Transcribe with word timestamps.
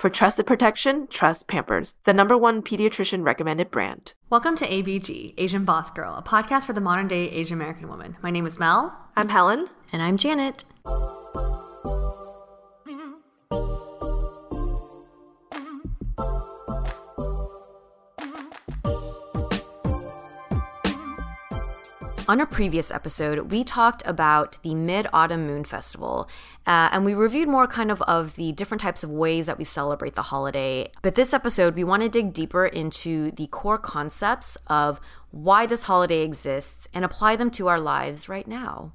For 0.00 0.08
trusted 0.08 0.46
protection, 0.46 1.08
trust 1.08 1.46
Pampers, 1.46 1.94
the 2.04 2.14
number 2.14 2.34
one 2.34 2.62
pediatrician 2.62 3.22
recommended 3.22 3.70
brand. 3.70 4.14
Welcome 4.30 4.56
to 4.56 4.66
ABG, 4.66 5.34
Asian 5.36 5.66
Boss 5.66 5.90
Girl, 5.90 6.14
a 6.14 6.22
podcast 6.22 6.64
for 6.64 6.72
the 6.72 6.80
modern 6.80 7.06
day 7.06 7.28
Asian 7.28 7.58
American 7.58 7.86
woman. 7.86 8.16
My 8.22 8.30
name 8.30 8.46
is 8.46 8.58
Mel. 8.58 8.96
I'm 9.14 9.28
Helen. 9.28 9.68
And 9.92 10.02
I'm 10.02 10.16
Janet. 10.16 10.64
On 22.30 22.40
a 22.40 22.46
previous 22.46 22.92
episode, 22.92 23.50
we 23.50 23.64
talked 23.64 24.06
about 24.06 24.56
the 24.62 24.76
Mid 24.76 25.08
Autumn 25.12 25.48
Moon 25.48 25.64
Festival, 25.64 26.30
uh, 26.64 26.88
and 26.92 27.04
we 27.04 27.12
reviewed 27.12 27.48
more 27.48 27.66
kind 27.66 27.90
of 27.90 28.00
of 28.02 28.36
the 28.36 28.52
different 28.52 28.80
types 28.80 29.02
of 29.02 29.10
ways 29.10 29.46
that 29.46 29.58
we 29.58 29.64
celebrate 29.64 30.14
the 30.14 30.22
holiday. 30.22 30.92
But 31.02 31.16
this 31.16 31.34
episode, 31.34 31.74
we 31.74 31.82
want 31.82 32.04
to 32.04 32.08
dig 32.08 32.32
deeper 32.32 32.66
into 32.66 33.32
the 33.32 33.48
core 33.48 33.78
concepts 33.78 34.56
of 34.68 35.00
why 35.32 35.66
this 35.66 35.82
holiday 35.82 36.20
exists 36.20 36.86
and 36.94 37.04
apply 37.04 37.34
them 37.34 37.50
to 37.50 37.66
our 37.66 37.80
lives 37.80 38.28
right 38.28 38.46
now. 38.46 38.92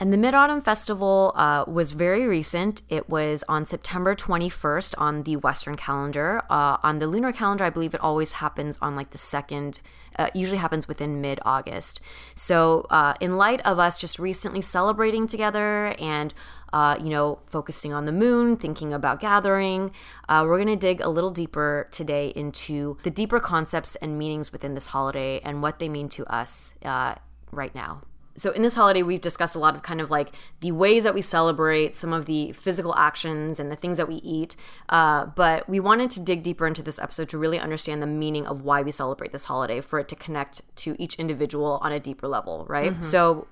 And 0.00 0.12
the 0.12 0.16
Mid 0.16 0.32
Autumn 0.32 0.60
Festival 0.60 1.32
uh, 1.34 1.64
was 1.66 1.90
very 1.90 2.24
recent. 2.28 2.82
It 2.88 3.08
was 3.10 3.42
on 3.48 3.66
September 3.66 4.14
21st 4.14 4.94
on 4.96 5.24
the 5.24 5.34
Western 5.34 5.76
calendar. 5.76 6.42
Uh, 6.48 6.76
on 6.84 7.00
the 7.00 7.08
lunar 7.08 7.32
calendar, 7.32 7.64
I 7.64 7.70
believe 7.70 7.94
it 7.94 8.00
always 8.00 8.32
happens 8.32 8.78
on 8.80 8.94
like 8.94 9.10
the 9.10 9.18
second, 9.18 9.80
uh, 10.16 10.28
usually 10.34 10.58
happens 10.58 10.86
within 10.86 11.20
mid 11.20 11.40
August. 11.44 12.00
So, 12.36 12.86
uh, 12.90 13.14
in 13.20 13.36
light 13.36 13.60
of 13.66 13.80
us 13.80 13.98
just 13.98 14.20
recently 14.20 14.60
celebrating 14.60 15.26
together 15.26 15.96
and 15.98 16.32
uh, 16.72 16.96
you 17.02 17.08
know, 17.08 17.40
focusing 17.46 17.92
on 17.92 18.04
the 18.04 18.12
moon, 18.12 18.54
thinking 18.54 18.92
about 18.92 19.20
gathering. 19.20 19.90
Uh, 20.28 20.44
we're 20.46 20.58
going 20.58 20.68
to 20.68 20.76
dig 20.76 21.00
a 21.00 21.08
little 21.08 21.30
deeper 21.30 21.88
today 21.90 22.28
into 22.36 22.98
the 23.04 23.10
deeper 23.10 23.40
concepts 23.40 23.96
and 23.96 24.18
meanings 24.18 24.52
within 24.52 24.74
this 24.74 24.88
holiday 24.88 25.40
and 25.40 25.62
what 25.62 25.78
they 25.78 25.88
mean 25.88 26.10
to 26.10 26.26
us 26.26 26.74
right 27.50 27.74
now 27.74 28.02
so 28.38 28.50
in 28.52 28.62
this 28.62 28.74
holiday 28.74 29.02
we've 29.02 29.20
discussed 29.20 29.54
a 29.54 29.58
lot 29.58 29.74
of 29.74 29.82
kind 29.82 30.00
of 30.00 30.10
like 30.10 30.30
the 30.60 30.72
ways 30.72 31.04
that 31.04 31.14
we 31.14 31.20
celebrate 31.20 31.94
some 31.94 32.12
of 32.12 32.26
the 32.26 32.52
physical 32.52 32.94
actions 32.96 33.60
and 33.60 33.70
the 33.70 33.76
things 33.76 33.98
that 33.98 34.08
we 34.08 34.16
eat 34.16 34.56
uh, 34.88 35.26
but 35.26 35.68
we 35.68 35.80
wanted 35.80 36.10
to 36.10 36.20
dig 36.20 36.42
deeper 36.42 36.66
into 36.66 36.82
this 36.82 36.98
episode 36.98 37.28
to 37.28 37.36
really 37.36 37.58
understand 37.58 38.02
the 38.02 38.06
meaning 38.06 38.46
of 38.46 38.62
why 38.62 38.80
we 38.82 38.90
celebrate 38.90 39.32
this 39.32 39.46
holiday 39.46 39.80
for 39.80 39.98
it 39.98 40.08
to 40.08 40.16
connect 40.16 40.62
to 40.76 40.96
each 40.98 41.16
individual 41.16 41.78
on 41.82 41.92
a 41.92 42.00
deeper 42.00 42.28
level 42.28 42.64
right 42.68 42.92
mm-hmm. 42.92 43.02
so 43.02 43.46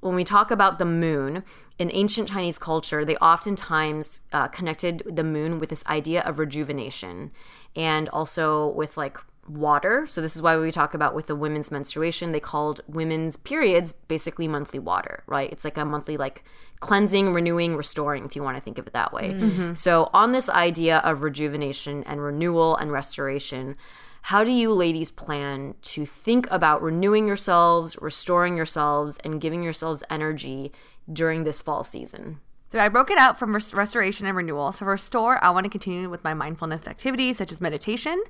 when 0.00 0.16
we 0.16 0.24
talk 0.24 0.50
about 0.50 0.78
the 0.78 0.84
moon 0.84 1.44
in 1.78 1.90
ancient 1.92 2.28
chinese 2.28 2.58
culture 2.58 3.04
they 3.04 3.16
oftentimes 3.16 4.22
uh, 4.32 4.48
connected 4.48 5.02
the 5.06 5.24
moon 5.24 5.58
with 5.58 5.70
this 5.70 5.86
idea 5.86 6.20
of 6.22 6.38
rejuvenation 6.38 7.30
and 7.76 8.08
also 8.08 8.68
with 8.68 8.96
like 8.96 9.16
water. 9.56 10.06
So 10.06 10.20
this 10.20 10.36
is 10.36 10.42
why 10.42 10.56
we 10.56 10.72
talk 10.72 10.94
about 10.94 11.14
with 11.14 11.26
the 11.26 11.36
women's 11.36 11.70
menstruation, 11.70 12.32
they 12.32 12.40
called 12.40 12.80
women's 12.86 13.36
periods 13.36 13.92
basically 13.92 14.48
monthly 14.48 14.78
water, 14.78 15.22
right? 15.26 15.50
It's 15.52 15.64
like 15.64 15.76
a 15.76 15.84
monthly 15.84 16.16
like 16.16 16.44
cleansing, 16.80 17.32
renewing, 17.32 17.76
restoring 17.76 18.24
if 18.24 18.34
you 18.34 18.42
want 18.42 18.56
to 18.56 18.62
think 18.62 18.78
of 18.78 18.86
it 18.86 18.92
that 18.92 19.12
way. 19.12 19.30
Mm-hmm. 19.30 19.74
So 19.74 20.10
on 20.12 20.32
this 20.32 20.48
idea 20.48 20.98
of 20.98 21.22
rejuvenation 21.22 22.02
and 22.04 22.22
renewal 22.22 22.76
and 22.76 22.90
restoration, 22.90 23.76
how 24.22 24.44
do 24.44 24.50
you 24.50 24.72
ladies 24.72 25.10
plan 25.10 25.74
to 25.82 26.06
think 26.06 26.46
about 26.50 26.82
renewing 26.82 27.26
yourselves, 27.26 28.00
restoring 28.00 28.56
yourselves 28.56 29.18
and 29.24 29.40
giving 29.40 29.62
yourselves 29.62 30.04
energy 30.10 30.72
during 31.12 31.44
this 31.44 31.60
fall 31.60 31.82
season? 31.82 32.40
So 32.72 32.78
I 32.78 32.88
broke 32.88 33.10
it 33.10 33.18
out 33.18 33.38
from 33.38 33.52
res- 33.52 33.74
restoration 33.74 34.26
and 34.26 34.34
renewal. 34.34 34.72
So 34.72 34.86
for 34.86 34.92
restore, 34.92 35.44
I 35.44 35.50
want 35.50 35.64
to 35.64 35.70
continue 35.70 36.08
with 36.08 36.24
my 36.24 36.32
mindfulness 36.32 36.88
activities 36.88 37.36
such 37.36 37.52
as 37.52 37.60
meditation, 37.60 38.24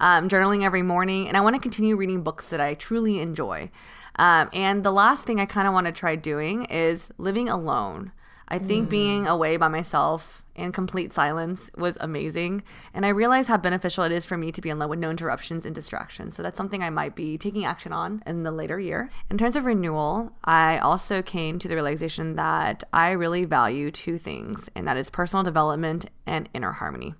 um, 0.00 0.30
journaling 0.30 0.64
every 0.64 0.80
morning, 0.80 1.28
and 1.28 1.36
I 1.36 1.42
want 1.42 1.56
to 1.56 1.60
continue 1.60 1.94
reading 1.94 2.22
books 2.22 2.48
that 2.48 2.58
I 2.58 2.72
truly 2.72 3.20
enjoy. 3.20 3.70
Um, 4.16 4.48
and 4.54 4.82
the 4.82 4.90
last 4.90 5.24
thing 5.24 5.40
I 5.40 5.44
kind 5.44 5.68
of 5.68 5.74
want 5.74 5.88
to 5.88 5.92
try 5.92 6.16
doing 6.16 6.64
is 6.70 7.10
living 7.18 7.50
alone. 7.50 8.12
I 8.48 8.58
think 8.58 8.88
mm. 8.88 8.90
being 8.90 9.26
away 9.26 9.56
by 9.56 9.68
myself 9.68 10.42
in 10.54 10.72
complete 10.72 11.12
silence 11.12 11.70
was 11.76 11.96
amazing. 12.00 12.62
And 12.92 13.06
I 13.06 13.10
realized 13.10 13.48
how 13.48 13.56
beneficial 13.56 14.04
it 14.04 14.12
is 14.12 14.26
for 14.26 14.36
me 14.36 14.52
to 14.52 14.60
be 14.60 14.70
alone 14.70 14.90
with 14.90 14.98
no 14.98 15.10
interruptions 15.10 15.64
and 15.64 15.74
distractions. 15.74 16.36
So 16.36 16.42
that's 16.42 16.56
something 16.56 16.82
I 16.82 16.90
might 16.90 17.14
be 17.14 17.38
taking 17.38 17.64
action 17.64 17.92
on 17.92 18.22
in 18.26 18.42
the 18.42 18.50
later 18.50 18.78
year. 18.78 19.10
In 19.30 19.38
terms 19.38 19.56
of 19.56 19.64
renewal, 19.64 20.32
I 20.44 20.78
also 20.78 21.22
came 21.22 21.58
to 21.58 21.68
the 21.68 21.74
realization 21.74 22.36
that 22.36 22.84
I 22.92 23.12
really 23.12 23.44
value 23.44 23.90
two 23.90 24.18
things, 24.18 24.68
and 24.74 24.86
that 24.86 24.96
is 24.96 25.08
personal 25.10 25.42
development 25.42 26.06
and 26.26 26.48
inner 26.52 26.72
harmony. 26.72 27.14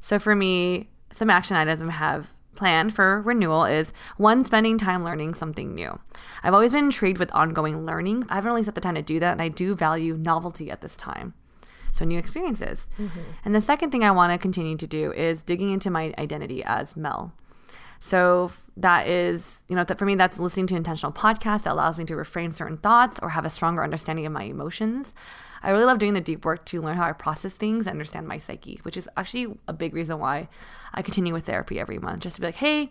So 0.00 0.18
for 0.18 0.34
me, 0.34 0.88
some 1.12 1.30
action 1.30 1.56
items 1.56 1.82
I 1.82 1.90
have 1.90 2.28
planned 2.54 2.94
for 2.94 3.22
renewal 3.22 3.64
is 3.64 3.92
one, 4.16 4.44
spending 4.44 4.78
time 4.78 5.04
learning 5.04 5.34
something 5.34 5.74
new. 5.74 5.98
I've 6.42 6.54
always 6.54 6.72
been 6.72 6.86
intrigued 6.86 7.18
with 7.18 7.32
ongoing 7.32 7.86
learning. 7.86 8.24
I 8.28 8.36
haven't 8.36 8.50
really 8.50 8.62
set 8.62 8.74
the 8.74 8.80
time 8.80 8.94
to 8.94 9.02
do 9.02 9.20
that, 9.20 9.32
and 9.32 9.42
I 9.42 9.48
do 9.48 9.74
value 9.74 10.16
novelty 10.16 10.70
at 10.70 10.80
this 10.80 10.96
time 10.96 11.34
so 11.92 12.04
new 12.04 12.18
experiences. 12.18 12.86
Mm-hmm. 12.98 13.20
And 13.44 13.54
the 13.54 13.60
second 13.60 13.90
thing 13.90 14.02
I 14.02 14.10
want 14.10 14.32
to 14.32 14.38
continue 14.38 14.76
to 14.76 14.86
do 14.86 15.12
is 15.12 15.42
digging 15.42 15.70
into 15.70 15.90
my 15.90 16.12
identity 16.18 16.64
as 16.64 16.96
Mel. 16.96 17.32
So 18.00 18.50
that 18.76 19.06
is, 19.06 19.62
you 19.68 19.76
know, 19.76 19.84
that 19.84 19.98
for 19.98 20.06
me, 20.06 20.16
that's 20.16 20.38
listening 20.38 20.66
to 20.68 20.76
intentional 20.76 21.12
podcasts 21.12 21.62
that 21.62 21.72
allows 21.72 21.98
me 21.98 22.04
to 22.06 22.16
refrain 22.16 22.50
certain 22.50 22.78
thoughts 22.78 23.20
or 23.22 23.28
have 23.28 23.44
a 23.44 23.50
stronger 23.50 23.84
understanding 23.84 24.26
of 24.26 24.32
my 24.32 24.42
emotions. 24.42 25.14
I 25.62 25.70
really 25.70 25.84
love 25.84 25.98
doing 25.98 26.14
the 26.14 26.20
deep 26.20 26.44
work 26.44 26.64
to 26.66 26.82
learn 26.82 26.96
how 26.96 27.04
I 27.04 27.12
process 27.12 27.52
things 27.54 27.86
and 27.86 27.92
understand 27.92 28.26
my 28.26 28.38
psyche, 28.38 28.80
which 28.82 28.96
is 28.96 29.08
actually 29.16 29.58
a 29.68 29.72
big 29.72 29.94
reason 29.94 30.18
why 30.18 30.48
I 30.92 31.02
continue 31.02 31.32
with 31.32 31.46
therapy 31.46 31.78
every 31.78 31.98
month, 31.98 32.22
just 32.22 32.36
to 32.36 32.40
be 32.40 32.48
like, 32.48 32.56
hey, 32.56 32.90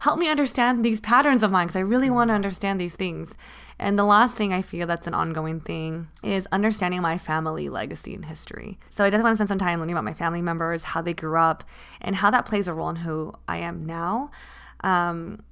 help 0.00 0.18
me 0.18 0.28
understand 0.28 0.84
these 0.84 1.00
patterns 1.00 1.42
of 1.42 1.50
mine 1.50 1.66
because 1.66 1.76
I 1.76 1.80
really 1.80 2.10
want 2.10 2.28
to 2.28 2.34
understand 2.34 2.80
these 2.80 2.96
things. 2.96 3.34
And 3.78 3.98
the 3.98 4.04
last 4.04 4.34
thing 4.36 4.52
I 4.52 4.62
feel 4.62 4.86
that's 4.86 5.06
an 5.06 5.14
ongoing 5.14 5.60
thing 5.60 6.08
is 6.22 6.46
understanding 6.52 7.02
my 7.02 7.18
family 7.18 7.68
legacy 7.68 8.14
and 8.14 8.24
history. 8.24 8.78
So 8.90 9.04
I 9.04 9.08
definitely 9.08 9.28
want 9.28 9.34
to 9.34 9.36
spend 9.38 9.48
some 9.48 9.58
time 9.58 9.78
learning 9.78 9.94
about 9.94 10.04
my 10.04 10.14
family 10.14 10.42
members, 10.42 10.84
how 10.84 11.02
they 11.02 11.14
grew 11.14 11.36
up, 11.36 11.64
and 12.00 12.16
how 12.16 12.30
that 12.30 12.46
plays 12.46 12.68
a 12.68 12.74
role 12.74 12.90
in 12.90 12.96
who 12.96 13.34
I 13.48 13.58
am 13.58 13.84
now. 13.84 14.30
Um, 14.82 15.42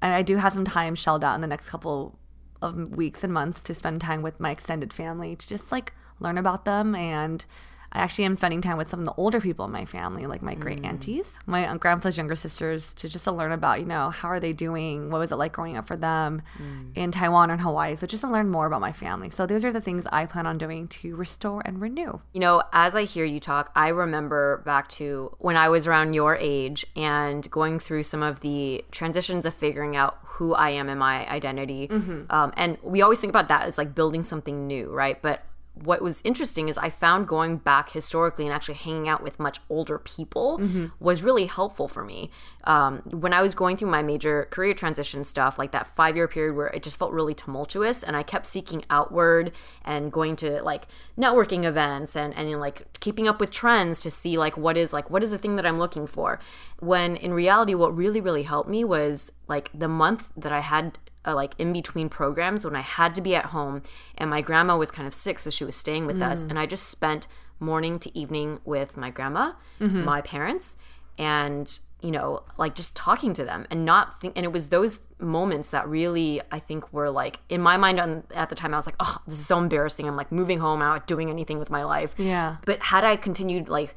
and 0.00 0.12
I 0.12 0.22
do 0.22 0.36
have 0.36 0.52
some 0.52 0.64
time 0.64 0.94
shelled 0.94 1.24
out 1.24 1.34
in 1.34 1.40
the 1.40 1.46
next 1.46 1.68
couple 1.68 2.18
of 2.62 2.96
weeks 2.96 3.22
and 3.24 3.32
months 3.32 3.60
to 3.60 3.74
spend 3.74 4.00
time 4.00 4.22
with 4.22 4.40
my 4.40 4.50
extended 4.50 4.92
family 4.92 5.36
to 5.36 5.48
just 5.48 5.70
like 5.72 5.92
learn 6.20 6.38
about 6.38 6.64
them 6.64 6.94
and 6.94 7.44
I 7.92 8.00
actually 8.00 8.24
am 8.24 8.36
spending 8.36 8.62
time 8.62 8.78
with 8.78 8.88
some 8.88 9.00
of 9.00 9.06
the 9.06 9.14
older 9.16 9.40
people 9.40 9.66
in 9.66 9.70
my 9.70 9.84
family, 9.84 10.26
like 10.26 10.40
my 10.40 10.54
great 10.54 10.80
mm. 10.80 10.86
aunties, 10.86 11.26
my 11.44 11.76
grandpa's 11.76 12.16
younger 12.16 12.34
sisters, 12.34 12.94
to 12.94 13.08
just 13.08 13.24
to 13.24 13.32
learn 13.32 13.52
about, 13.52 13.80
you 13.80 13.86
know, 13.86 14.08
how 14.08 14.28
are 14.28 14.40
they 14.40 14.54
doing? 14.54 15.10
What 15.10 15.18
was 15.18 15.30
it 15.30 15.36
like 15.36 15.52
growing 15.52 15.76
up 15.76 15.86
for 15.86 15.96
them 15.96 16.42
mm. 16.58 16.96
in 16.96 17.10
Taiwan 17.12 17.50
and 17.50 17.60
Hawaii? 17.60 17.94
So 17.96 18.06
just 18.06 18.22
to 18.22 18.30
learn 18.30 18.48
more 18.48 18.66
about 18.66 18.80
my 18.80 18.92
family. 18.92 19.30
So 19.30 19.46
those 19.46 19.62
are 19.62 19.72
the 19.72 19.80
things 19.80 20.06
I 20.10 20.24
plan 20.24 20.46
on 20.46 20.56
doing 20.56 20.88
to 20.88 21.14
restore 21.14 21.62
and 21.66 21.82
renew. 21.82 22.20
You 22.32 22.40
know, 22.40 22.62
as 22.72 22.96
I 22.96 23.04
hear 23.04 23.26
you 23.26 23.40
talk, 23.40 23.70
I 23.74 23.88
remember 23.88 24.62
back 24.64 24.88
to 24.90 25.36
when 25.38 25.56
I 25.56 25.68
was 25.68 25.86
around 25.86 26.14
your 26.14 26.36
age 26.36 26.86
and 26.96 27.48
going 27.50 27.78
through 27.78 28.04
some 28.04 28.22
of 28.22 28.40
the 28.40 28.84
transitions 28.90 29.44
of 29.44 29.52
figuring 29.52 29.96
out 29.96 30.18
who 30.22 30.54
I 30.54 30.70
am 30.70 30.88
and 30.88 30.98
my 30.98 31.28
identity. 31.28 31.88
Mm-hmm. 31.88 32.22
Um, 32.30 32.54
and 32.56 32.78
we 32.82 33.02
always 33.02 33.20
think 33.20 33.30
about 33.30 33.48
that 33.48 33.68
as 33.68 33.76
like 33.76 33.94
building 33.94 34.24
something 34.24 34.66
new, 34.66 34.90
right? 34.90 35.20
But 35.20 35.44
what 35.74 36.02
was 36.02 36.20
interesting 36.22 36.68
is 36.68 36.76
I 36.76 36.90
found 36.90 37.26
going 37.26 37.56
back 37.56 37.90
historically 37.90 38.44
and 38.44 38.52
actually 38.52 38.74
hanging 38.74 39.08
out 39.08 39.22
with 39.22 39.40
much 39.40 39.58
older 39.70 39.98
people 39.98 40.58
was 41.00 41.22
really 41.22 41.46
helpful 41.46 41.88
for 41.88 42.04
me. 42.04 42.30
Um, 42.64 42.98
when 43.10 43.32
I 43.32 43.40
was 43.40 43.54
going 43.54 43.76
through 43.76 43.90
my 43.90 44.02
major 44.02 44.48
career 44.50 44.74
transition 44.74 45.24
stuff, 45.24 45.58
like 45.58 45.72
that 45.72 45.86
five 45.96 46.14
year 46.14 46.28
period 46.28 46.56
where 46.56 46.66
it 46.68 46.82
just 46.82 46.98
felt 46.98 47.12
really 47.12 47.34
tumultuous, 47.34 48.02
and 48.02 48.16
I 48.16 48.22
kept 48.22 48.46
seeking 48.46 48.84
outward 48.90 49.52
and 49.84 50.12
going 50.12 50.36
to 50.36 50.62
like 50.62 50.86
networking 51.18 51.64
events 51.64 52.14
and 52.16 52.34
and 52.34 52.50
you 52.50 52.56
know, 52.56 52.60
like 52.60 53.00
keeping 53.00 53.26
up 53.26 53.40
with 53.40 53.50
trends 53.50 54.02
to 54.02 54.10
see 54.10 54.36
like 54.36 54.56
what 54.58 54.76
is 54.76 54.92
like 54.92 55.10
what 55.10 55.22
is 55.22 55.30
the 55.30 55.38
thing 55.38 55.56
that 55.56 55.66
I'm 55.66 55.78
looking 55.78 56.06
for. 56.06 56.38
When 56.80 57.16
in 57.16 57.32
reality, 57.32 57.74
what 57.74 57.96
really 57.96 58.20
really 58.20 58.42
helped 58.42 58.68
me 58.68 58.84
was 58.84 59.32
like 59.48 59.70
the 59.72 59.88
month 59.88 60.30
that 60.36 60.52
I 60.52 60.60
had 60.60 60.98
uh, 61.26 61.34
like 61.34 61.54
in 61.58 61.72
between 61.72 62.08
programs 62.08 62.64
when 62.64 62.76
I 62.76 62.80
had 62.80 63.14
to 63.14 63.20
be 63.20 63.34
at 63.34 63.46
home 63.46 63.82
and 64.18 64.28
my 64.30 64.40
grandma 64.40 64.76
was 64.76 64.90
kind 64.90 65.06
of 65.06 65.14
sick, 65.14 65.38
so 65.38 65.50
she 65.50 65.64
was 65.64 65.76
staying 65.76 66.06
with 66.06 66.20
us, 66.22 66.42
and 66.42 66.58
I 66.58 66.66
just 66.66 66.88
spent 66.88 67.26
morning 67.60 67.98
to 68.00 68.18
evening 68.18 68.60
with 68.64 68.96
my 68.96 69.10
grandma, 69.10 69.52
my 69.78 70.20
parents, 70.20 70.76
and 71.18 71.78
you 72.00 72.10
know, 72.10 72.42
like 72.58 72.74
just 72.74 72.96
talking 72.96 73.32
to 73.32 73.44
them 73.44 73.64
and 73.70 73.84
not 73.84 74.20
think. 74.20 74.36
And 74.36 74.44
it 74.44 74.52
was 74.52 74.70
those 74.70 74.98
moments 75.20 75.70
that 75.70 75.86
really 75.88 76.40
I 76.50 76.58
think 76.58 76.92
were 76.92 77.10
like 77.10 77.38
in 77.48 77.60
my 77.60 77.76
mind 77.76 78.00
on, 78.00 78.24
at 78.34 78.48
the 78.48 78.56
time. 78.56 78.74
I 78.74 78.76
was 78.76 78.86
like, 78.86 78.96
oh, 78.98 79.18
this 79.28 79.38
is 79.38 79.46
so 79.46 79.56
embarrassing. 79.56 80.08
I'm 80.08 80.16
like 80.16 80.32
moving 80.32 80.58
home, 80.58 80.82
I'm 80.82 80.88
not 80.88 81.06
doing 81.06 81.30
anything 81.30 81.60
with 81.60 81.70
my 81.70 81.84
life. 81.84 82.16
Yeah. 82.18 82.56
But 82.66 82.80
had 82.80 83.04
I 83.04 83.14
continued 83.14 83.68
like 83.68 83.94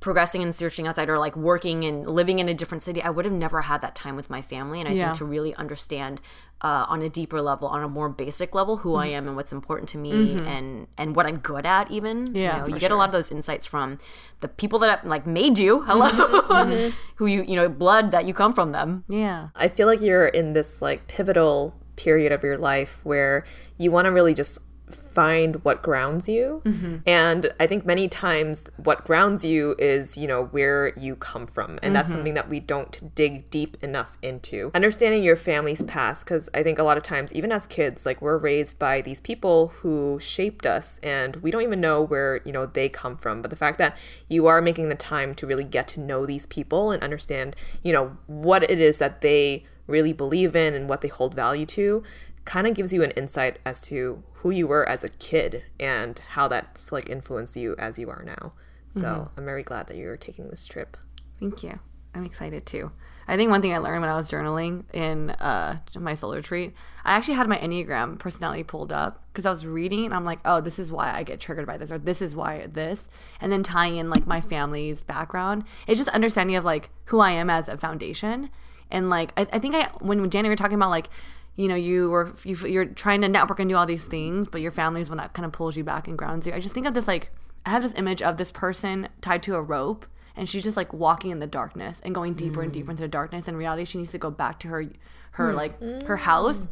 progressing 0.00 0.42
and 0.42 0.54
searching 0.54 0.86
outside 0.86 1.08
or 1.08 1.18
like 1.18 1.36
working 1.36 1.84
and 1.84 2.06
living 2.08 2.38
in 2.38 2.48
a 2.48 2.54
different 2.54 2.82
city, 2.84 3.02
I 3.02 3.10
would 3.10 3.24
have 3.24 3.34
never 3.34 3.62
had 3.62 3.80
that 3.82 3.94
time 3.94 4.16
with 4.16 4.28
my 4.30 4.42
family. 4.42 4.80
And 4.80 4.88
I 4.88 4.92
Yeah. 4.92 5.06
think 5.06 5.18
to 5.18 5.24
really 5.24 5.54
understand 5.56 6.20
uh, 6.62 6.86
on 6.88 7.02
a 7.02 7.08
deeper 7.10 7.42
level, 7.42 7.68
on 7.68 7.82
a 7.82 7.88
more 7.88 8.08
basic 8.08 8.54
level, 8.54 8.78
who 8.78 8.90
Mm-hmm. 8.90 8.98
I 9.00 9.06
am 9.08 9.26
and 9.28 9.36
what's 9.36 9.52
important 9.52 9.90
to 9.90 9.98
me 9.98 10.40
and 10.46 10.86
and 10.96 11.14
what 11.14 11.26
I'm 11.26 11.38
good 11.38 11.66
at. 11.66 11.90
Even 11.90 12.34
Yeah, 12.34 12.54
you 12.56 12.60
know, 12.62 12.66
you 12.74 12.80
get 12.80 12.90
a 12.90 12.96
lot 12.96 13.08
of 13.08 13.12
those 13.12 13.30
insights 13.30 13.66
from 13.66 13.98
the 14.40 14.48
people 14.48 14.78
that 14.80 15.06
like 15.06 15.26
made 15.26 15.58
you. 15.58 15.82
Hello, 15.82 16.08
Mm-hmm. 16.08 16.96
who 17.16 17.26
you 17.26 17.42
you 17.42 17.56
know 17.56 17.68
blood 17.68 18.10
that 18.12 18.24
you 18.26 18.32
come 18.34 18.54
from 18.54 18.72
them. 18.72 19.04
Yeah. 19.08 19.48
I 19.54 19.68
feel 19.68 19.86
like 19.86 20.00
you're 20.00 20.28
in 20.28 20.52
this 20.54 20.80
like 20.80 21.06
pivotal 21.08 21.74
period 21.96 22.32
of 22.32 22.42
your 22.42 22.56
life 22.58 23.00
where 23.04 23.44
you 23.78 23.90
want 23.90 24.06
to 24.06 24.10
really 24.12 24.34
just 24.34 24.58
find 24.90 25.64
what 25.64 25.82
grounds 25.82 26.28
you. 26.28 26.62
Mm-hmm. 26.64 26.96
And 27.06 27.50
I 27.58 27.66
think 27.66 27.86
many 27.86 28.08
times 28.08 28.66
what 28.76 29.04
grounds 29.04 29.44
you 29.44 29.74
is, 29.78 30.16
you 30.16 30.28
know, 30.28 30.44
where 30.44 30.92
you 30.96 31.16
come 31.16 31.46
from. 31.46 31.78
And 31.82 31.94
that's 31.94 32.08
mm-hmm. 32.08 32.18
something 32.18 32.34
that 32.34 32.48
we 32.48 32.60
don't 32.60 33.14
dig 33.14 33.48
deep 33.50 33.82
enough 33.82 34.18
into. 34.22 34.70
Understanding 34.74 35.22
your 35.22 35.36
family's 35.36 35.82
past, 35.84 36.24
because 36.24 36.48
I 36.54 36.62
think 36.62 36.78
a 36.78 36.82
lot 36.82 36.96
of 36.96 37.02
times, 37.02 37.32
even 37.32 37.50
as 37.50 37.66
kids, 37.66 38.04
like 38.04 38.20
we're 38.20 38.38
raised 38.38 38.78
by 38.78 39.00
these 39.00 39.20
people 39.20 39.68
who 39.68 40.18
shaped 40.20 40.66
us 40.66 41.00
and 41.02 41.36
we 41.36 41.50
don't 41.50 41.62
even 41.62 41.80
know 41.80 42.02
where, 42.02 42.40
you 42.44 42.52
know, 42.52 42.66
they 42.66 42.88
come 42.88 43.16
from. 43.16 43.42
But 43.42 43.50
the 43.50 43.56
fact 43.56 43.78
that 43.78 43.96
you 44.28 44.46
are 44.46 44.60
making 44.60 44.90
the 44.90 44.94
time 44.94 45.34
to 45.36 45.46
really 45.46 45.64
get 45.64 45.88
to 45.88 46.00
know 46.00 46.26
these 46.26 46.46
people 46.46 46.90
and 46.90 47.02
understand, 47.02 47.56
you 47.82 47.92
know, 47.92 48.16
what 48.26 48.62
it 48.70 48.80
is 48.80 48.98
that 48.98 49.22
they 49.22 49.64
really 49.86 50.12
believe 50.12 50.54
in 50.56 50.74
and 50.74 50.88
what 50.88 51.00
they 51.00 51.08
hold 51.08 51.34
value 51.34 51.64
to 51.64 52.02
kind 52.46 52.66
of 52.66 52.74
gives 52.74 52.92
you 52.92 53.02
an 53.02 53.10
insight 53.10 53.58
as 53.66 53.82
to 53.82 54.22
who 54.34 54.50
you 54.50 54.66
were 54.66 54.88
as 54.88 55.04
a 55.04 55.08
kid 55.10 55.64
and 55.78 56.18
how 56.30 56.48
that's 56.48 56.90
like 56.92 57.10
influenced 57.10 57.56
you 57.56 57.74
as 57.78 57.98
you 57.98 58.08
are 58.08 58.22
now. 58.24 58.52
So 58.92 59.30
I'm 59.36 59.44
very 59.44 59.62
glad 59.62 59.88
that 59.88 59.98
you're 59.98 60.16
taking 60.16 60.48
this 60.48 60.64
trip. 60.64 60.96
Thank 61.38 61.62
you. 61.62 61.78
I'm 62.14 62.24
excited 62.24 62.64
too. 62.64 62.92
I 63.28 63.36
think 63.36 63.50
one 63.50 63.60
thing 63.60 63.74
I 63.74 63.78
learned 63.78 64.00
when 64.00 64.08
I 64.08 64.16
was 64.16 64.30
journaling 64.30 64.84
in 64.94 65.30
uh, 65.30 65.80
my 65.98 66.14
solar 66.14 66.36
retreat, 66.36 66.72
I 67.04 67.14
actually 67.14 67.34
had 67.34 67.46
my 67.48 67.58
Enneagram 67.58 68.18
personality 68.18 68.62
pulled 68.62 68.92
up 68.92 69.22
because 69.32 69.44
I 69.44 69.50
was 69.50 69.66
reading 69.66 70.06
and 70.06 70.14
I'm 70.14 70.24
like, 70.24 70.38
oh, 70.44 70.62
this 70.62 70.78
is 70.78 70.90
why 70.90 71.12
I 71.12 71.24
get 71.24 71.40
triggered 71.40 71.66
by 71.66 71.76
this, 71.76 71.90
or 71.90 71.98
this 71.98 72.22
is 72.22 72.34
why 72.34 72.66
this. 72.66 73.08
And 73.40 73.52
then 73.52 73.62
tying 73.62 73.96
in 73.96 74.08
like 74.08 74.26
my 74.26 74.40
family's 74.40 75.02
background, 75.02 75.64
it's 75.86 76.00
just 76.00 76.14
understanding 76.14 76.56
of 76.56 76.64
like 76.64 76.88
who 77.06 77.20
I 77.20 77.32
am 77.32 77.50
as 77.50 77.68
a 77.68 77.76
foundation. 77.76 78.48
And 78.90 79.10
like, 79.10 79.32
I, 79.36 79.46
I 79.52 79.58
think 79.58 79.74
I, 79.74 79.90
when, 79.98 80.20
when 80.20 80.30
Janet, 80.30 80.48
we 80.48 80.52
were 80.52 80.56
talking 80.56 80.76
about 80.76 80.90
like, 80.90 81.10
you 81.56 81.68
know, 81.68 81.74
you 81.74 82.10
were, 82.10 82.32
you, 82.44 82.56
you're 82.66 82.84
trying 82.84 83.22
to 83.22 83.28
network 83.28 83.60
and 83.60 83.68
do 83.68 83.76
all 83.76 83.86
these 83.86 84.06
things, 84.06 84.48
but 84.48 84.60
your 84.60 84.70
family 84.70 85.00
is 85.00 85.08
one 85.08 85.18
that 85.18 85.32
kind 85.32 85.46
of 85.46 85.52
pulls 85.52 85.76
you 85.76 85.84
back 85.84 86.06
and 86.06 86.16
grounds 86.16 86.46
you. 86.46 86.52
I 86.52 86.60
just 86.60 86.74
think 86.74 86.86
of 86.86 86.94
this 86.94 87.08
like, 87.08 87.30
I 87.64 87.70
have 87.70 87.82
this 87.82 87.94
image 87.96 88.22
of 88.22 88.36
this 88.36 88.52
person 88.52 89.08
tied 89.20 89.42
to 89.44 89.54
a 89.54 89.62
rope 89.62 90.06
and 90.36 90.48
she's 90.48 90.62
just 90.62 90.76
like 90.76 90.92
walking 90.92 91.30
in 91.30 91.38
the 91.38 91.46
darkness 91.46 92.00
and 92.04 92.14
going 92.14 92.34
deeper 92.34 92.62
and 92.62 92.70
mm. 92.70 92.74
deeper 92.74 92.90
into 92.90 93.02
the 93.02 93.08
darkness. 93.08 93.48
In 93.48 93.56
reality, 93.56 93.84
she 93.84 93.98
needs 93.98 94.12
to 94.12 94.18
go 94.18 94.30
back 94.30 94.60
to 94.60 94.68
her 94.68 94.86
her 95.32 95.50
hmm. 95.50 95.56
like 95.56 95.80
her 95.80 96.16
mm. 96.16 96.18
house, 96.18 96.68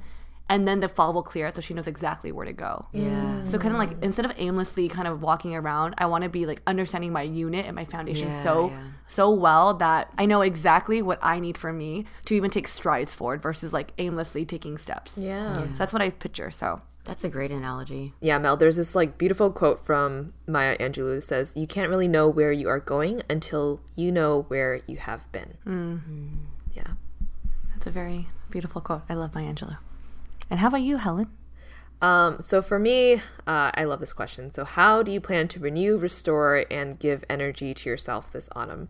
and 0.48 0.68
then 0.68 0.80
the 0.80 0.88
fog 0.88 1.14
will 1.14 1.22
clear 1.22 1.46
out, 1.46 1.54
so 1.54 1.60
she 1.62 1.72
knows 1.74 1.86
exactly 1.86 2.30
where 2.30 2.44
to 2.44 2.52
go. 2.52 2.86
Yeah. 2.92 3.44
So 3.44 3.58
kind 3.58 3.72
of 3.72 3.78
like 3.78 3.90
instead 4.02 4.24
of 4.26 4.32
aimlessly 4.36 4.88
kind 4.88 5.08
of 5.08 5.22
walking 5.22 5.54
around, 5.54 5.94
I 5.98 6.06
want 6.06 6.24
to 6.24 6.30
be 6.30 6.44
like 6.44 6.60
understanding 6.66 7.12
my 7.12 7.22
unit 7.22 7.64
and 7.66 7.74
my 7.74 7.84
foundation 7.84 8.28
Yeah, 8.28 8.42
so 8.42 8.68
yeah. 8.68 8.82
so 9.06 9.30
well 9.30 9.74
that 9.74 10.12
I 10.18 10.26
know 10.26 10.42
exactly 10.42 11.00
what 11.00 11.18
I 11.22 11.40
need 11.40 11.56
for 11.56 11.72
me 11.72 12.04
to 12.26 12.34
even 12.34 12.50
take 12.50 12.68
strides 12.68 13.14
forward 13.14 13.40
versus 13.42 13.72
like 13.72 13.92
aimlessly 13.98 14.44
taking 14.44 14.76
steps. 14.78 15.16
Yeah. 15.16 15.54
So 15.54 15.66
that's 15.78 15.92
what 15.92 16.02
I 16.02 16.10
picture. 16.10 16.50
So 16.50 16.82
That's 17.04 17.24
a 17.24 17.28
great 17.30 17.50
analogy. 17.50 18.12
Yeah, 18.20 18.38
Mel, 18.38 18.56
there's 18.56 18.76
this 18.76 18.94
like 18.94 19.16
beautiful 19.18 19.50
quote 19.50 19.84
from 19.84 20.34
Maya 20.46 20.76
Angelou 20.78 21.16
that 21.16 21.22
says, 21.22 21.54
You 21.56 21.66
can't 21.66 21.88
really 21.88 22.08
know 22.08 22.28
where 22.28 22.52
you 22.52 22.68
are 22.68 22.80
going 22.80 23.22
until 23.30 23.80
you 23.96 24.12
know 24.12 24.42
where 24.48 24.80
you 24.86 24.96
have 24.98 25.30
been. 25.32 25.56
Mm. 25.66 26.00
Yeah. 26.74 26.92
that's 27.74 27.86
a 27.86 27.90
very 27.90 28.28
beautiful 28.50 28.80
quote. 28.80 29.02
I 29.08 29.14
love 29.14 29.34
Maya 29.34 29.52
Angelou. 29.52 29.76
And 30.50 30.60
how 30.60 30.68
about 30.68 30.82
you, 30.82 30.98
Helen? 30.98 31.28
Um, 32.02 32.40
so 32.40 32.60
for 32.60 32.78
me, 32.78 33.14
uh, 33.46 33.70
I 33.74 33.84
love 33.84 34.00
this 34.00 34.12
question. 34.12 34.50
So, 34.50 34.64
how 34.64 35.02
do 35.02 35.10
you 35.10 35.20
plan 35.20 35.48
to 35.48 35.60
renew, 35.60 35.96
restore, 35.96 36.66
and 36.70 36.98
give 36.98 37.24
energy 37.30 37.72
to 37.72 37.88
yourself 37.88 38.30
this 38.30 38.48
autumn? 38.54 38.88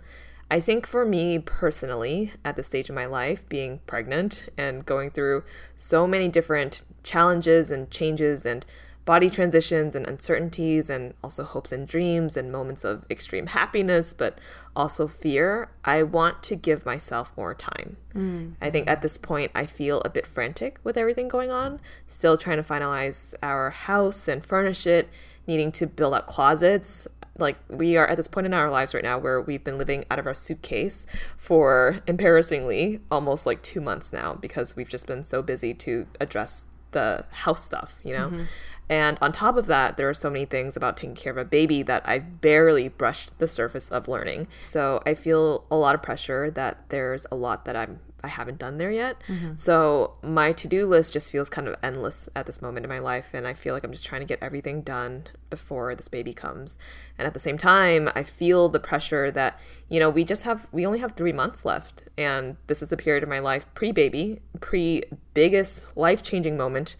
I 0.50 0.60
think 0.60 0.86
for 0.86 1.04
me 1.04 1.38
personally, 1.38 2.32
at 2.44 2.56
this 2.56 2.66
stage 2.66 2.88
of 2.88 2.94
my 2.94 3.06
life, 3.06 3.48
being 3.48 3.80
pregnant 3.86 4.48
and 4.58 4.84
going 4.84 5.10
through 5.10 5.42
so 5.76 6.06
many 6.06 6.28
different 6.28 6.82
challenges 7.02 7.70
and 7.70 7.90
changes 7.90 8.44
and 8.44 8.66
body 9.04 9.28
transitions 9.28 9.94
and 9.94 10.06
uncertainties 10.06 10.88
and 10.88 11.12
also 11.22 11.44
hopes 11.44 11.72
and 11.72 11.86
dreams 11.86 12.36
and 12.36 12.50
moments 12.50 12.84
of 12.84 13.04
extreme 13.10 13.48
happiness, 13.48 14.14
but 14.14 14.38
also 14.74 15.06
fear, 15.06 15.70
I 15.84 16.02
want 16.02 16.42
to 16.44 16.56
give 16.56 16.86
myself 16.86 17.36
more 17.36 17.54
time. 17.54 17.98
Mm. 18.14 18.54
I 18.62 18.70
think 18.70 18.88
at 18.88 19.02
this 19.02 19.18
point, 19.18 19.52
I 19.54 19.66
feel 19.66 20.00
a 20.02 20.08
bit 20.08 20.26
frantic 20.26 20.78
with 20.82 20.96
everything 20.96 21.28
going 21.28 21.50
on, 21.50 21.80
still 22.08 22.38
trying 22.38 22.56
to 22.56 22.62
finalize 22.62 23.34
our 23.42 23.70
house 23.70 24.26
and 24.26 24.44
furnish 24.44 24.86
it, 24.86 25.10
needing 25.46 25.70
to 25.72 25.86
build 25.86 26.14
out 26.14 26.26
closets. 26.26 27.06
Like, 27.36 27.58
we 27.68 27.96
are 27.96 28.06
at 28.06 28.16
this 28.16 28.28
point 28.28 28.46
in 28.46 28.54
our 28.54 28.70
lives 28.70 28.94
right 28.94 29.04
now 29.04 29.18
where 29.18 29.40
we've 29.40 29.64
been 29.64 29.76
living 29.76 30.04
out 30.10 30.18
of 30.18 30.26
our 30.26 30.34
suitcase 30.34 31.06
for 31.36 31.98
embarrassingly 32.06 33.00
almost 33.10 33.44
like 33.44 33.60
two 33.62 33.80
months 33.82 34.12
now 34.12 34.34
because 34.34 34.76
we've 34.76 34.88
just 34.88 35.06
been 35.06 35.24
so 35.24 35.42
busy 35.42 35.74
to 35.74 36.06
address 36.20 36.68
the 36.92 37.26
house 37.32 37.62
stuff, 37.62 38.00
you 38.04 38.14
know? 38.14 38.28
Mm-hmm. 38.28 38.42
And 38.88 39.18
on 39.20 39.32
top 39.32 39.56
of 39.56 39.66
that, 39.66 39.96
there 39.96 40.08
are 40.08 40.14
so 40.14 40.30
many 40.30 40.44
things 40.44 40.76
about 40.76 40.96
taking 40.96 41.14
care 41.14 41.32
of 41.32 41.38
a 41.38 41.44
baby 41.44 41.82
that 41.82 42.02
I've 42.04 42.40
barely 42.40 42.88
brushed 42.88 43.38
the 43.38 43.48
surface 43.48 43.90
of 43.90 44.08
learning. 44.08 44.48
So 44.66 45.02
I 45.06 45.14
feel 45.14 45.64
a 45.70 45.76
lot 45.76 45.94
of 45.94 46.02
pressure 46.02 46.50
that 46.50 46.90
there's 46.90 47.26
a 47.30 47.36
lot 47.36 47.64
that 47.64 47.76
I'm 47.76 48.00
I 48.24 48.28
haven't 48.28 48.58
done 48.58 48.78
there 48.78 48.90
yet. 48.90 49.18
Mm-hmm. 49.28 49.54
So 49.54 50.14
my 50.22 50.52
to-do 50.52 50.86
list 50.86 51.12
just 51.12 51.30
feels 51.30 51.50
kind 51.50 51.68
of 51.68 51.76
endless 51.82 52.28
at 52.34 52.46
this 52.46 52.62
moment 52.62 52.84
in 52.84 52.88
my 52.88 52.98
life 52.98 53.30
and 53.34 53.46
I 53.46 53.52
feel 53.52 53.74
like 53.74 53.84
I'm 53.84 53.92
just 53.92 54.06
trying 54.06 54.22
to 54.22 54.26
get 54.26 54.38
everything 54.42 54.80
done 54.80 55.26
before 55.50 55.94
this 55.94 56.08
baby 56.08 56.32
comes. 56.32 56.78
And 57.18 57.26
at 57.26 57.34
the 57.34 57.40
same 57.40 57.58
time, 57.58 58.10
I 58.14 58.22
feel 58.22 58.70
the 58.70 58.80
pressure 58.80 59.30
that, 59.32 59.60
you 59.90 60.00
know, 60.00 60.08
we 60.08 60.24
just 60.24 60.44
have 60.44 60.66
we 60.72 60.86
only 60.86 61.00
have 61.00 61.12
3 61.12 61.32
months 61.34 61.66
left 61.66 62.04
and 62.16 62.56
this 62.66 62.80
is 62.80 62.88
the 62.88 62.96
period 62.96 63.22
of 63.22 63.28
my 63.28 63.40
life 63.40 63.66
pre-baby, 63.74 64.40
pre-biggest 64.58 65.94
life-changing 65.94 66.56
moment 66.56 66.96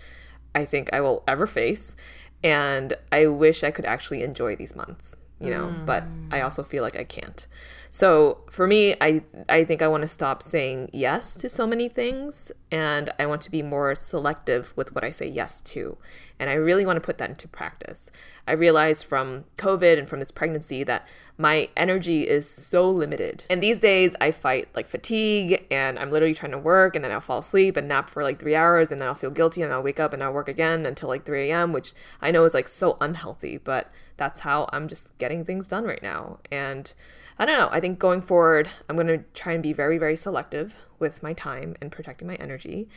I 0.54 0.64
think 0.64 0.90
I 0.92 1.00
will 1.00 1.22
ever 1.26 1.46
face. 1.46 1.96
And 2.42 2.94
I 3.10 3.26
wish 3.26 3.64
I 3.64 3.70
could 3.70 3.86
actually 3.86 4.22
enjoy 4.22 4.54
these 4.54 4.76
months, 4.76 5.16
you 5.40 5.50
know, 5.50 5.72
but 5.86 6.04
I 6.30 6.42
also 6.42 6.62
feel 6.62 6.82
like 6.82 6.96
I 6.96 7.04
can't. 7.04 7.46
So 7.94 8.38
for 8.50 8.66
me, 8.66 8.96
I 9.00 9.22
I 9.48 9.62
think 9.62 9.80
I 9.80 9.86
want 9.86 10.02
to 10.02 10.08
stop 10.08 10.42
saying 10.42 10.90
yes 10.92 11.32
to 11.34 11.48
so 11.48 11.64
many 11.64 11.88
things 11.88 12.50
and 12.72 13.12
I 13.20 13.26
want 13.26 13.40
to 13.42 13.52
be 13.52 13.62
more 13.62 13.94
selective 13.94 14.72
with 14.74 14.96
what 14.96 15.04
I 15.04 15.12
say 15.12 15.28
yes 15.28 15.60
to. 15.60 15.96
And 16.40 16.50
I 16.50 16.54
really 16.54 16.84
want 16.84 16.96
to 16.96 17.00
put 17.00 17.18
that 17.18 17.30
into 17.30 17.46
practice. 17.46 18.10
I 18.48 18.52
realized 18.54 19.06
from 19.06 19.44
COVID 19.58 19.96
and 19.96 20.08
from 20.08 20.18
this 20.18 20.32
pregnancy 20.32 20.82
that 20.82 21.06
my 21.38 21.68
energy 21.76 22.26
is 22.26 22.50
so 22.50 22.90
limited. 22.90 23.44
And 23.48 23.62
these 23.62 23.78
days 23.78 24.16
I 24.20 24.32
fight 24.32 24.70
like 24.74 24.88
fatigue 24.88 25.64
and 25.70 25.96
I'm 25.96 26.10
literally 26.10 26.34
trying 26.34 26.50
to 26.50 26.58
work 26.58 26.96
and 26.96 27.04
then 27.04 27.12
I'll 27.12 27.20
fall 27.20 27.38
asleep 27.38 27.76
and 27.76 27.86
nap 27.86 28.10
for 28.10 28.24
like 28.24 28.40
three 28.40 28.56
hours 28.56 28.90
and 28.90 29.00
then 29.00 29.06
I'll 29.06 29.14
feel 29.14 29.30
guilty 29.30 29.62
and 29.62 29.72
I'll 29.72 29.84
wake 29.84 30.00
up 30.00 30.12
and 30.12 30.20
I'll 30.20 30.32
work 30.32 30.48
again 30.48 30.84
until 30.84 31.08
like 31.08 31.24
3 31.24 31.48
a.m., 31.48 31.72
which 31.72 31.92
I 32.20 32.32
know 32.32 32.42
is 32.42 32.54
like 32.54 32.66
so 32.66 32.96
unhealthy, 33.00 33.56
but 33.56 33.92
that's 34.16 34.40
how 34.40 34.68
I'm 34.72 34.88
just 34.88 35.16
getting 35.18 35.44
things 35.44 35.68
done 35.68 35.84
right 35.84 36.02
now. 36.02 36.40
And 36.50 36.92
I 37.38 37.46
don't 37.46 37.58
know. 37.58 37.68
I 37.70 37.80
think 37.80 37.98
going 37.98 38.20
forward, 38.20 38.68
I'm 38.88 38.96
going 38.96 39.08
to 39.08 39.24
try 39.34 39.52
and 39.52 39.62
be 39.62 39.72
very, 39.72 39.98
very 39.98 40.16
selective 40.16 40.76
with 40.98 41.22
my 41.22 41.32
time 41.32 41.74
and 41.80 41.90
protecting 41.90 42.28
my 42.28 42.36
energy. 42.36 42.88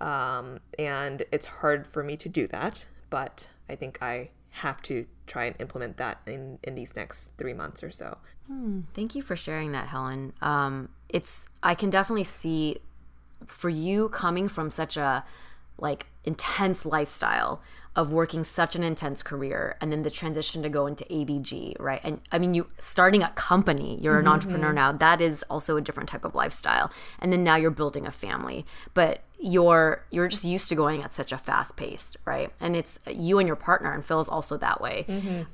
Um, 0.00 0.60
and 0.78 1.24
it's 1.32 1.46
hard 1.46 1.86
for 1.86 2.02
me 2.02 2.16
to 2.18 2.28
do 2.28 2.46
that, 2.48 2.86
but 3.10 3.50
I 3.68 3.74
think 3.74 4.00
I 4.00 4.30
have 4.50 4.82
to 4.82 5.06
try 5.26 5.44
and 5.44 5.54
implement 5.60 5.96
that 5.96 6.18
in 6.26 6.58
in 6.64 6.74
these 6.74 6.96
next 6.96 7.30
three 7.38 7.52
months 7.52 7.82
or 7.82 7.90
so. 7.90 8.18
Thank 8.94 9.14
you 9.14 9.22
for 9.22 9.36
sharing 9.36 9.72
that, 9.72 9.88
Helen. 9.88 10.32
Um, 10.40 10.88
it's 11.08 11.44
I 11.62 11.74
can 11.74 11.90
definitely 11.90 12.24
see 12.24 12.78
for 13.46 13.68
you 13.68 14.08
coming 14.08 14.48
from 14.48 14.70
such 14.70 14.96
a 14.96 15.24
like 15.78 16.06
intense 16.24 16.84
lifestyle 16.84 17.62
of 17.96 18.12
working 18.12 18.44
such 18.44 18.76
an 18.76 18.84
intense 18.84 19.22
career 19.22 19.76
and 19.80 19.90
then 19.90 20.02
the 20.02 20.10
transition 20.10 20.62
to 20.62 20.68
go 20.68 20.86
into 20.86 21.04
ABG, 21.04 21.74
right? 21.80 22.00
And 22.04 22.20
I 22.30 22.38
mean 22.38 22.54
you 22.54 22.68
starting 22.78 23.22
a 23.22 23.30
company, 23.30 23.98
you're 24.00 24.18
an 24.18 24.28
entrepreneur 24.28 24.72
now, 24.72 24.92
that 24.92 25.20
is 25.20 25.42
also 25.50 25.76
a 25.76 25.80
different 25.80 26.08
type 26.08 26.24
of 26.24 26.34
lifestyle. 26.34 26.92
And 27.18 27.32
then 27.32 27.42
now 27.42 27.56
you're 27.56 27.70
building 27.72 28.06
a 28.06 28.12
family. 28.12 28.64
But 28.94 29.24
you're 29.42 30.04
you're 30.10 30.28
just 30.28 30.44
used 30.44 30.68
to 30.68 30.74
going 30.74 31.02
at 31.02 31.12
such 31.12 31.32
a 31.32 31.38
fast 31.38 31.74
pace, 31.76 32.16
right? 32.24 32.52
And 32.60 32.76
it's 32.76 32.98
you 33.10 33.38
and 33.38 33.46
your 33.46 33.56
partner 33.56 33.92
and 33.92 34.04
Phil 34.04 34.20
is 34.20 34.28
also 34.28 34.56
that 34.58 34.80
way. 34.80 35.04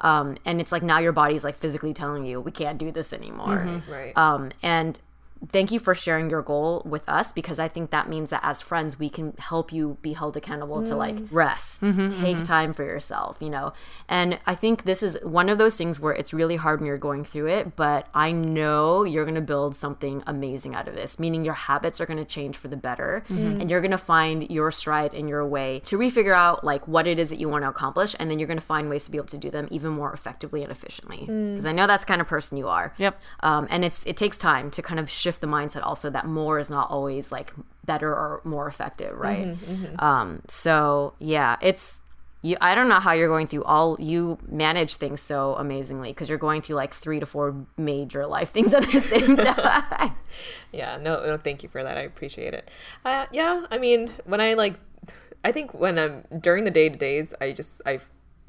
Um, 0.01 0.37
and 0.45 0.61
it's 0.61 0.73
like 0.73 0.83
now 0.83 0.99
your 0.99 1.13
body's 1.13 1.45
like 1.45 1.57
physically 1.57 1.95
telling 1.95 2.27
you 2.27 2.41
we 2.41 2.51
can't 2.51 2.79
do 2.79 2.91
this 2.93 3.13
anymore. 3.13 3.83
Right. 3.89 4.17
Um, 4.17 4.51
and 4.63 5.01
thank 5.49 5.71
you 5.71 5.79
for 5.79 5.95
sharing 5.95 6.31
your 6.31 6.43
goal 6.43 6.83
with 6.85 7.09
us 7.09 7.33
because 7.33 7.59
I 7.59 7.69
think 7.69 7.91
that 7.91 8.09
means 8.09 8.31
that 8.31 8.41
as 8.43 8.63
friends, 8.63 8.99
we 8.99 9.11
can 9.11 9.35
help 9.39 9.73
you 9.73 9.99
be 10.03 10.15
held 10.15 10.37
accountable 10.37 10.85
to 10.85 10.97
like 10.97 11.17
mm. 11.17 11.29
rest, 11.31 11.83
mm-hmm, 11.83 12.09
take 12.23 12.37
mm-hmm. 12.37 12.45
time 12.45 12.73
for 12.73 12.85
yourself, 12.85 13.37
you 13.41 13.51
know? 13.51 13.73
And 14.09 14.39
I 14.47 14.55
think 14.55 14.85
this 14.85 15.03
is 15.03 15.19
one 15.23 15.49
of 15.49 15.59
those 15.59 15.77
things 15.77 16.01
where 16.01 16.13
it's 16.13 16.33
really 16.33 16.57
hard 16.57 16.81
when 16.81 16.87
you're 16.87 16.99
going 16.99 17.25
through 17.25 17.49
it, 17.49 17.77
but 17.77 18.09
I 18.15 18.33
know 18.33 19.05
you're 19.05 19.25
going 19.25 19.35
to 19.35 19.41
build 19.41 19.77
something 19.77 20.23
amazing 20.27 20.75
out 20.75 20.89
of 20.89 20.95
this, 20.95 21.19
meaning 21.19 21.45
your 21.45 21.55
habits 21.55 22.01
are 22.01 22.07
going 22.07 22.19
to 22.19 22.25
change 22.25 22.57
for 22.57 22.69
the 22.69 22.77
better 22.77 23.25
mm-hmm. 23.29 23.61
and 23.61 23.71
you're 23.71 23.81
going 23.81 23.91
to 23.91 23.99
find 23.99 24.51
your 24.51 24.71
stride 24.71 25.15
and 25.15 25.29
your 25.29 25.47
way 25.47 25.81
to 25.85 25.99
refigure 25.99 26.35
out 26.35 26.65
like 26.65 26.89
what 26.89 27.07
it 27.07 27.19
is 27.19 27.31
that 27.31 27.39
you 27.39 27.49
want 27.49 27.63
to 27.63 27.69
accomplish. 27.69 28.17
And 28.19 28.31
then 28.31 28.39
you're 28.39 28.49
going 28.49 28.59
to 28.59 28.65
find 28.65 28.89
ways 28.89 29.05
to 29.05 29.11
be 29.11 29.19
able 29.19 29.27
to 29.29 29.39
do 29.39 29.51
them 29.51 29.69
even 29.71 29.93
more 29.93 30.13
effectively 30.13 30.63
and 30.63 30.73
efficiently. 30.73 31.27
Mm. 31.29 31.55
Because 31.55 31.67
I 31.67 31.73
know 31.73 31.87
that's 31.87 32.05
the 32.05 32.09
kind 32.09 32.21
of 32.21 32.27
person 32.27 32.59
you 32.59 32.69
are. 32.69 32.95
Yep. 32.99 33.21
Um, 33.41 33.67
and 33.71 33.85
it's 33.85 34.05
it 34.07 34.17
takes 34.17 34.39
time 34.39 34.71
to 34.71 34.83
kind 34.83 34.99
of 34.99 35.11
shift 35.11 35.36
the 35.41 35.47
mindset 35.47 35.83
also 35.85 36.11
that 36.11 36.27
more 36.27 36.59
is 36.59 36.71
not 36.71 36.91
always 36.91 37.33
like 37.33 37.53
better 37.85 38.11
or 38.11 38.41
more 38.45 38.67
effective, 38.67 39.17
right? 39.17 39.57
Um, 39.99 40.43
so 40.49 41.15
yeah, 41.19 41.57
it's 41.61 42.03
you. 42.43 42.57
I 42.61 42.75
don't 42.75 42.89
know 42.89 43.01
how 43.01 43.13
you're 43.13 43.29
going 43.29 43.47
through 43.47 43.65
all. 43.65 43.97
You 44.01 44.39
manage 44.49 44.97
things 44.97 45.21
so 45.21 45.55
amazingly 45.55 46.11
because 46.11 46.29
you're 46.29 46.39
going 46.39 46.63
through 46.63 46.77
like 46.77 46.93
three 46.95 47.21
to 47.21 47.27
four 47.27 47.67
major 47.77 48.27
life 48.27 48.51
things 48.51 48.73
at 48.75 48.91
the 48.91 49.01
same 49.01 49.37
time. 49.49 50.17
Yeah, 50.73 50.99
no, 50.99 51.25
no, 51.25 51.37
thank 51.37 51.63
you 51.63 51.69
for 51.69 51.83
that. 51.83 51.97
I 51.97 52.03
appreciate 52.03 52.55
it. 52.55 52.71
Uh, 53.05 53.27
yeah, 53.33 53.67
I 53.71 53.79
mean, 53.79 54.11
when 54.25 54.41
I 54.41 54.55
like, 54.55 54.75
I 55.45 55.53
think 55.53 55.75
when 55.75 55.99
I'm 55.99 56.25
during 56.41 56.65
the 56.65 56.71
day 56.71 56.89
to 56.89 56.97
days, 56.97 57.35
I 57.41 57.53
just 57.53 57.81
I 57.87 58.01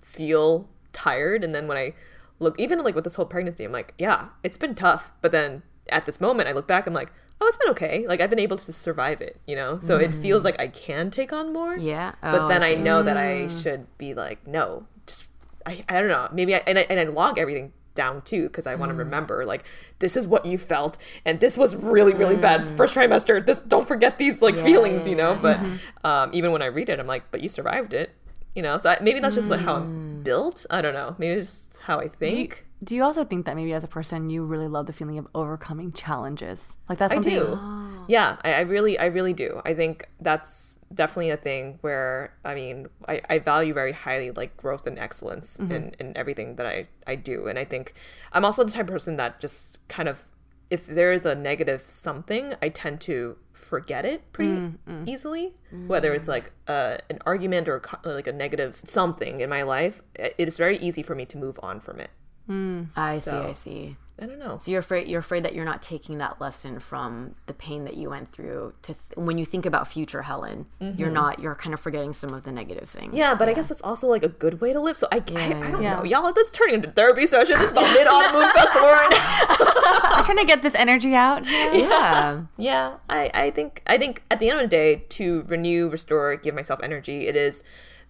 feel 0.02 0.70
tired, 0.94 1.44
and 1.44 1.54
then 1.54 1.68
when 1.68 1.78
I 1.78 1.94
look, 2.40 2.60
even 2.60 2.84
like 2.84 2.96
with 2.96 3.04
this 3.04 3.16
whole 3.16 3.26
pregnancy, 3.26 3.64
I'm 3.64 3.72
like, 3.72 3.94
yeah, 3.98 4.30
it's 4.44 4.58
been 4.58 4.76
tough, 4.76 5.12
but 5.22 5.32
then 5.32 5.64
at 5.90 6.06
this 6.06 6.20
moment, 6.22 6.50
I 6.50 6.52
look 6.54 6.68
back, 6.68 6.88
I'm 6.88 6.94
like, 6.94 7.12
oh, 7.40 7.46
it's 7.48 7.58
been 7.58 7.70
okay. 7.70 8.06
Like 8.08 8.20
I've 8.22 8.30
been 8.30 8.40
able 8.40 8.58
to 8.58 8.72
survive 8.74 9.22
it, 9.22 9.40
you 9.46 9.56
know. 9.56 9.80
So 9.80 9.98
it 9.98 10.14
feels 10.14 10.44
like 10.44 10.60
I 10.60 10.68
can 10.68 11.12
take 11.12 11.32
on 11.32 11.54
more. 11.54 11.78
Yeah. 11.78 12.14
But 12.22 12.42
Oh, 12.42 12.48
then 12.48 12.64
I 12.64 12.72
I 12.72 12.76
know 12.76 13.04
that 13.04 13.18
I 13.18 13.48
should 13.48 13.86
be 13.98 14.14
like, 14.14 14.46
no, 14.48 14.86
just 15.06 15.28
I, 15.66 15.84
I 15.88 16.00
don't 16.00 16.08
know. 16.08 16.28
Maybe 16.32 16.56
I 16.56 16.64
and 16.66 16.80
I 16.80 16.82
and 16.90 17.00
I 17.00 17.04
log 17.04 17.38
everything 17.38 17.74
down 17.94 18.22
too 18.22 18.44
because 18.44 18.68
I 18.68 18.76
want 18.76 18.92
to 18.92 18.96
remember 18.96 19.44
like 19.44 19.64
this 19.98 20.16
is 20.16 20.28
what 20.28 20.46
you 20.46 20.60
felt 20.60 21.00
and 21.26 21.40
this 21.40 21.58
was 21.58 21.76
really 21.76 22.14
really 22.14 22.36
bad 22.36 22.64
first 22.66 22.94
trimester. 22.96 23.44
This 23.44 23.60
don't 23.62 23.88
forget 23.88 24.18
these 24.20 24.42
like 24.42 24.56
feelings, 24.58 25.08
you 25.08 25.16
know. 25.16 25.38
But 25.42 25.60
um, 26.04 26.30
even 26.34 26.52
when 26.52 26.62
I 26.62 26.68
read 26.68 26.90
it, 26.90 27.00
I'm 27.00 27.08
like, 27.08 27.30
but 27.32 27.42
you 27.42 27.50
survived 27.50 27.94
it, 27.94 28.12
you 28.56 28.62
know. 28.62 28.78
So 28.78 28.90
I, 28.92 28.98
maybe 29.02 29.20
that's 29.20 29.36
just 29.36 29.50
like 29.50 29.62
how 29.62 29.76
I'm 29.78 30.22
built. 30.24 30.66
I 30.70 30.82
don't 30.82 30.94
know. 30.94 31.16
Maybe 31.18 31.40
it's 31.40 31.48
just 31.66 31.78
how 31.82 32.00
I 32.00 32.08
think. 32.08 32.67
Do 32.84 32.96
you 32.96 33.04
also 33.04 33.24
think 33.24 33.46
that 33.46 33.56
maybe 33.56 33.74
as 33.74 33.84
a 33.84 33.88
person 33.88 34.30
you 34.30 34.46
really 34.46 34.68
love 34.68 34.86
the 34.86 34.94
feeling 34.94 35.18
of 35.18 35.28
overcoming 35.34 35.92
challenges? 35.92 36.74
Like 36.88 37.00
that's 37.00 37.14
something. 37.14 37.34
I 37.34 37.38
something 37.38 37.56
do. 37.56 37.60
Oh. 37.62 38.06
Yeah, 38.08 38.38
I, 38.44 38.54
I 38.54 38.60
really, 38.62 38.98
I 39.00 39.06
really 39.06 39.34
do. 39.34 39.62
I 39.66 39.74
think 39.74 40.08
that's 40.22 40.80
definitely 40.94 41.32
a 41.32 41.38
thing 41.38 41.80
where 41.82 42.34
I 42.46 42.54
mean, 42.54 42.88
I, 43.08 43.22
I 43.30 43.40
value 43.40 43.74
very 43.74 43.92
highly 43.92 44.32
like 44.32 44.56
growth 44.58 44.86
and 44.86 45.00
excellence 45.00 45.58
mm-hmm. 45.58 45.72
in, 45.72 45.96
in 46.00 46.18
everything 46.18 46.56
that 46.58 46.66
I, 46.66 46.88
I 47.06 47.16
do. 47.16 47.48
And 47.48 47.58
I 47.58 47.66
think 47.66 47.94
I'm 48.32 48.46
also 48.46 48.64
the 48.64 48.72
type 48.72 48.88
of 48.88 48.92
person 48.92 49.18
that 49.18 49.40
just 49.40 49.86
kind 49.88 50.08
of 50.08 50.24
if 50.70 50.86
there 50.86 51.14
is 51.14 51.26
a 51.26 51.34
negative 51.34 51.82
something, 51.82 52.54
I 52.62 52.70
tend 52.70 53.00
to 53.02 53.38
forget 53.54 54.06
it 54.06 54.32
pretty 54.34 54.52
mm, 54.52 54.78
mm. 54.88 55.08
easily. 55.08 55.54
Mm. 55.74 55.88
Whether 55.88 56.14
it's 56.14 56.28
like 56.28 56.52
uh, 56.68 56.98
an 57.10 57.20
argument 57.26 57.68
or, 57.70 57.76
a 57.76 57.80
co- 57.80 58.00
or 58.10 58.14
like 58.14 58.28
a 58.28 58.34
negative 58.34 58.82
something 58.84 59.40
in 59.40 59.50
my 59.50 59.64
life, 59.64 60.04
it 60.16 60.36
is 60.38 60.58
very 60.58 60.78
easy 60.78 61.02
for 61.02 61.16
me 61.16 61.26
to 61.28 61.38
move 61.38 61.58
on 61.64 61.80
from 61.80 62.00
it. 62.00 62.10
Mm. 62.50 62.88
I 62.96 63.20
see. 63.20 63.32
I 63.32 63.54
see. 63.54 63.98
I 64.20 64.26
don't 64.26 64.40
know. 64.40 64.58
So 64.58 64.72
you're 64.72 64.80
afraid 64.80 65.08
you're 65.08 65.20
afraid 65.20 65.44
that 65.44 65.54
you're 65.54 65.66
not 65.66 65.82
taking 65.82 66.18
that 66.18 66.42
lesson 66.42 66.80
from 66.80 67.36
the 67.46 67.54
pain 67.54 67.84
that 67.86 67.98
you 67.98 68.10
went 68.10 68.32
through 68.32 68.74
to 68.82 68.94
th- 68.94 69.16
when 69.16 69.38
you 69.38 69.46
think 69.46 69.64
about 69.66 69.88
future 69.88 70.24
Helen, 70.24 70.66
you're 70.80 70.92
mm-hmm. 70.92 71.14
not 71.14 71.40
you're 71.40 71.54
kind 71.54 71.74
of 71.74 71.80
forgetting 71.80 72.14
some 72.14 72.34
of 72.34 72.44
the 72.44 72.52
negative 72.52 72.90
things. 72.90 73.14
Yeah, 73.16 73.36
but 73.36 73.48
I 73.48 73.54
guess 73.54 73.68
that's 73.68 73.84
also 73.84 74.08
like 74.08 74.24
a 74.24 74.30
good 74.30 74.60
way 74.60 74.74
to 74.74 74.80
live. 74.80 74.98
So 74.98 75.08
I, 75.12 75.18
I, 75.18 75.20
I 75.20 75.72
don't 75.72 75.84
Yeah. 75.84 75.98
know, 75.98 76.04
y'all. 76.04 76.34
This 76.34 76.48
is 76.48 76.54
turning 76.54 76.76
into 76.76 76.90
therapy 76.90 77.28
session. 77.28 77.58
This 77.58 77.68
is 77.68 77.72
about 77.74 77.94
mid 77.94 78.08
autumn 78.08 78.42
moon 78.42 78.52
festival. 78.54 78.90
I'm 80.18 80.26
trying 80.26 80.38
to 80.38 80.46
get 80.46 80.64
this 80.64 80.74
energy 80.74 81.14
out. 81.14 81.46
Yeah. 81.46 82.42
Yeah, 82.58 82.96
I, 83.08 83.30
I 83.36 83.52
think 83.52 83.84
I 83.86 84.00
think 84.00 84.24
at 84.32 84.40
the 84.40 84.50
end 84.50 84.60
of 84.60 84.64
the 84.64 84.76
day, 84.76 85.04
to 85.10 85.44
renew, 85.48 85.90
restore, 85.90 86.36
give 86.38 86.56
myself 86.56 86.80
energy, 86.82 87.28
it 87.28 87.36
is 87.36 87.62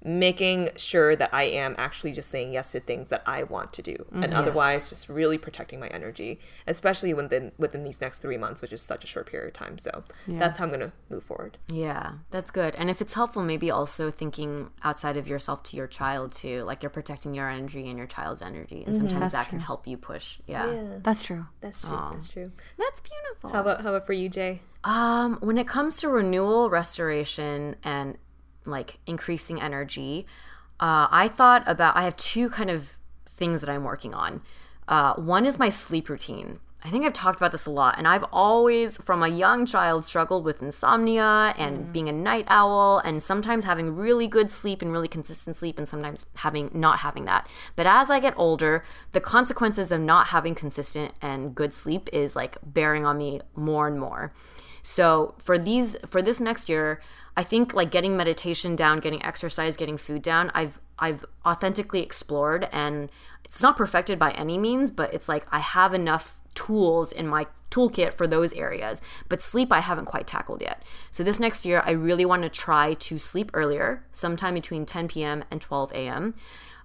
making 0.03 0.69
sure 0.75 1.15
that 1.15 1.33
I 1.33 1.43
am 1.43 1.75
actually 1.77 2.11
just 2.11 2.29
saying 2.29 2.53
yes 2.53 2.71
to 2.71 2.79
things 2.79 3.09
that 3.09 3.23
I 3.25 3.43
want 3.43 3.73
to 3.73 3.81
do, 3.81 3.95
and 4.11 4.33
otherwise 4.33 4.89
just 4.89 5.09
really 5.09 5.37
protecting 5.37 5.79
my 5.79 5.87
energy, 5.87 6.39
especially 6.65 7.13
within 7.13 7.51
within 7.57 7.83
these 7.83 7.99
next 7.99 8.19
three 8.19 8.37
months, 8.37 8.61
which 8.61 8.71
is 8.73 8.81
such 8.81 9.03
a 9.03 9.07
short 9.07 9.25
period 9.27 9.47
of 9.47 9.53
time. 9.53 9.77
So 9.77 10.03
that's 10.27 10.57
how 10.57 10.65
I'm 10.65 10.71
gonna 10.71 10.93
move 11.09 11.23
forward. 11.23 11.57
Yeah, 11.67 12.13
that's 12.31 12.51
good. 12.51 12.75
And 12.75 12.89
if 12.89 13.01
it's 13.01 13.13
helpful, 13.13 13.43
maybe 13.43 13.71
also 13.71 14.11
thinking 14.11 14.69
outside 14.83 15.17
of 15.17 15.27
yourself 15.27 15.63
to 15.63 15.77
your 15.77 15.87
child 15.87 16.31
too, 16.31 16.63
like 16.63 16.83
you're 16.83 16.89
protecting 16.89 17.33
your 17.33 17.49
energy 17.49 17.87
and 17.89 17.97
your 17.97 18.07
child's 18.07 18.41
energy, 18.41 18.83
and 18.85 18.95
sometimes 18.95 19.31
that 19.31 19.49
can 19.49 19.59
help 19.59 19.87
you 19.87 19.97
push. 19.97 20.39
Yeah, 20.47 20.99
That's 21.01 21.21
true. 21.21 21.47
That's 21.61 21.81
true. 21.81 21.99
That's 22.11 22.27
true. 22.27 22.51
that's 22.77 23.01
beautiful. 23.01 23.49
How 23.49 23.61
about 23.61 23.81
how 23.81 23.89
about 23.89 24.05
for 24.05 24.13
you, 24.13 24.29
Jay? 24.29 24.61
Um, 24.83 25.37
when 25.41 25.57
it 25.57 25.67
comes 25.67 25.97
to 25.97 26.07
renewal, 26.09 26.69
restoration, 26.69 27.75
and 27.83 28.17
like 28.67 28.99
increasing 29.07 29.61
energy, 29.61 30.25
uh, 30.79 31.07
I 31.09 31.27
thought 31.27 31.63
about. 31.65 31.95
I 31.95 32.03
have 32.03 32.15
two 32.17 32.49
kind 32.49 32.69
of 32.69 32.97
things 33.27 33.61
that 33.61 33.69
I'm 33.69 33.83
working 33.83 34.13
on. 34.13 34.41
Uh, 34.87 35.13
one 35.15 35.45
is 35.45 35.59
my 35.59 35.69
sleep 35.69 36.09
routine. 36.09 36.59
I 36.83 36.89
think 36.89 37.05
I've 37.05 37.13
talked 37.13 37.37
about 37.37 37.51
this 37.51 37.65
a 37.65 37.71
lot, 37.71 37.95
and 37.97 38.07
I've 38.07 38.23
always, 38.31 38.97
from 38.97 39.23
a 39.23 39.27
young 39.27 39.65
child, 39.65 40.05
struggled 40.05 40.45
with 40.45 40.61
insomnia 40.61 41.55
and 41.57 41.91
being 41.91 42.07
a 42.07 42.11
night 42.11 42.45
owl, 42.47 42.99
and 42.99 43.21
sometimes 43.21 43.65
having 43.65 43.95
really 43.95 44.27
good 44.27 44.51
sleep 44.51 44.83
and 44.83 44.91
really 44.91 45.07
consistent 45.07 45.55
sleep, 45.57 45.79
and 45.79 45.89
sometimes 45.89 46.27
having 46.35 46.69
not 46.73 46.99
having 46.99 47.25
that. 47.25 47.47
But 47.75 47.87
as 47.87 48.11
I 48.11 48.19
get 48.19 48.35
older, 48.37 48.83
the 49.11 49.19
consequences 49.19 49.91
of 49.91 50.01
not 50.01 50.27
having 50.27 50.53
consistent 50.53 51.13
and 51.19 51.55
good 51.55 51.73
sleep 51.73 52.09
is 52.13 52.35
like 52.35 52.57
bearing 52.63 53.05
on 53.05 53.17
me 53.17 53.41
more 53.55 53.87
and 53.87 53.99
more. 53.99 54.31
So 54.83 55.35
for 55.39 55.57
these 55.57 55.97
for 56.05 56.21
this 56.21 56.39
next 56.39 56.69
year, 56.69 57.01
I 57.37 57.43
think 57.43 57.73
like 57.73 57.91
getting 57.91 58.17
meditation 58.17 58.75
down, 58.75 58.99
getting 58.99 59.23
exercise, 59.23 59.77
getting 59.77 59.97
food 59.97 60.23
down, 60.23 60.51
I've 60.55 60.79
I've 60.97 61.23
authentically 61.45 62.01
explored 62.01 62.67
and 62.71 63.09
it's 63.45 63.61
not 63.61 63.77
perfected 63.77 64.17
by 64.17 64.31
any 64.31 64.57
means, 64.57 64.89
but 64.89 65.13
it's 65.13 65.29
like 65.29 65.45
I 65.51 65.59
have 65.59 65.93
enough 65.93 66.39
tools 66.55 67.11
in 67.11 67.27
my 67.27 67.45
toolkit 67.69 68.13
for 68.13 68.25
those 68.25 68.53
areas. 68.53 69.03
But 69.29 69.43
sleep 69.43 69.71
I 69.71 69.81
haven't 69.81 70.05
quite 70.05 70.25
tackled 70.25 70.61
yet. 70.61 70.81
So 71.11 71.23
this 71.23 71.39
next 71.39 71.63
year 71.63 71.83
I 71.85 71.91
really 71.91 72.25
want 72.25 72.41
to 72.41 72.49
try 72.49 72.95
to 72.95 73.19
sleep 73.19 73.51
earlier, 73.53 74.03
sometime 74.11 74.55
between 74.55 74.87
10 74.87 75.07
p.m. 75.07 75.43
and 75.51 75.61
12 75.61 75.91
a.m. 75.93 76.33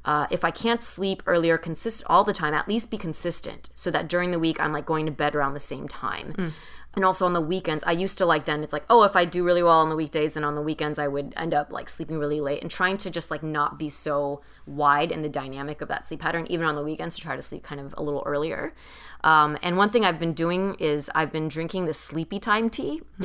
Uh, 0.04 0.26
if 0.30 0.44
I 0.44 0.50
can't 0.50 0.82
sleep 0.82 1.23
earlier, 1.26 1.56
consist 1.56 2.02
all 2.06 2.25
the 2.25 2.32
time, 2.32 2.52
at 2.52 2.68
least 2.68 2.90
be 2.90 2.99
consistent, 2.99 3.71
so 3.75 3.90
that 3.90 4.09
during 4.09 4.32
the 4.32 4.38
week 4.38 4.61
I'm 4.61 4.73
like 4.73 4.85
going 4.85 5.06
to 5.06 5.12
bed 5.12 5.35
around 5.35 5.54
the 5.54 5.61
same 5.61 5.88
time. 5.88 6.35
And 6.94 7.04
also 7.06 7.25
on 7.25 7.32
the 7.32 7.40
weekends, 7.40 7.82
I 7.84 7.92
used 7.92 8.18
to 8.18 8.26
like 8.26 8.44
then 8.44 8.62
it's 8.62 8.72
like, 8.72 8.84
oh, 8.90 9.02
if 9.04 9.16
I 9.16 9.25
do 9.25 9.44
really 9.44 9.62
well 9.62 9.78
on 9.78 9.88
the 9.88 9.96
weekdays, 9.96 10.34
then 10.34 10.44
on 10.44 10.54
the 10.54 10.62
weekends 10.62 10.99
I 10.99 11.08
would 11.08 11.32
end 11.37 11.54
up 11.54 11.72
like 11.72 11.88
sleeping 11.88 12.18
really 12.18 12.40
late 12.40 12.61
and 12.61 12.70
trying 12.70 12.99
to 12.99 13.11
just 13.11 13.30
like 13.30 13.42
not 13.42 13.78
be 13.78 13.88
so 13.88 14.42
wide 14.66 15.11
in 15.11 15.22
the 15.22 15.28
dynamic 15.28 15.80
of 15.80 15.88
that 15.88 16.06
sleep 16.06 16.20
pattern, 16.20 16.46
even 16.50 16.66
on 16.66 16.75
the 16.75 16.82
weekends 16.82 17.16
to 17.16 17.22
try 17.22 17.34
to 17.34 17.42
sleep 17.42 17.62
kind 17.62 17.80
of 17.80 17.94
a 17.96 18.02
little 18.02 18.22
earlier. 18.26 18.75
Um, 19.25 19.56
and 19.62 19.76
one 19.76 19.88
thing 19.88 20.04
I've 20.04 20.18
been 20.18 20.32
doing 20.32 20.75
is 20.75 21.11
I've 21.14 21.30
been 21.30 21.49
drinking 21.49 21.87
the 21.87 21.94
sleepy 21.94 22.40
time 22.40 22.68
tea. 22.68 23.02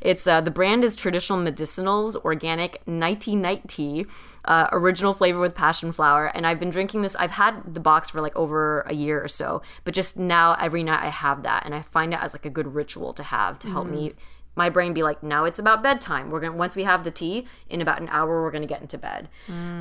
it's 0.00 0.26
uh, 0.26 0.40
the 0.40 0.50
brand 0.50 0.84
is 0.84 0.96
Traditional 0.96 1.38
Medicinals 1.38 2.16
Organic 2.16 2.86
Nighty 2.86 3.36
Night 3.36 3.68
Tea, 3.68 4.06
uh, 4.46 4.68
original 4.72 5.12
flavor 5.12 5.38
with 5.38 5.54
passion 5.54 5.92
flower. 5.92 6.28
And 6.28 6.46
I've 6.46 6.58
been 6.58 6.70
drinking 6.70 7.02
this. 7.02 7.14
I've 7.16 7.32
had 7.32 7.74
the 7.74 7.80
box 7.80 8.08
for 8.08 8.22
like 8.22 8.34
over 8.34 8.80
a 8.82 8.94
year 8.94 9.22
or 9.22 9.28
so, 9.28 9.60
but 9.84 9.92
just 9.92 10.16
now 10.18 10.56
every 10.58 10.82
night 10.82 11.02
I 11.02 11.10
have 11.10 11.42
that, 11.42 11.66
and 11.66 11.74
I 11.74 11.82
find 11.82 12.14
it 12.14 12.20
as 12.22 12.32
like 12.32 12.46
a 12.46 12.50
good 12.56 12.74
ritual 12.74 13.12
to 13.12 13.22
have 13.22 13.58
to 13.60 13.68
help 13.68 13.86
me 13.96 14.14
my 14.56 14.70
brain 14.70 14.94
be 14.94 15.02
like, 15.02 15.22
now 15.22 15.44
it's 15.44 15.58
about 15.58 15.82
bedtime. 15.82 16.30
We're 16.30 16.40
gonna 16.40 16.56
once 16.56 16.74
we 16.74 16.84
have 16.84 17.04
the 17.04 17.10
tea, 17.10 17.46
in 17.68 17.82
about 17.82 18.00
an 18.00 18.08
hour 18.08 18.42
we're 18.42 18.50
gonna 18.50 18.66
get 18.66 18.80
into 18.80 18.96
bed. 18.96 19.28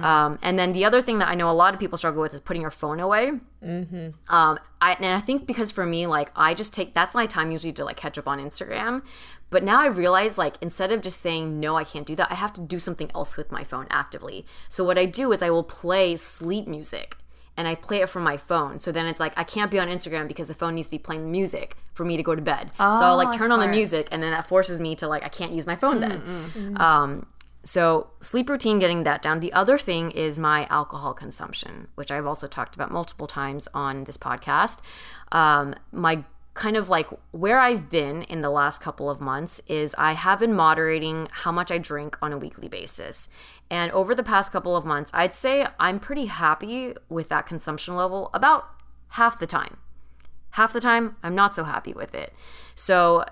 Um, 0.03 0.37
and 0.41 0.59
then 0.59 0.73
the 0.73 0.83
other 0.83 1.01
thing 1.01 1.17
that 1.19 1.29
I 1.29 1.35
know 1.35 1.49
a 1.49 1.53
lot 1.53 1.73
of 1.73 1.79
people 1.79 1.97
struggle 1.97 2.21
with 2.21 2.33
is 2.33 2.41
putting 2.41 2.61
your 2.61 2.71
phone 2.71 2.99
away. 2.99 3.31
Um, 4.27 4.59
I 4.81 4.91
and 4.99 5.05
I 5.05 5.21
think 5.21 5.47
because 5.47 5.71
for 5.71 5.85
me, 5.85 6.05
like 6.07 6.29
I 6.35 6.53
just 6.53 6.73
take 6.73 6.93
that's 6.93 7.15
my 7.15 7.25
time 7.25 7.51
usually 7.51 7.71
to 7.73 7.85
like 7.85 7.95
catch 7.95 8.17
up 8.17 8.27
on 8.27 8.37
Instagram. 8.39 9.01
But 9.49 9.63
now 9.63 9.79
I 9.79 9.87
realize 9.87 10.37
like 10.37 10.55
instead 10.61 10.91
of 10.91 11.01
just 11.01 11.21
saying 11.21 11.57
no, 11.57 11.77
I 11.77 11.85
can't 11.85 12.05
do 12.05 12.15
that, 12.17 12.29
I 12.29 12.35
have 12.35 12.51
to 12.53 12.61
do 12.61 12.77
something 12.77 13.09
else 13.15 13.37
with 13.37 13.53
my 13.53 13.63
phone 13.63 13.87
actively. 13.89 14.45
So 14.67 14.83
what 14.83 14.97
I 14.97 15.05
do 15.05 15.31
is 15.31 15.41
I 15.41 15.51
will 15.51 15.63
play 15.63 16.17
sleep 16.17 16.67
music 16.67 17.15
and 17.57 17.67
I 17.67 17.75
play 17.75 18.01
it 18.01 18.09
from 18.09 18.23
my 18.23 18.37
phone. 18.37 18.79
So 18.79 18.91
then 18.91 19.05
it's 19.05 19.19
like 19.19 19.33
I 19.37 19.43
can't 19.43 19.71
be 19.71 19.79
on 19.79 19.87
Instagram 19.87 20.27
because 20.27 20.47
the 20.47 20.53
phone 20.53 20.75
needs 20.75 20.87
to 20.87 20.91
be 20.91 20.99
playing 20.99 21.31
music 21.31 21.75
for 21.93 22.03
me 22.05 22.17
to 22.17 22.23
go 22.23 22.35
to 22.35 22.41
bed. 22.41 22.71
so 22.77 22.83
I'll 22.83 23.15
like 23.17 23.37
turn 23.37 23.51
on 23.51 23.59
the 23.59 23.67
music 23.67 24.07
and 24.11 24.21
then 24.21 24.31
that 24.31 24.47
forces 24.47 24.79
me 24.79 24.95
to 24.97 25.07
like 25.07 25.23
I 25.23 25.29
can't 25.29 25.51
use 25.53 25.65
my 25.65 25.75
phone 25.75 25.99
then. 26.01 26.75
Um 26.77 27.27
so 27.63 28.11
sleep 28.19 28.47
routine 28.49 28.77
getting 28.77 29.03
that 29.05 29.23
down. 29.23 29.39
The 29.39 29.51
other 29.53 29.77
thing 29.79 30.11
is 30.11 30.37
my 30.37 30.67
alcohol 30.69 31.15
consumption, 31.15 31.87
which 31.95 32.11
I've 32.11 32.27
also 32.27 32.47
talked 32.47 32.75
about 32.75 32.91
multiple 32.91 33.25
times 33.25 33.67
on 33.73 34.03
this 34.03 34.17
podcast. 34.17 34.77
Um, 35.31 35.73
my 35.91 36.23
kind 36.55 36.77
of 36.77 36.87
like 36.87 37.07
where 37.31 37.59
I've 37.59 37.89
been 37.89 38.23
in 38.23 38.41
the 38.41 38.49
last 38.49 38.81
couple 38.81 39.09
of 39.09 39.19
months 39.19 39.61
is 39.67 39.93
I 39.97 40.13
have 40.13 40.39
been 40.39 40.53
moderating 40.53 41.27
how 41.29 41.51
much 41.51 41.69
I 41.69 41.77
drink 41.77 42.17
on 42.21 42.31
a 42.31 42.37
weekly 42.37 42.69
basis. 42.69 43.27
And 43.69 43.91
over 43.91 44.15
the 44.15 44.23
past 44.23 44.53
couple 44.53 44.75
of 44.75 44.85
months, 44.85 45.11
I'd 45.13 45.35
say 45.35 45.67
I'm 45.79 45.99
pretty 45.99 46.27
happy 46.27 46.95
with 47.09 47.27
that 47.27 47.45
consumption 47.45 47.95
level 47.95 48.29
about 48.33 48.69
half 49.09 49.37
the 49.37 49.45
time. 49.45 49.77
Half 50.51 50.71
the 50.71 50.79
time, 50.79 51.17
I'm 51.21 51.35
not 51.35 51.53
so 51.55 51.65
happy 51.65 51.91
with 51.91 52.15
it. 52.15 52.33
So, 52.73 53.25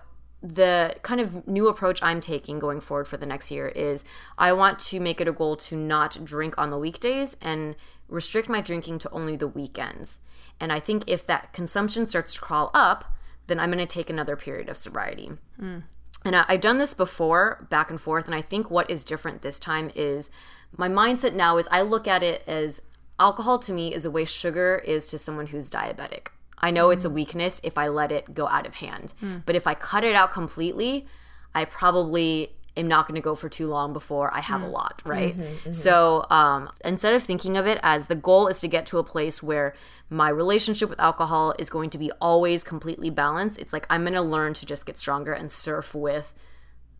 the 0.45 0.97
kind 1.03 1.21
of 1.21 1.47
new 1.47 1.69
approach 1.69 2.03
I'm 2.03 2.19
taking 2.19 2.59
going 2.59 2.81
forward 2.81 3.07
for 3.07 3.15
the 3.15 3.25
next 3.25 3.49
year 3.49 3.69
is 3.69 4.03
I 4.37 4.51
want 4.51 4.77
to 4.79 4.99
make 4.99 5.21
it 5.21 5.27
a 5.29 5.31
goal 5.31 5.55
to 5.55 5.77
not 5.77 6.25
drink 6.25 6.55
on 6.57 6.69
the 6.69 6.77
weekdays 6.77 7.37
and 7.41 7.77
restrict 8.09 8.49
my 8.49 8.59
drinking 8.59 8.99
to 8.99 9.09
only 9.11 9.37
the 9.37 9.47
weekends. 9.47 10.19
And 10.59 10.71
I 10.71 10.79
think 10.79 11.03
if 11.07 11.25
that 11.27 11.53
consumption 11.53 12.07
starts 12.07 12.33
to 12.35 12.41
crawl 12.41 12.71
up, 12.73 13.13
then 13.47 13.59
I'm 13.59 13.71
going 13.71 13.85
to 13.85 13.91
take 13.91 14.09
another 14.09 14.35
period 14.35 14.69
of 14.69 14.77
sobriety. 14.77 15.31
Hmm. 15.59 15.79
And 16.25 16.35
I, 16.35 16.45
I've 16.47 16.61
done 16.61 16.77
this 16.77 16.93
before, 16.93 17.67
back 17.69 17.89
and 17.89 17.99
forth. 17.99 18.25
And 18.25 18.35
I 18.35 18.41
think 18.41 18.71
what 18.71 18.89
is 18.89 19.03
different 19.03 19.41
this 19.41 19.59
time 19.59 19.91
is 19.95 20.31
my 20.75 20.87
mindset 20.87 21.33
now 21.33 21.57
is 21.57 21.67
I 21.71 21.81
look 21.81 22.07
at 22.07 22.23
it 22.23 22.43
as 22.47 22.81
alcohol 23.19 23.59
to 23.59 23.73
me 23.73 23.93
is 23.93 24.03
the 24.03 24.11
way 24.11 24.25
sugar 24.25 24.81
is 24.85 25.05
to 25.07 25.17
someone 25.17 25.47
who's 25.47 25.69
diabetic. 25.69 26.27
I 26.57 26.71
know 26.71 26.89
it's 26.91 27.05
a 27.05 27.09
hmm. 27.09 27.15
weakness 27.15 27.59
if 27.63 27.77
I 27.77 27.89
let 27.89 28.11
it 28.11 28.33
go 28.33 28.47
out 28.47 28.65
of 28.65 28.75
hand. 28.75 29.13
Hmm. 29.19 29.39
But 29.45 29.55
if 29.55 29.67
I 29.67 29.73
cut 29.73 30.03
it 30.03 30.15
out 30.15 30.31
completely, 30.31 31.07
I 31.53 31.65
probably 31.65 32.55
am 32.75 32.87
not 32.87 33.07
going 33.07 33.15
to 33.15 33.21
go 33.21 33.35
for 33.35 33.49
too 33.49 33.67
long 33.67 33.93
before 33.93 34.33
I 34.33 34.39
have 34.41 34.61
a 34.61 34.67
lot, 34.67 35.01
right? 35.05 35.35
So 35.73 36.25
um, 36.29 36.69
instead 36.83 37.13
of 37.13 37.21
thinking 37.23 37.55
of 37.57 37.67
it 37.67 37.79
as 37.83 38.07
the 38.07 38.15
goal 38.15 38.47
is 38.47 38.59
to 38.61 38.67
get 38.67 38.85
to 38.87 38.97
a 38.97 39.03
place 39.03 39.43
where 39.43 39.73
my 40.09 40.29
relationship 40.29 40.89
with 40.89 40.99
alcohol 40.99 41.53
is 41.59 41.69
going 41.69 41.89
to 41.91 41.97
be 41.97 42.11
always 42.19 42.63
completely 42.63 43.09
balanced, 43.09 43.59
it's 43.59 43.73
like 43.73 43.85
I'm 43.89 44.01
going 44.01 44.13
to 44.13 44.21
learn 44.21 44.53
to 44.55 44.65
just 44.65 44.85
get 44.85 44.97
stronger 44.97 45.33
and 45.33 45.51
surf 45.51 45.93
with 45.93 46.33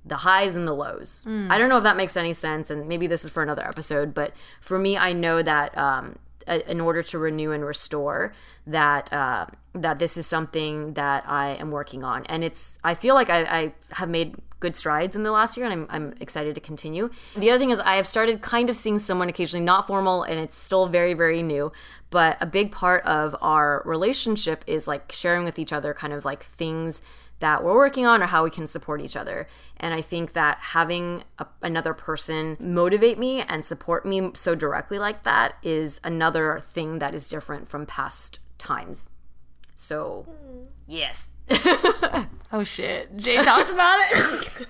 the 0.05 0.17
highs 0.17 0.53
and 0.53 0.67
the 0.67 0.73
lows. 0.73 1.23
I 1.51 1.57
don't 1.57 1.69
know 1.69 1.77
if 1.77 1.83
that 1.83 1.95
makes 1.97 2.17
any 2.17 2.33
sense, 2.33 2.69
and 2.69 2.87
maybe 2.87 3.07
this 3.07 3.23
is 3.23 3.31
for 3.31 3.41
another 3.41 3.65
episode, 3.67 4.13
but 4.13 4.33
for 4.59 4.77
me, 4.77 4.97
I 4.97 5.13
know 5.13 5.41
that 5.41 5.77
um, 5.77 6.17
in 6.47 6.81
order 6.81 7.03
to 7.03 7.17
renew 7.17 7.51
and 7.51 7.65
restore, 7.65 8.33
that 8.67 9.11
uh, 9.11 9.45
that 9.73 9.99
this 9.99 10.17
is 10.17 10.27
something 10.27 10.93
that 10.93 11.23
I 11.27 11.51
am 11.55 11.71
working 11.71 12.03
on, 12.03 12.25
and 12.25 12.43
it's 12.43 12.77
I 12.83 12.95
feel 12.95 13.15
like 13.15 13.29
I, 13.29 13.41
I 13.43 13.73
have 13.91 14.09
made 14.09 14.35
good 14.59 14.75
strides 14.77 15.15
in 15.15 15.23
the 15.23 15.31
last 15.31 15.57
year, 15.57 15.65
and 15.65 15.73
I'm, 15.73 15.87
I'm 15.89 16.13
excited 16.21 16.55
to 16.55 16.61
continue. 16.61 17.09
The 17.35 17.49
other 17.49 17.59
thing 17.59 17.71
is 17.71 17.79
I 17.81 17.95
have 17.95 18.07
started 18.07 18.41
kind 18.41 18.69
of 18.69 18.77
seeing 18.77 18.97
someone 18.97 19.27
occasionally, 19.29 19.65
not 19.65 19.87
formal, 19.87 20.23
and 20.23 20.39
it's 20.39 20.57
still 20.57 20.87
very 20.87 21.13
very 21.13 21.41
new, 21.41 21.71
but 22.09 22.37
a 22.41 22.45
big 22.45 22.71
part 22.71 23.03
of 23.05 23.35
our 23.41 23.81
relationship 23.85 24.63
is 24.67 24.87
like 24.87 25.11
sharing 25.11 25.43
with 25.43 25.59
each 25.59 25.73
other 25.73 25.93
kind 25.93 26.13
of 26.13 26.25
like 26.25 26.43
things 26.43 27.01
that 27.43 27.61
we're 27.61 27.75
working 27.75 28.05
on 28.05 28.23
or 28.23 28.27
how 28.27 28.45
we 28.45 28.49
can 28.49 28.65
support 28.65 29.01
each 29.01 29.17
other. 29.17 29.47
And 29.75 29.93
I 29.93 29.99
think 29.99 30.31
that 30.31 30.59
having 30.59 31.25
a, 31.37 31.45
another 31.61 31.93
person 31.93 32.55
motivate 32.57 33.19
me 33.19 33.41
and 33.41 33.65
support 33.65 34.05
me 34.05 34.31
so 34.33 34.55
directly 34.55 34.97
like 34.97 35.23
that 35.23 35.55
is 35.61 35.99
another 36.05 36.63
thing 36.69 36.99
that 36.99 37.13
is 37.13 37.27
different 37.27 37.67
from 37.67 37.85
past 37.85 38.39
times. 38.57 39.09
So, 39.75 40.25
yes. 40.87 41.27
Oh 42.55 42.63
shit. 42.63 43.17
Jay 43.17 43.43
talked 43.43 43.71
about 43.71 43.97
it. 44.11 44.67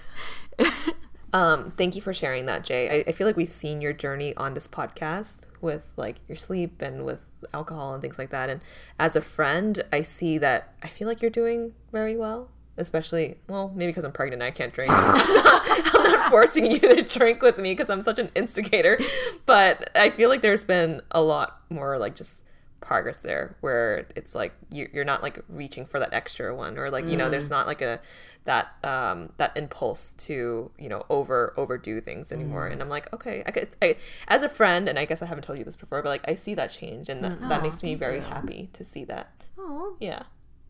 Um, 1.34 1.71
thank 1.71 1.95
you 1.95 2.02
for 2.04 2.13
sharing 2.13 2.45
that, 2.45 2.63
Jay. 2.63 3.02
I, 3.04 3.10
I 3.10 3.12
feel 3.12 3.26
like 3.26 3.36
we've 3.36 3.50
seen 3.50 3.82
your 3.82 3.91
journey 3.91 4.36
on 4.36 4.54
this 4.54 4.67
podcast 4.67 5.48
with 5.62 5.82
like 5.98 6.17
your 6.28 6.36
sleep 6.36 6.80
and 6.80 7.06
with 7.06 7.21
alcohol 7.52 7.93
and 7.93 8.04
things 8.04 8.19
like 8.19 8.30
that. 8.30 8.52
And 8.52 8.62
as 9.00 9.15
a 9.15 9.21
friend, 9.21 9.84
I 9.91 10.04
see 10.04 10.38
that 10.38 10.76
I 10.84 10.89
feel 10.89 11.08
like 11.08 11.24
you're 11.24 11.32
doing 11.32 11.74
very 11.91 12.15
well. 12.15 12.52
Especially, 12.78 13.38
well, 13.48 13.72
maybe 13.76 13.92
because 13.92 14.04
I'm 14.04 14.12
pregnant, 14.12 14.42
I 14.42 14.52
can't 14.52 14.74
drink. 14.74 14.90
I'm 14.94 16.04
not 16.04 16.30
forcing 16.32 16.70
you 16.72 16.80
to 16.80 17.02
drink 17.04 17.42
with 17.42 17.58
me 17.58 17.74
because 17.74 17.90
I'm 17.90 18.02
such 18.02 18.20
an 18.20 18.32
instigator. 18.36 18.98
But 19.46 19.90
I 19.96 20.10
feel 20.10 20.30
like 20.30 20.42
there's 20.42 20.64
been 20.64 21.02
a 21.12 21.22
lot 21.22 21.62
more 21.70 21.98
like 21.98 22.16
just 22.16 22.44
progress 22.82 23.18
there 23.18 23.56
where 23.62 24.08
it's 24.16 24.36
like 24.36 24.54
you- 24.70 24.90
you're 24.92 25.06
not 25.06 25.24
like 25.24 25.40
reaching 25.48 25.86
for 25.86 26.00
that 26.00 26.14
extra 26.14 26.54
one 26.54 26.78
or 26.78 26.90
like 26.92 27.06
you 27.06 27.16
know 27.16 27.30
there's 27.30 27.50
not 27.50 27.66
like 27.66 27.82
a 27.82 28.02
that 28.44 28.74
um 28.84 29.32
that 29.38 29.56
impulse 29.56 30.14
to 30.16 30.70
you 30.78 30.90
know 30.90 31.02
over 31.10 31.54
overdo 31.56 32.02
things 32.02 32.30
anymore. 32.34 32.68
And 32.68 32.82
i'm 32.82 32.90
like 32.90 33.12
okay 33.14 33.42
i 33.46 33.52
could 33.52 33.70
I, 33.82 33.96
as 34.28 34.44
a 34.44 34.50
friend 34.50 34.90
and 34.90 35.00
i 35.00 35.06
guess 35.06 35.22
i 35.22 35.26
haven't 35.28 35.44
told 35.46 35.60
you 35.60 35.64
this 35.64 35.78
before 35.78 36.02
but 36.02 36.10
like 36.10 36.28
i 36.28 36.36
see 36.36 36.56
that 36.56 36.72
change 36.72 37.08
and 37.08 37.24
that, 37.24 37.40
that 37.48 37.62
makes 37.64 37.84
me 37.84 37.96
very 37.96 38.20
happy 38.20 38.70
to 38.74 38.84
see 38.84 39.06
that. 39.06 39.32
Oh 39.58 39.96
yeah 40.02 40.24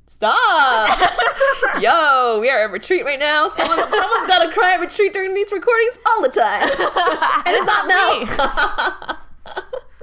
Stop! 0.06 0.90
Yo, 1.82 2.40
we 2.40 2.50
are 2.50 2.60
at 2.64 2.72
retreat 2.72 3.06
right 3.06 3.20
now. 3.20 3.50
Someone, 3.50 3.78
someone's 3.90 4.28
got 4.28 4.40
to 4.46 4.52
cry 4.52 4.74
at 4.74 4.80
retreat 4.80 5.14
during 5.14 5.34
these 5.34 5.52
recordings 5.52 5.98
all 6.08 6.22
the 6.22 6.30
time, 6.30 6.64
and 7.46 7.56
it's 7.56 7.66
not 7.66 7.88
me. 7.88 9.16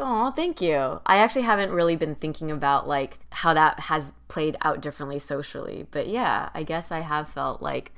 Oh, 0.03 0.33
thank 0.35 0.63
you. 0.63 1.01
I 1.05 1.19
actually 1.19 1.43
haven't 1.43 1.71
really 1.73 1.95
been 1.97 2.15
thinking 2.15 2.51
about 2.51 2.89
like 2.89 3.19
how 3.33 3.53
that 3.55 3.81
has 3.81 4.15
played 4.29 4.57
out 4.63 4.81
differently 4.81 5.19
socially. 5.19 5.87
But 5.91 6.09
yeah, 6.09 6.49
I 6.55 6.63
guess 6.63 6.91
I 6.91 7.01
have 7.01 7.29
felt 7.29 7.61
like 7.61 7.93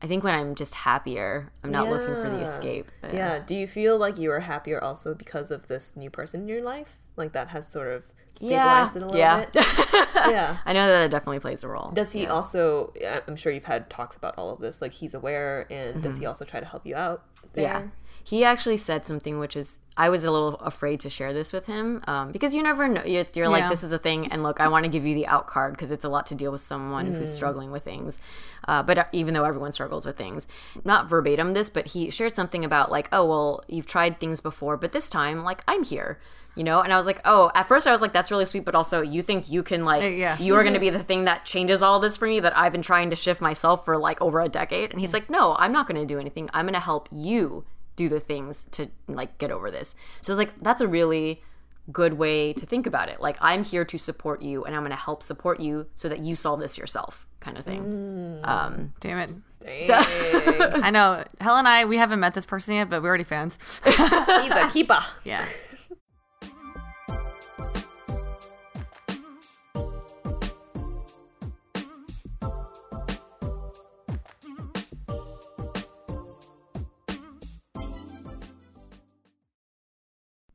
I 0.00 0.06
think 0.06 0.24
when 0.24 0.34
I'm 0.34 0.54
just 0.54 0.74
happier, 0.74 1.52
I'm 1.62 1.70
not 1.70 1.88
looking 1.88 2.14
for 2.14 2.30
the 2.30 2.40
escape. 2.40 2.90
But 3.02 3.12
Yeah. 3.14 3.40
Do 3.44 3.54
you 3.54 3.66
feel 3.66 3.98
like 3.98 4.18
you 4.18 4.30
are 4.30 4.40
happier 4.40 4.82
also 4.82 5.14
because 5.14 5.50
of 5.50 5.68
this 5.68 5.94
new 5.96 6.10
person 6.10 6.42
in 6.42 6.48
your 6.48 6.62
life? 6.62 6.98
Like 7.16 7.32
that 7.32 7.48
has 7.48 7.70
sort 7.70 7.88
of 7.88 8.02
Yeah. 8.38 8.86
stabilized 8.86 8.96
it 8.96 9.02
a 9.02 9.06
little 9.06 9.18
Yeah. 9.20 9.44
bit. 9.46 9.54
yeah. 10.14 10.56
I 10.64 10.72
know 10.72 10.86
that 10.88 11.04
it 11.06 11.10
definitely 11.10 11.40
plays 11.40 11.62
a 11.64 11.68
role. 11.68 11.90
Does 11.94 12.12
he 12.12 12.26
also? 12.26 12.92
I'm 13.28 13.36
sure 13.36 13.52
you've 13.52 13.64
had 13.64 13.88
talks 13.90 14.16
about 14.16 14.34
all 14.36 14.50
of 14.50 14.60
this. 14.60 14.80
Like 14.82 14.92
he's 14.92 15.14
aware, 15.14 15.66
and 15.70 16.02
does 16.02 16.16
he 16.18 16.26
also 16.26 16.44
try 16.44 16.60
to 16.60 16.66
help 16.66 16.84
you 16.86 16.96
out? 16.96 17.22
There? 17.54 17.64
Mm-hmm. 17.68 17.84
Yeah. 17.86 17.90
He 18.24 18.42
actually 18.44 18.78
said 18.78 19.06
something 19.06 19.38
which 19.38 19.54
is 19.54 19.78
I 19.96 20.08
was 20.08 20.24
a 20.24 20.30
little 20.30 20.56
afraid 20.56 20.98
to 21.00 21.10
share 21.10 21.32
this 21.32 21.52
with 21.52 21.66
him 21.66 22.02
um, 22.08 22.32
because 22.32 22.52
you 22.52 22.62
never 22.62 22.88
know. 22.88 23.04
You're, 23.04 23.24
you're 23.32 23.48
like, 23.48 23.70
this 23.70 23.84
is 23.84 23.92
a 23.92 23.98
thing, 23.98 24.26
and 24.32 24.42
look, 24.42 24.60
I 24.60 24.66
want 24.66 24.84
to 24.84 24.90
give 24.90 25.06
you 25.06 25.14
the 25.14 25.26
out 25.28 25.46
card 25.46 25.74
because 25.74 25.92
it's 25.92 26.04
a 26.04 26.08
lot 26.08 26.26
to 26.26 26.34
deal 26.34 26.50
with 26.50 26.62
someone 26.62 27.14
who's 27.14 27.32
struggling 27.32 27.70
with 27.70 27.84
things. 27.84 28.18
Uh, 28.66 28.82
but 28.82 28.98
uh, 28.98 29.04
even 29.12 29.34
though 29.34 29.44
everyone 29.44 29.70
struggles 29.70 30.04
with 30.04 30.16
things, 30.16 30.48
not 30.84 31.08
verbatim 31.08 31.52
this, 31.52 31.70
but 31.70 31.88
he 31.88 32.10
shared 32.10 32.34
something 32.34 32.64
about 32.64 32.90
like, 32.90 33.08
oh 33.12 33.24
well, 33.24 33.64
you've 33.68 33.86
tried 33.86 34.18
things 34.18 34.40
before, 34.40 34.76
but 34.76 34.90
this 34.92 35.08
time, 35.08 35.44
like, 35.44 35.62
I'm 35.68 35.84
here. 35.84 36.18
You 36.56 36.62
know, 36.62 36.82
and 36.82 36.92
I 36.92 36.96
was 36.96 37.06
like, 37.06 37.20
oh, 37.24 37.50
at 37.52 37.66
first 37.66 37.84
I 37.88 37.90
was 37.90 38.00
like, 38.00 38.12
that's 38.12 38.30
really 38.30 38.44
sweet, 38.44 38.64
but 38.64 38.76
also 38.76 39.02
you 39.02 39.22
think 39.22 39.50
you 39.50 39.64
can 39.64 39.84
like, 39.84 40.16
yeah. 40.16 40.38
you 40.38 40.54
are 40.54 40.62
going 40.62 40.74
to 40.74 40.80
be 40.80 40.90
the 40.98 41.02
thing 41.02 41.24
that 41.24 41.44
changes 41.44 41.82
all 41.82 41.98
this 41.98 42.16
for 42.16 42.28
me 42.28 42.38
that 42.38 42.56
I've 42.56 42.70
been 42.70 42.82
trying 42.82 43.10
to 43.10 43.16
shift 43.16 43.40
myself 43.40 43.84
for 43.84 43.98
like 43.98 44.20
over 44.22 44.40
a 44.40 44.48
decade. 44.48 44.92
And 44.92 45.00
he's 45.00 45.12
like, 45.12 45.28
no, 45.28 45.56
I'm 45.58 45.72
not 45.72 45.88
going 45.88 46.00
to 46.00 46.06
do 46.06 46.20
anything. 46.20 46.48
I'm 46.54 46.66
going 46.66 46.74
to 46.74 46.80
help 46.80 47.08
you 47.10 47.64
do 47.96 48.08
the 48.08 48.20
things 48.20 48.66
to 48.72 48.88
like 49.06 49.38
get 49.38 49.50
over 49.50 49.70
this. 49.70 49.94
So 50.20 50.32
it's 50.32 50.38
like, 50.38 50.52
that's 50.60 50.80
a 50.80 50.88
really 50.88 51.42
good 51.92 52.14
way 52.14 52.52
to 52.54 52.66
think 52.66 52.86
about 52.86 53.08
it. 53.08 53.20
Like, 53.20 53.36
I'm 53.40 53.62
here 53.64 53.84
to 53.84 53.98
support 53.98 54.42
you 54.42 54.64
and 54.64 54.74
I'm 54.74 54.82
going 54.82 54.90
to 54.90 54.96
help 54.96 55.22
support 55.22 55.60
you 55.60 55.86
so 55.94 56.08
that 56.08 56.20
you 56.20 56.34
solve 56.34 56.60
this 56.60 56.78
yourself, 56.78 57.26
kind 57.40 57.58
of 57.58 57.64
thing. 57.64 58.40
Um, 58.42 58.92
Damn 59.00 59.18
it. 59.18 59.30
Dang. 59.60 59.90
I 60.82 60.90
know. 60.90 61.24
Helen 61.40 61.60
and 61.60 61.68
I, 61.68 61.84
we 61.84 61.96
haven't 61.96 62.20
met 62.20 62.34
this 62.34 62.46
person 62.46 62.74
yet, 62.74 62.90
but 62.90 63.02
we're 63.02 63.08
already 63.08 63.24
fans. 63.24 63.58
he's 63.84 63.98
a 63.98 64.68
keeper. 64.72 64.98
yeah. 65.24 65.44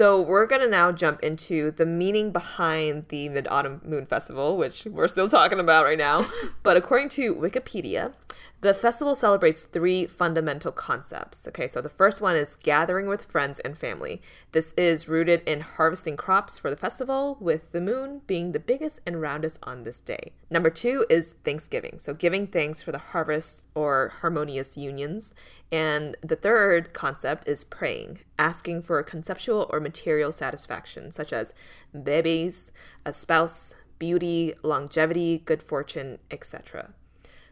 So 0.00 0.18
we're 0.18 0.46
gonna 0.46 0.66
now 0.66 0.92
jump 0.92 1.20
into 1.20 1.72
the 1.72 1.84
meaning 1.84 2.32
behind 2.32 3.08
the 3.08 3.28
Mid 3.28 3.46
Autumn 3.50 3.82
Moon 3.84 4.06
Festival, 4.06 4.56
which 4.56 4.86
we're 4.86 5.08
still 5.08 5.28
talking 5.28 5.60
about 5.60 5.84
right 5.84 5.98
now. 5.98 6.26
but 6.62 6.78
according 6.78 7.10
to 7.10 7.34
Wikipedia, 7.34 8.14
the 8.62 8.74
festival 8.74 9.14
celebrates 9.14 9.62
three 9.62 10.06
fundamental 10.06 10.70
concepts. 10.70 11.48
Okay, 11.48 11.66
so 11.66 11.80
the 11.80 11.88
first 11.88 12.20
one 12.20 12.36
is 12.36 12.56
gathering 12.56 13.06
with 13.06 13.24
friends 13.24 13.58
and 13.60 13.76
family. 13.76 14.20
This 14.52 14.72
is 14.76 15.08
rooted 15.08 15.42
in 15.46 15.62
harvesting 15.62 16.16
crops 16.16 16.58
for 16.58 16.68
the 16.68 16.76
festival, 16.76 17.38
with 17.40 17.72
the 17.72 17.80
moon 17.80 18.20
being 18.26 18.52
the 18.52 18.60
biggest 18.60 19.00
and 19.06 19.20
roundest 19.20 19.58
on 19.62 19.84
this 19.84 19.98
day. 19.98 20.32
Number 20.50 20.68
two 20.68 21.06
is 21.08 21.36
Thanksgiving, 21.42 21.98
so 21.98 22.12
giving 22.12 22.46
thanks 22.46 22.82
for 22.82 22.92
the 22.92 22.98
harvest 22.98 23.66
or 23.74 24.12
harmonious 24.20 24.76
unions. 24.76 25.32
And 25.72 26.16
the 26.22 26.36
third 26.36 26.92
concept 26.92 27.48
is 27.48 27.64
praying, 27.64 28.20
asking 28.38 28.82
for 28.82 29.02
conceptual 29.02 29.70
or 29.72 29.80
material 29.80 30.32
satisfaction, 30.32 31.12
such 31.12 31.32
as 31.32 31.54
babies, 31.94 32.72
a 33.06 33.12
spouse, 33.14 33.74
beauty, 33.98 34.54
longevity, 34.62 35.38
good 35.38 35.62
fortune, 35.62 36.18
etc. 36.30 36.90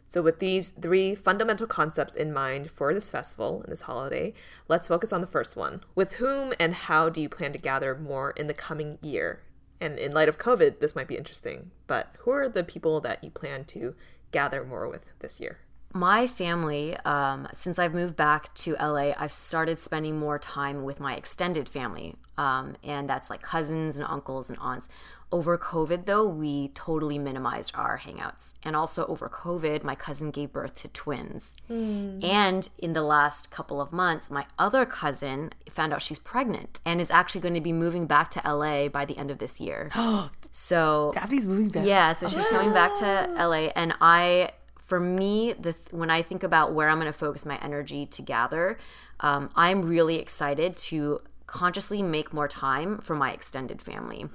So, 0.08 0.22
with 0.22 0.38
these 0.38 0.70
three 0.70 1.14
fundamental 1.14 1.66
concepts 1.66 2.14
in 2.14 2.32
mind 2.32 2.70
for 2.70 2.94
this 2.94 3.10
festival 3.10 3.60
and 3.62 3.70
this 3.70 3.82
holiday, 3.82 4.32
let's 4.66 4.88
focus 4.88 5.12
on 5.12 5.20
the 5.20 5.26
first 5.26 5.54
one. 5.54 5.84
With 5.94 6.14
whom 6.14 6.54
and 6.58 6.74
how 6.74 7.10
do 7.10 7.20
you 7.20 7.28
plan 7.28 7.52
to 7.52 7.58
gather 7.58 7.94
more 7.94 8.30
in 8.30 8.46
the 8.46 8.54
coming 8.54 8.98
year? 9.02 9.42
And 9.80 9.98
in 9.98 10.12
light 10.12 10.28
of 10.28 10.38
COVID, 10.38 10.80
this 10.80 10.96
might 10.96 11.08
be 11.08 11.16
interesting, 11.18 11.70
but 11.86 12.08
who 12.20 12.30
are 12.30 12.48
the 12.48 12.64
people 12.64 13.00
that 13.02 13.22
you 13.22 13.30
plan 13.30 13.64
to 13.66 13.94
gather 14.32 14.64
more 14.64 14.88
with 14.88 15.04
this 15.20 15.40
year? 15.40 15.58
My 15.94 16.26
family, 16.26 16.96
um, 17.04 17.48
since 17.54 17.78
I've 17.78 17.94
moved 17.94 18.16
back 18.16 18.52
to 18.54 18.74
LA, 18.74 19.12
I've 19.16 19.32
started 19.32 19.78
spending 19.78 20.18
more 20.18 20.38
time 20.38 20.84
with 20.84 21.00
my 21.00 21.14
extended 21.16 21.68
family. 21.68 22.16
Um, 22.36 22.76
and 22.84 23.08
that's 23.08 23.30
like 23.30 23.40
cousins 23.40 23.96
and 23.96 24.06
uncles 24.08 24.50
and 24.50 24.58
aunts. 24.60 24.88
Over 25.30 25.58
COVID, 25.58 26.06
though, 26.06 26.26
we 26.26 26.68
totally 26.68 27.18
minimized 27.18 27.72
our 27.74 27.98
hangouts. 27.98 28.54
And 28.62 28.74
also 28.74 29.04
over 29.06 29.28
COVID, 29.28 29.84
my 29.84 29.94
cousin 29.94 30.30
gave 30.30 30.52
birth 30.52 30.80
to 30.80 30.88
twins. 30.88 31.52
Mm. 31.70 32.24
And 32.24 32.68
in 32.78 32.94
the 32.94 33.02
last 33.02 33.50
couple 33.50 33.78
of 33.80 33.92
months, 33.92 34.30
my 34.30 34.46
other 34.58 34.86
cousin 34.86 35.50
found 35.70 35.92
out 35.92 36.00
she's 36.00 36.18
pregnant 36.18 36.80
and 36.86 36.98
is 36.98 37.10
actually 37.10 37.42
going 37.42 37.54
to 37.54 37.60
be 37.60 37.74
moving 37.74 38.06
back 38.06 38.30
to 38.32 38.42
LA 38.44 38.88
by 38.88 39.04
the 39.04 39.18
end 39.18 39.30
of 39.30 39.38
this 39.38 39.60
year. 39.60 39.90
so 40.50 41.10
Daphne's 41.14 41.46
moving 41.46 41.68
back. 41.68 41.84
Yeah, 41.84 42.14
so 42.14 42.26
she's 42.26 42.48
coming 42.48 42.72
back 42.72 42.94
to 42.96 43.30
LA. 43.36 43.70
And 43.76 43.94
I, 44.00 44.52
for 44.78 44.98
me, 44.98 45.52
the 45.52 45.74
when 45.90 46.08
I 46.08 46.22
think 46.22 46.42
about 46.42 46.72
where 46.72 46.88
I'm 46.88 46.98
going 46.98 47.12
to 47.12 47.18
focus 47.18 47.44
my 47.44 47.58
energy 47.58 48.06
to 48.06 48.22
gather, 48.22 48.78
um, 49.20 49.50
I'm 49.54 49.82
really 49.82 50.16
excited 50.16 50.74
to 50.76 51.20
consciously 51.48 52.02
make 52.02 52.32
more 52.32 52.46
time 52.46 52.98
for 52.98 53.16
my 53.16 53.32
extended 53.32 53.82
family. 53.82 54.26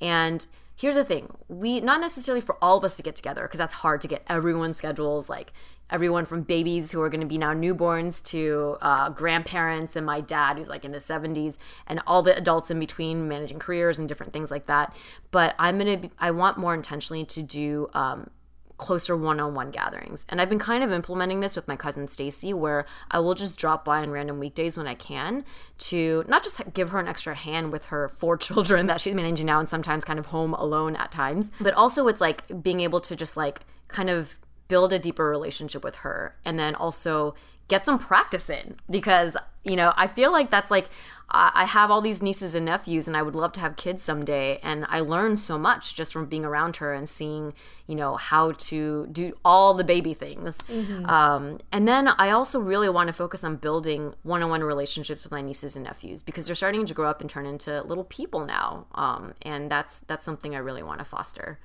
And 0.00 0.46
here's 0.76 0.94
the 0.94 1.04
thing 1.04 1.36
we, 1.48 1.80
not 1.80 2.00
necessarily 2.00 2.40
for 2.40 2.56
all 2.62 2.78
of 2.78 2.84
us 2.84 2.96
to 2.96 3.02
get 3.02 3.16
together, 3.16 3.42
because 3.42 3.58
that's 3.58 3.74
hard 3.74 4.00
to 4.02 4.08
get 4.08 4.22
everyone's 4.28 4.76
schedules, 4.76 5.28
like 5.28 5.52
everyone 5.90 6.26
from 6.26 6.42
babies 6.42 6.92
who 6.92 7.00
are 7.00 7.08
going 7.08 7.20
to 7.20 7.26
be 7.26 7.38
now 7.38 7.54
newborns 7.54 8.22
to 8.22 8.76
uh, 8.82 9.08
grandparents 9.08 9.96
and 9.96 10.04
my 10.04 10.20
dad 10.20 10.58
who's 10.58 10.68
like 10.68 10.84
in 10.84 10.92
his 10.92 11.04
70s 11.04 11.56
and 11.86 12.00
all 12.06 12.22
the 12.22 12.36
adults 12.36 12.70
in 12.70 12.78
between 12.78 13.26
managing 13.26 13.58
careers 13.58 13.98
and 13.98 14.08
different 14.08 14.32
things 14.32 14.50
like 14.50 14.66
that. 14.66 14.94
But 15.30 15.54
i'm 15.58 15.78
going 15.78 16.02
to 16.02 16.10
i 16.18 16.30
want 16.30 16.58
more 16.58 16.74
intentionally 16.74 17.24
to 17.24 17.42
do 17.42 17.88
um, 17.94 18.30
closer 18.78 19.16
one-on-one 19.16 19.70
gatherings. 19.70 20.24
And 20.28 20.40
I've 20.40 20.48
been 20.48 20.58
kind 20.58 20.82
of 20.82 20.92
implementing 20.92 21.40
this 21.40 21.56
with 21.56 21.68
my 21.68 21.76
cousin 21.76 22.08
Stacy 22.08 22.54
where 22.54 22.86
I 23.10 23.18
will 23.18 23.34
just 23.34 23.58
drop 23.58 23.84
by 23.84 24.00
on 24.00 24.10
random 24.10 24.38
weekdays 24.38 24.76
when 24.76 24.86
I 24.86 24.94
can 24.94 25.44
to 25.78 26.24
not 26.28 26.42
just 26.42 26.60
give 26.72 26.90
her 26.90 26.98
an 26.98 27.08
extra 27.08 27.34
hand 27.34 27.72
with 27.72 27.86
her 27.86 28.08
four 28.08 28.36
children 28.38 28.86
that 28.86 29.00
she's 29.00 29.14
managing 29.14 29.46
now 29.46 29.58
and 29.58 29.68
sometimes 29.68 30.04
kind 30.04 30.18
of 30.18 30.26
home 30.26 30.54
alone 30.54 30.96
at 30.96 31.12
times, 31.12 31.50
but 31.60 31.74
also 31.74 32.06
it's 32.06 32.20
like 32.20 32.62
being 32.62 32.80
able 32.80 33.00
to 33.00 33.14
just 33.14 33.36
like 33.36 33.60
kind 33.88 34.08
of 34.08 34.38
build 34.68 34.92
a 34.92 34.98
deeper 34.98 35.28
relationship 35.28 35.82
with 35.82 35.96
her 35.96 36.36
and 36.44 36.58
then 36.58 36.74
also 36.74 37.34
get 37.68 37.84
some 37.84 37.98
practice 37.98 38.50
in 38.50 38.76
because 38.90 39.36
you 39.64 39.76
know 39.76 39.92
i 39.96 40.06
feel 40.06 40.32
like 40.32 40.50
that's 40.50 40.70
like 40.70 40.88
I 41.30 41.66
have 41.66 41.90
all 41.90 42.00
these 42.00 42.22
nieces 42.22 42.54
and 42.54 42.64
nephews, 42.64 43.06
and 43.06 43.14
I 43.14 43.20
would 43.20 43.34
love 43.34 43.52
to 43.52 43.60
have 43.60 43.76
kids 43.76 44.02
someday. 44.02 44.58
And 44.62 44.86
I 44.88 45.00
learned 45.00 45.40
so 45.40 45.58
much 45.58 45.94
just 45.94 46.10
from 46.10 46.24
being 46.24 46.42
around 46.42 46.76
her 46.76 46.94
and 46.94 47.06
seeing, 47.06 47.52
you 47.86 47.96
know, 47.96 48.16
how 48.16 48.52
to 48.52 49.06
do 49.08 49.36
all 49.44 49.74
the 49.74 49.84
baby 49.84 50.14
things. 50.14 50.56
Mm-hmm. 50.56 51.04
Um, 51.04 51.58
and 51.70 51.86
then 51.86 52.08
I 52.08 52.30
also 52.30 52.58
really 52.58 52.88
want 52.88 53.08
to 53.08 53.12
focus 53.12 53.44
on 53.44 53.56
building 53.56 54.14
one-on-one 54.22 54.64
relationships 54.64 55.24
with 55.24 55.30
my 55.30 55.42
nieces 55.42 55.76
and 55.76 55.84
nephews 55.84 56.22
because 56.22 56.46
they're 56.46 56.54
starting 56.54 56.86
to 56.86 56.94
grow 56.94 57.10
up 57.10 57.20
and 57.20 57.28
turn 57.28 57.44
into 57.44 57.82
little 57.82 58.04
people 58.04 58.46
now. 58.46 58.86
Um, 58.94 59.34
and 59.42 59.70
that's 59.70 59.98
that's 60.06 60.24
something 60.24 60.54
I 60.54 60.58
really 60.58 60.82
want 60.82 61.00
to 61.00 61.04
foster. 61.04 61.58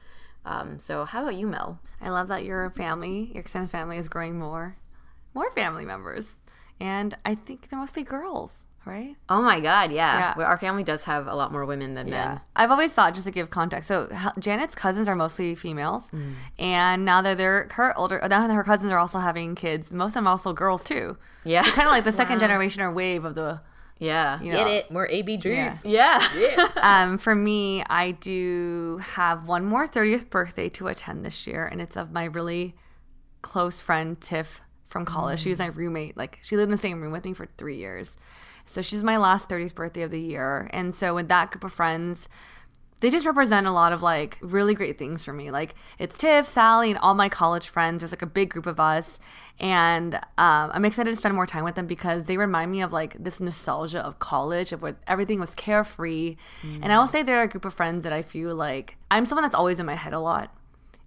Um, 0.46 0.78
so, 0.78 1.06
how 1.06 1.22
about 1.22 1.36
you, 1.36 1.48
Mel? 1.48 1.80
I 2.02 2.10
love 2.10 2.28
that 2.28 2.44
your 2.44 2.70
family, 2.72 3.32
your 3.34 3.40
extended 3.40 3.72
family, 3.72 3.98
is 3.98 4.10
growing 4.10 4.38
more, 4.38 4.76
more 5.34 5.52
family 5.52 5.86
members, 5.86 6.26
and 6.80 7.18
I 7.26 7.36
think 7.36 7.70
they're 7.70 7.80
mostly 7.80 8.04
girls 8.04 8.66
right? 8.86 9.16
Oh 9.30 9.42
my 9.42 9.60
God, 9.60 9.92
yeah. 9.92 10.34
yeah. 10.38 10.44
Our 10.44 10.58
family 10.58 10.84
does 10.84 11.04
have 11.04 11.28
a 11.28 11.36
lot 11.36 11.52
more 11.52 11.66
women 11.66 11.94
than 11.94 12.08
yeah. 12.08 12.28
men. 12.28 12.42
I've 12.56 12.72
always 12.72 12.92
thought, 12.92 13.14
just 13.14 13.26
to 13.26 13.32
give 13.32 13.50
context, 13.50 13.88
so 13.88 14.10
Janet's 14.40 14.76
cousins 14.76 15.08
are 15.08 15.16
mostly 15.16 15.56
females, 15.56 16.10
mm. 16.12 16.34
and 16.60 17.06
now 17.06 17.22
that 17.22 17.38
they're 17.38 17.68
her 17.72 17.98
older, 17.98 18.20
now 18.22 18.48
that 18.48 18.54
her 18.54 18.64
cousins 18.64 18.92
are 18.92 18.98
also 18.98 19.20
having 19.20 19.56
kids, 19.56 19.92
most 19.92 20.12
of 20.12 20.16
them 20.16 20.28
are 20.28 20.32
also 20.32 20.54
girls 20.54 20.84
too. 20.84 21.18
Yeah, 21.44 21.64
kind 21.64 21.88
of 21.88 21.92
like 21.92 22.04
the 22.04 22.12
second 22.12 22.36
wow. 22.42 22.48
generation 22.48 22.82
or 22.82 22.92
wave 22.92 23.26
of 23.26 23.36
the. 23.36 23.62
Yeah, 24.00 24.42
you 24.42 24.52
know, 24.52 24.58
get 24.58 24.68
it 24.68 24.92
more 24.92 25.08
AB 25.08 25.38
dreams. 25.38 25.86
Yeah, 25.86 26.22
yeah. 26.36 26.68
um, 26.82 27.18
for 27.18 27.36
me, 27.36 27.84
I 27.90 28.12
do 28.12 29.00
have 29.02 29.48
one 29.48 29.64
more 29.64 29.88
30th 29.88 30.30
birthday 30.30 30.68
to 30.70 30.88
attend 30.88 31.24
this 31.24 31.48
year, 31.48 31.66
and 31.66 31.80
it's 31.80 31.96
of 31.96 32.12
my 32.12 32.26
really 32.26 32.76
close 33.44 33.80
friend 33.80 34.20
Tiff 34.20 34.62
from 34.94 35.04
college. 35.04 35.40
Mm. 35.40 35.44
She 35.44 35.50
was 35.50 35.60
my 35.60 35.66
roommate. 35.66 36.16
Like 36.16 36.40
she 36.42 36.56
lived 36.56 36.68
in 36.68 36.72
the 36.72 36.78
same 36.78 37.02
room 37.02 37.12
with 37.12 37.26
me 37.26 37.34
for 37.34 37.48
three 37.58 37.76
years. 37.76 38.16
So 38.66 38.82
she's 38.82 39.04
my 39.04 39.18
last 39.18 39.50
30th 39.50 39.76
birthday 39.76 40.04
of 40.04 40.12
the 40.12 40.22
year. 40.22 40.70
And 40.72 40.96
so 40.96 41.16
with 41.16 41.28
that 41.28 41.52
group 41.52 41.66
of 41.66 41.74
friends, 41.74 42.30
they 43.02 43.10
just 43.10 43.26
represent 43.26 43.68
a 43.68 43.72
lot 43.72 43.92
of 43.92 44.02
like 44.02 44.38
really 44.40 44.74
great 44.74 44.98
things 44.98 45.26
for 45.26 45.34
me. 45.34 45.52
Like 45.52 45.76
it's 46.00 46.18
Tiff, 46.18 46.46
Sally, 46.46 46.90
and 46.90 46.98
all 47.00 47.14
my 47.14 47.28
college 47.28 47.68
friends. 47.68 48.02
There's 48.02 48.14
like 48.14 48.22
a 48.22 48.26
big 48.26 48.50
group 48.50 48.66
of 48.66 48.80
us, 48.80 49.20
and 49.60 50.16
um, 50.16 50.72
I'm 50.74 50.86
excited 50.86 51.10
to 51.10 51.18
spend 51.18 51.36
more 51.36 51.46
time 51.46 51.66
with 51.66 51.76
them 51.76 51.86
because 51.86 52.28
they 52.28 52.38
remind 52.38 52.72
me 52.72 52.82
of 52.82 52.94
like 52.94 53.22
this 53.22 53.42
nostalgia 53.42 54.00
of 54.00 54.20
college, 54.20 54.72
of 54.72 54.82
where 54.82 54.96
everything 55.06 55.42
was 55.42 55.54
carefree. 55.54 56.38
Mm. 56.62 56.80
And 56.82 56.94
I 56.94 56.98
will 56.98 57.10
say 57.10 57.24
they're 57.24 57.44
a 57.44 57.48
group 57.50 57.66
of 57.66 57.74
friends 57.74 58.06
that 58.06 58.14
I 58.14 58.22
feel 58.22 58.56
like 58.56 58.96
I'm 59.12 59.26
someone 59.26 59.44
that's 59.44 59.54
always 59.54 59.82
in 59.82 59.86
my 59.86 59.96
head 59.96 60.14
a 60.14 60.22
lot, 60.22 60.56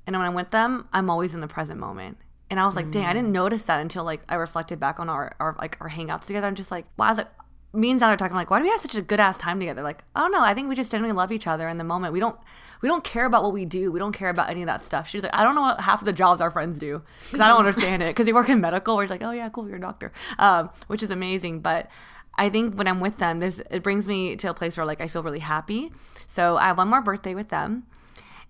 and 0.07 0.15
when 0.15 0.27
I'm 0.27 0.35
with 0.35 0.51
them, 0.51 0.89
I'm 0.93 1.09
always 1.09 1.35
in 1.35 1.41
the 1.41 1.49
present 1.49 1.81
moment. 1.81 2.19
And 2.49 2.61
I 2.61 2.67
was 2.67 2.77
like, 2.77 2.87
mm. 2.87 2.93
dang, 2.93 3.07
I 3.07 3.13
didn't 3.13 3.33
notice 3.33 3.63
that 3.63 3.81
until 3.81 4.05
like 4.05 4.21
I 4.29 4.37
reflected 4.37 4.79
back 4.79 5.01
on 5.01 5.09
our, 5.09 5.35
our 5.41 5.57
like 5.59 5.77
our 5.81 5.89
hangouts 5.89 6.27
together. 6.27 6.47
I'm 6.47 6.55
just 6.55 6.71
like, 6.71 6.87
wow, 6.97 7.07
I 7.07 7.11
was 7.11 7.19
like, 7.19 7.29
me 7.77 7.91
and 7.91 8.01
Sally 8.01 8.15
are 8.15 8.17
talking 8.17 8.37
like, 8.37 8.51
why 8.51 8.59
do 8.59 8.65
we 8.65 8.71
have 8.71 8.81
such 8.81 8.95
a 8.95 9.03
good 9.03 9.21
ass 9.21 9.37
time 9.37 9.59
together? 9.59 9.83
Like, 9.83 10.03
I 10.15 10.21
don't 10.21 10.33
know. 10.33 10.41
I 10.41 10.55
think 10.55 10.69
we 10.69 10.75
just 10.75 10.91
genuinely 10.91 11.17
love 11.17 11.31
each 11.31 11.47
other 11.47 11.69
in 11.69 11.77
the 11.77 11.85
moment. 11.85 12.13
We 12.13 12.21
don't, 12.21 12.39
we 12.81 12.89
don't 12.89 13.05
care 13.05 13.27
about 13.27 13.43
what 13.43 13.53
we 13.53 13.65
do. 13.65 13.93
We 13.93 13.99
don't 13.99 14.13
care 14.13 14.31
about 14.31 14.49
any 14.49 14.63
of 14.63 14.67
that 14.67 14.83
stuff. 14.83 15.09
She's 15.09 15.23
like, 15.23 15.35
I 15.35 15.43
don't 15.43 15.55
know 15.55 15.63
what 15.63 15.81
half 15.81 16.01
of 16.01 16.07
the 16.07 16.13
jobs 16.13 16.41
our 16.41 16.51
friends 16.51 16.79
do 16.79 17.03
because 17.25 17.41
I 17.41 17.49
don't 17.49 17.59
understand 17.67 18.03
it. 18.03 18.07
Because 18.07 18.27
they 18.27 18.33
work 18.33 18.49
in 18.49 18.61
medical, 18.61 18.97
where 18.97 19.05
it's 19.05 19.11
like, 19.11 19.23
oh 19.23 19.33
yeah, 19.33 19.49
cool, 19.51 19.69
you're 19.69 19.79
a 19.79 19.81
doctor, 19.81 20.13
um, 20.39 20.71
which 20.87 21.03
is 21.03 21.11
amazing. 21.11 21.61
But 21.61 21.91
I 22.37 22.49
think 22.49 22.75
when 22.75 22.89
I'm 22.89 23.01
with 23.01 23.19
them, 23.19 23.39
there's 23.39 23.61
it 23.61 23.83
brings 23.83 24.09
me 24.09 24.37
to 24.37 24.51
a 24.51 24.55
place 24.55 24.77
where 24.77 24.87
like 24.87 25.01
I 25.01 25.09
feel 25.09 25.23
really 25.23 25.41
happy. 25.41 25.91
So 26.27 26.57
I 26.57 26.69
have 26.69 26.79
one 26.79 26.89
more 26.89 27.03
birthday 27.03 27.35
with 27.35 27.49
them, 27.49 27.85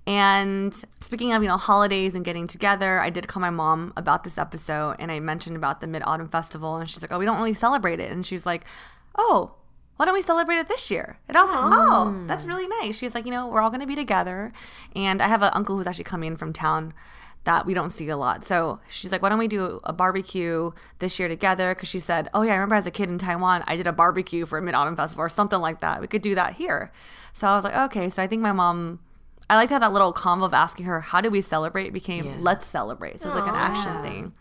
And 0.07 0.73
speaking 1.01 1.33
of, 1.33 1.43
you 1.43 1.49
know, 1.49 1.57
holidays 1.57 2.15
and 2.15 2.25
getting 2.25 2.47
together, 2.47 3.01
I 3.01 3.11
did 3.11 3.27
call 3.27 3.41
my 3.41 3.51
mom 3.51 3.93
about 3.97 4.23
this 4.23 4.39
episode 4.39 4.97
and 4.99 5.11
I 5.11 5.19
mentioned 5.19 5.57
about 5.57 5.81
the 5.81 5.87
Mid 5.87 6.03
Autumn 6.05 6.29
Festival 6.29 6.77
and 6.77 6.89
she's 6.89 7.03
like, 7.03 7.13
Oh, 7.13 7.19
we 7.19 7.25
don't 7.25 7.39
really 7.39 7.55
celebrate 7.55 7.99
it. 7.99 8.13
And 8.13 8.25
she's 8.25 8.47
like, 8.47 8.65
Oh, 9.17 9.55
why 9.97 10.05
don't 10.05 10.15
we 10.15 10.23
celebrate 10.23 10.59
it 10.59 10.69
this 10.69 10.91
year? 10.91 11.17
And 11.27 11.37
I 11.37 11.45
was 11.45 11.55
like, 11.55 11.61
oh, 11.63 12.25
that's 12.27 12.45
really 12.45 12.69
nice. 12.69 12.97
She's 12.97 13.15
like, 13.15 13.25
you 13.25 13.31
know, 13.31 13.49
we're 13.49 13.63
all 13.63 13.71
going 13.71 13.81
to 13.81 13.87
be 13.87 13.95
together. 13.95 14.53
And 14.95 15.23
I 15.23 15.29
have 15.29 15.41
an 15.41 15.51
uncle 15.55 15.77
who's 15.77 15.87
actually 15.87 16.05
coming 16.05 16.33
in 16.33 16.37
from 16.37 16.53
town 16.53 16.93
that 17.45 17.65
we 17.65 17.73
don't 17.73 17.91
see 17.91 18.09
a 18.09 18.17
lot. 18.17 18.45
So 18.45 18.81
she's 18.91 19.11
like, 19.11 19.23
why 19.23 19.31
don't 19.31 19.39
we 19.39 19.49
do 19.49 19.81
a 19.85 19.93
barbecue 19.93 20.73
this 20.99 21.19
year 21.19 21.29
together? 21.29 21.75
Because 21.75 21.89
she 21.89 22.01
said, 22.01 22.29
oh, 22.35 22.43
yeah, 22.43 22.53
I 22.53 22.57
remember 22.57 22.75
as 22.75 22.87
a 22.87 22.91
kid 22.91 23.09
in 23.09 23.19
Taiwan, 23.19 23.65
I 23.67 23.77
did 23.77 23.87
a 23.87 23.93
barbecue 23.93 24.45
for 24.45 24.59
a 24.59 24.63
Mid 24.63 24.75
Autumn 24.75 24.97
Festival 24.97 25.25
or 25.25 25.29
something 25.31 25.61
like 25.61 25.81
that. 25.81 26.01
We 26.01 26.09
could 26.09 26.23
do 26.23 26.35
that 26.35 26.55
here. 26.55 26.93
So 27.33 27.47
I 27.47 27.57
was 27.57 27.65
like, 27.65 27.77
okay. 27.91 28.11
So 28.11 28.23
I 28.23 28.27
think 28.27 28.43
my 28.43 28.53
mom 28.53 28.99
I 29.49 29.55
liked 29.57 29.71
how 29.71 29.79
that 29.79 29.93
little 29.93 30.13
convo 30.13 30.45
of 30.45 30.55
asking 30.55 30.87
her, 30.87 31.01
how 31.01 31.21
do 31.21 31.31
we 31.31 31.41
celebrate 31.41 31.93
became 31.93 32.25
Yeah. 32.25 32.37
let's 32.41 32.67
celebrate. 32.67 33.21
So 33.21 33.29
it's 33.29 33.39
like 33.39 33.49
an 33.49 33.55
action 33.55 33.95
yeah. 33.95 34.03
thing. 34.03 34.33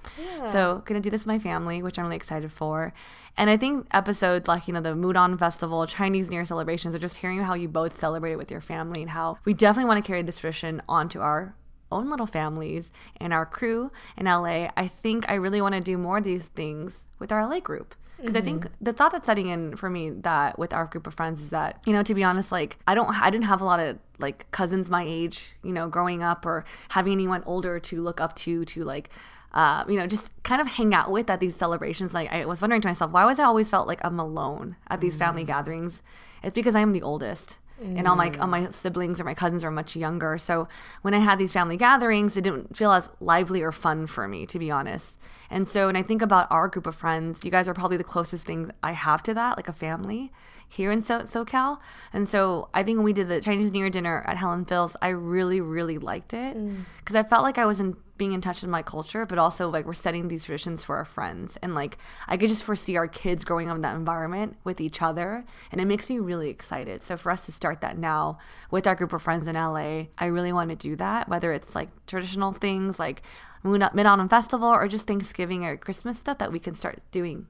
So 0.52 0.82
gonna 0.86 1.00
do 1.00 1.10
this 1.10 1.22
with 1.22 1.28
my 1.28 1.40
family, 1.40 1.84
which 1.84 2.00
I'm 2.00 2.06
really 2.06 2.16
excited 2.16 2.52
for. 2.52 2.94
And 3.38 3.50
I 3.50 3.58
think 3.58 3.88
episodes 3.92 4.48
like, 4.48 4.68
you 4.68 4.74
know, 4.74 4.82
the 4.82 4.96
Mudon 4.96 5.38
Festival, 5.38 5.86
Chinese 5.86 6.30
New 6.30 6.38
Year 6.38 6.46
celebrations, 6.46 6.96
or 6.96 7.00
just 7.00 7.18
hearing 7.18 7.42
how 7.42 7.54
you 7.54 7.68
both 7.68 8.00
celebrate 8.00 8.32
it 8.32 8.38
with 8.38 8.50
your 8.50 8.62
family 8.62 9.02
and 9.02 9.12
how 9.12 9.38
we 9.46 9.54
definitely 9.54 9.90
want 9.90 10.04
to 10.04 10.08
carry 10.08 10.22
this 10.22 10.38
tradition 10.38 10.82
onto 10.88 11.20
our 11.20 11.56
own 11.92 12.10
little 12.10 12.26
families 12.26 12.90
and 13.18 13.34
our 13.34 13.46
crew 13.46 13.92
in 14.18 14.26
LA. 14.26 14.70
I 14.76 14.88
think 14.88 15.30
I 15.30 15.36
really 15.36 15.62
want 15.62 15.76
to 15.76 15.82
do 15.82 15.98
more 15.98 16.18
of 16.18 16.24
these 16.24 16.48
things 16.48 17.04
with 17.20 17.32
our 17.32 17.48
LA 17.48 17.60
group. 17.60 17.94
Because 18.18 18.36
I 18.36 18.42
think 18.42 18.66
mm-hmm. 18.66 18.74
the 18.84 18.94
thought 18.94 19.12
that's 19.12 19.26
setting 19.26 19.48
in 19.48 19.76
for 19.76 19.90
me 19.90 20.10
that 20.10 20.58
with 20.58 20.74
our 20.74 20.86
group 20.86 21.06
of 21.06 21.14
friends 21.14 21.42
is 21.42 21.50
that, 21.50 21.82
you 21.86 21.94
know, 21.94 22.04
to 22.04 22.14
be 22.14 22.24
honest, 22.24 22.52
like 22.52 22.78
I 22.88 22.96
don't, 22.96 23.10
I 23.10 23.30
didn't 23.30 23.46
have 23.46 23.62
a 23.62 23.66
lot 23.66 23.80
of 23.80 23.98
like 24.20 24.50
cousins 24.52 24.90
my 24.90 25.04
age, 25.06 25.56
you 25.64 25.74
know, 25.74 25.90
growing 25.90 26.24
up 26.24 26.46
or 26.46 26.64
having 26.90 27.14
anyone 27.14 27.44
older 27.46 27.80
to 27.80 28.02
look 28.02 28.22
up 28.22 28.36
to, 28.38 28.64
to 28.66 28.84
like, 28.84 29.10
uh, 29.54 29.84
you 29.88 29.98
know, 29.98 30.08
just 30.08 30.32
kind 30.44 30.62
of 30.62 30.68
hang 30.68 30.94
out 30.94 31.12
with 31.12 31.30
at 31.30 31.40
these 31.40 31.56
celebrations. 31.56 32.14
Like 32.14 32.32
I 32.32 32.46
was 32.46 32.62
wondering 32.62 32.82
to 32.82 32.88
myself, 32.88 33.12
why 33.12 33.26
was 33.26 33.40
I 33.40 33.44
always 33.44 33.70
felt 33.70 33.88
like 33.88 34.04
I'm 34.04 34.20
alone 34.20 34.78
at 34.88 35.02
these 35.02 35.18
family 35.18 35.44
mm-hmm. 35.44 35.52
gatherings? 35.52 36.02
It's 36.42 36.56
because 36.56 36.76
I 36.76 36.82
am 36.82 36.94
the 36.94 37.02
oldest. 37.02 37.58
And 37.78 38.08
all 38.08 38.16
my 38.16 38.32
all 38.40 38.48
my 38.48 38.62
mm. 38.62 38.74
siblings 38.74 39.20
or 39.20 39.26
my 39.26 39.34
cousins 39.34 39.62
are 39.64 39.70
much 39.70 39.98
younger. 39.98 40.38
So 40.38 40.70
when 41.02 41.14
I 41.14 41.20
had 41.20 41.38
these 41.38 41.52
family 41.52 41.76
gatherings, 41.76 42.38
it 42.38 42.42
didn't 42.42 42.78
feel 42.78 42.94
as 42.94 43.10
lively 43.20 43.62
or 43.62 43.74
fun 43.74 44.08
for 44.08 44.30
me, 44.30 44.46
to 44.46 44.58
be 44.58 44.72
honest. 44.72 45.20
And 45.50 45.68
so 45.68 45.88
when 45.88 45.96
I 45.96 46.04
think 46.04 46.22
about 46.22 46.48
our 46.52 46.68
group 46.68 46.88
of 46.88 46.96
friends, 46.96 47.46
you 47.46 47.52
guys 47.52 47.68
are 47.68 47.74
probably 47.74 47.98
the 47.98 48.04
closest 48.04 48.46
thing 48.46 48.72
I 48.84 48.94
have 48.94 49.24
to 49.24 49.34
that, 49.34 49.58
like 49.58 49.68
a 49.68 49.74
family 49.74 50.32
here 50.68 50.92
in 50.92 51.02
so- 51.02 51.22
SoCal. 51.22 51.80
And 52.12 52.28
so 52.28 52.70
I 52.74 52.84
think 52.84 52.98
when 52.98 53.06
we 53.06 53.14
did 53.14 53.28
the 53.28 53.42
Chinese 53.42 53.72
New 53.72 53.80
Year 53.80 53.90
dinner 53.90 54.24
at 54.26 54.38
Helen 54.38 54.66
Phil's, 54.66 54.98
I 55.02 55.10
really, 55.10 55.62
really 55.62 55.98
liked 55.98 56.34
it 56.34 56.56
mm. 56.56 56.80
because 57.00 57.16
I 57.16 57.24
felt 57.24 57.44
like 57.44 57.58
I 57.58 57.66
was 57.66 57.80
in, 57.80 57.96
being 58.18 58.32
in 58.32 58.42
touch 58.42 58.62
with 58.62 58.70
my 58.70 58.82
culture, 58.82 59.26
but 59.26 59.38
also 59.38 59.70
like 59.70 59.86
we're 59.86 59.94
setting 59.94 60.28
these 60.28 60.46
traditions 60.46 60.84
for 60.84 60.98
our 60.98 61.06
friends. 61.06 61.58
And 61.62 61.76
like 61.76 61.98
I 62.28 62.38
could 62.38 62.50
just 62.50 62.64
foresee 62.64 62.96
our 62.96 63.08
kids 63.08 63.44
growing 63.44 63.70
up 63.70 63.76
in 63.76 63.82
that 63.82 63.96
environment 63.96 64.58
with 64.64 64.80
each 64.80 65.02
other. 65.02 65.46
And 65.72 65.82
it 65.82 65.86
makes 65.86 66.10
me 66.10 66.20
really 66.20 66.50
excited. 66.50 67.04
So 67.04 67.18
for 67.18 67.32
us 67.32 67.46
to 67.46 67.52
start 67.52 67.82
that 67.82 67.98
now 67.98 68.38
with 68.72 68.88
our 68.88 68.96
group 68.96 69.14
of 69.14 69.22
friends 69.22 69.48
in 69.48 69.56
LA, 69.56 70.06
I 70.18 70.26
really 70.26 70.54
want 70.54 70.70
to 70.70 70.76
do 70.76 70.96
that, 70.96 71.28
whether 71.28 71.52
it's 71.52 71.76
like 71.76 71.90
traditional 72.06 72.52
things 72.52 73.00
like 73.00 73.22
Mid 73.64 74.06
Autumn 74.06 74.30
Festival 74.30 74.70
or 74.70 74.88
just 74.88 75.08
Thanksgiving 75.08 75.66
or 75.66 75.76
Christmas 75.76 76.20
stuff 76.20 76.38
that 76.38 76.52
we 76.52 76.60
can 76.60 76.74
start 76.74 77.00
doing 77.12 77.48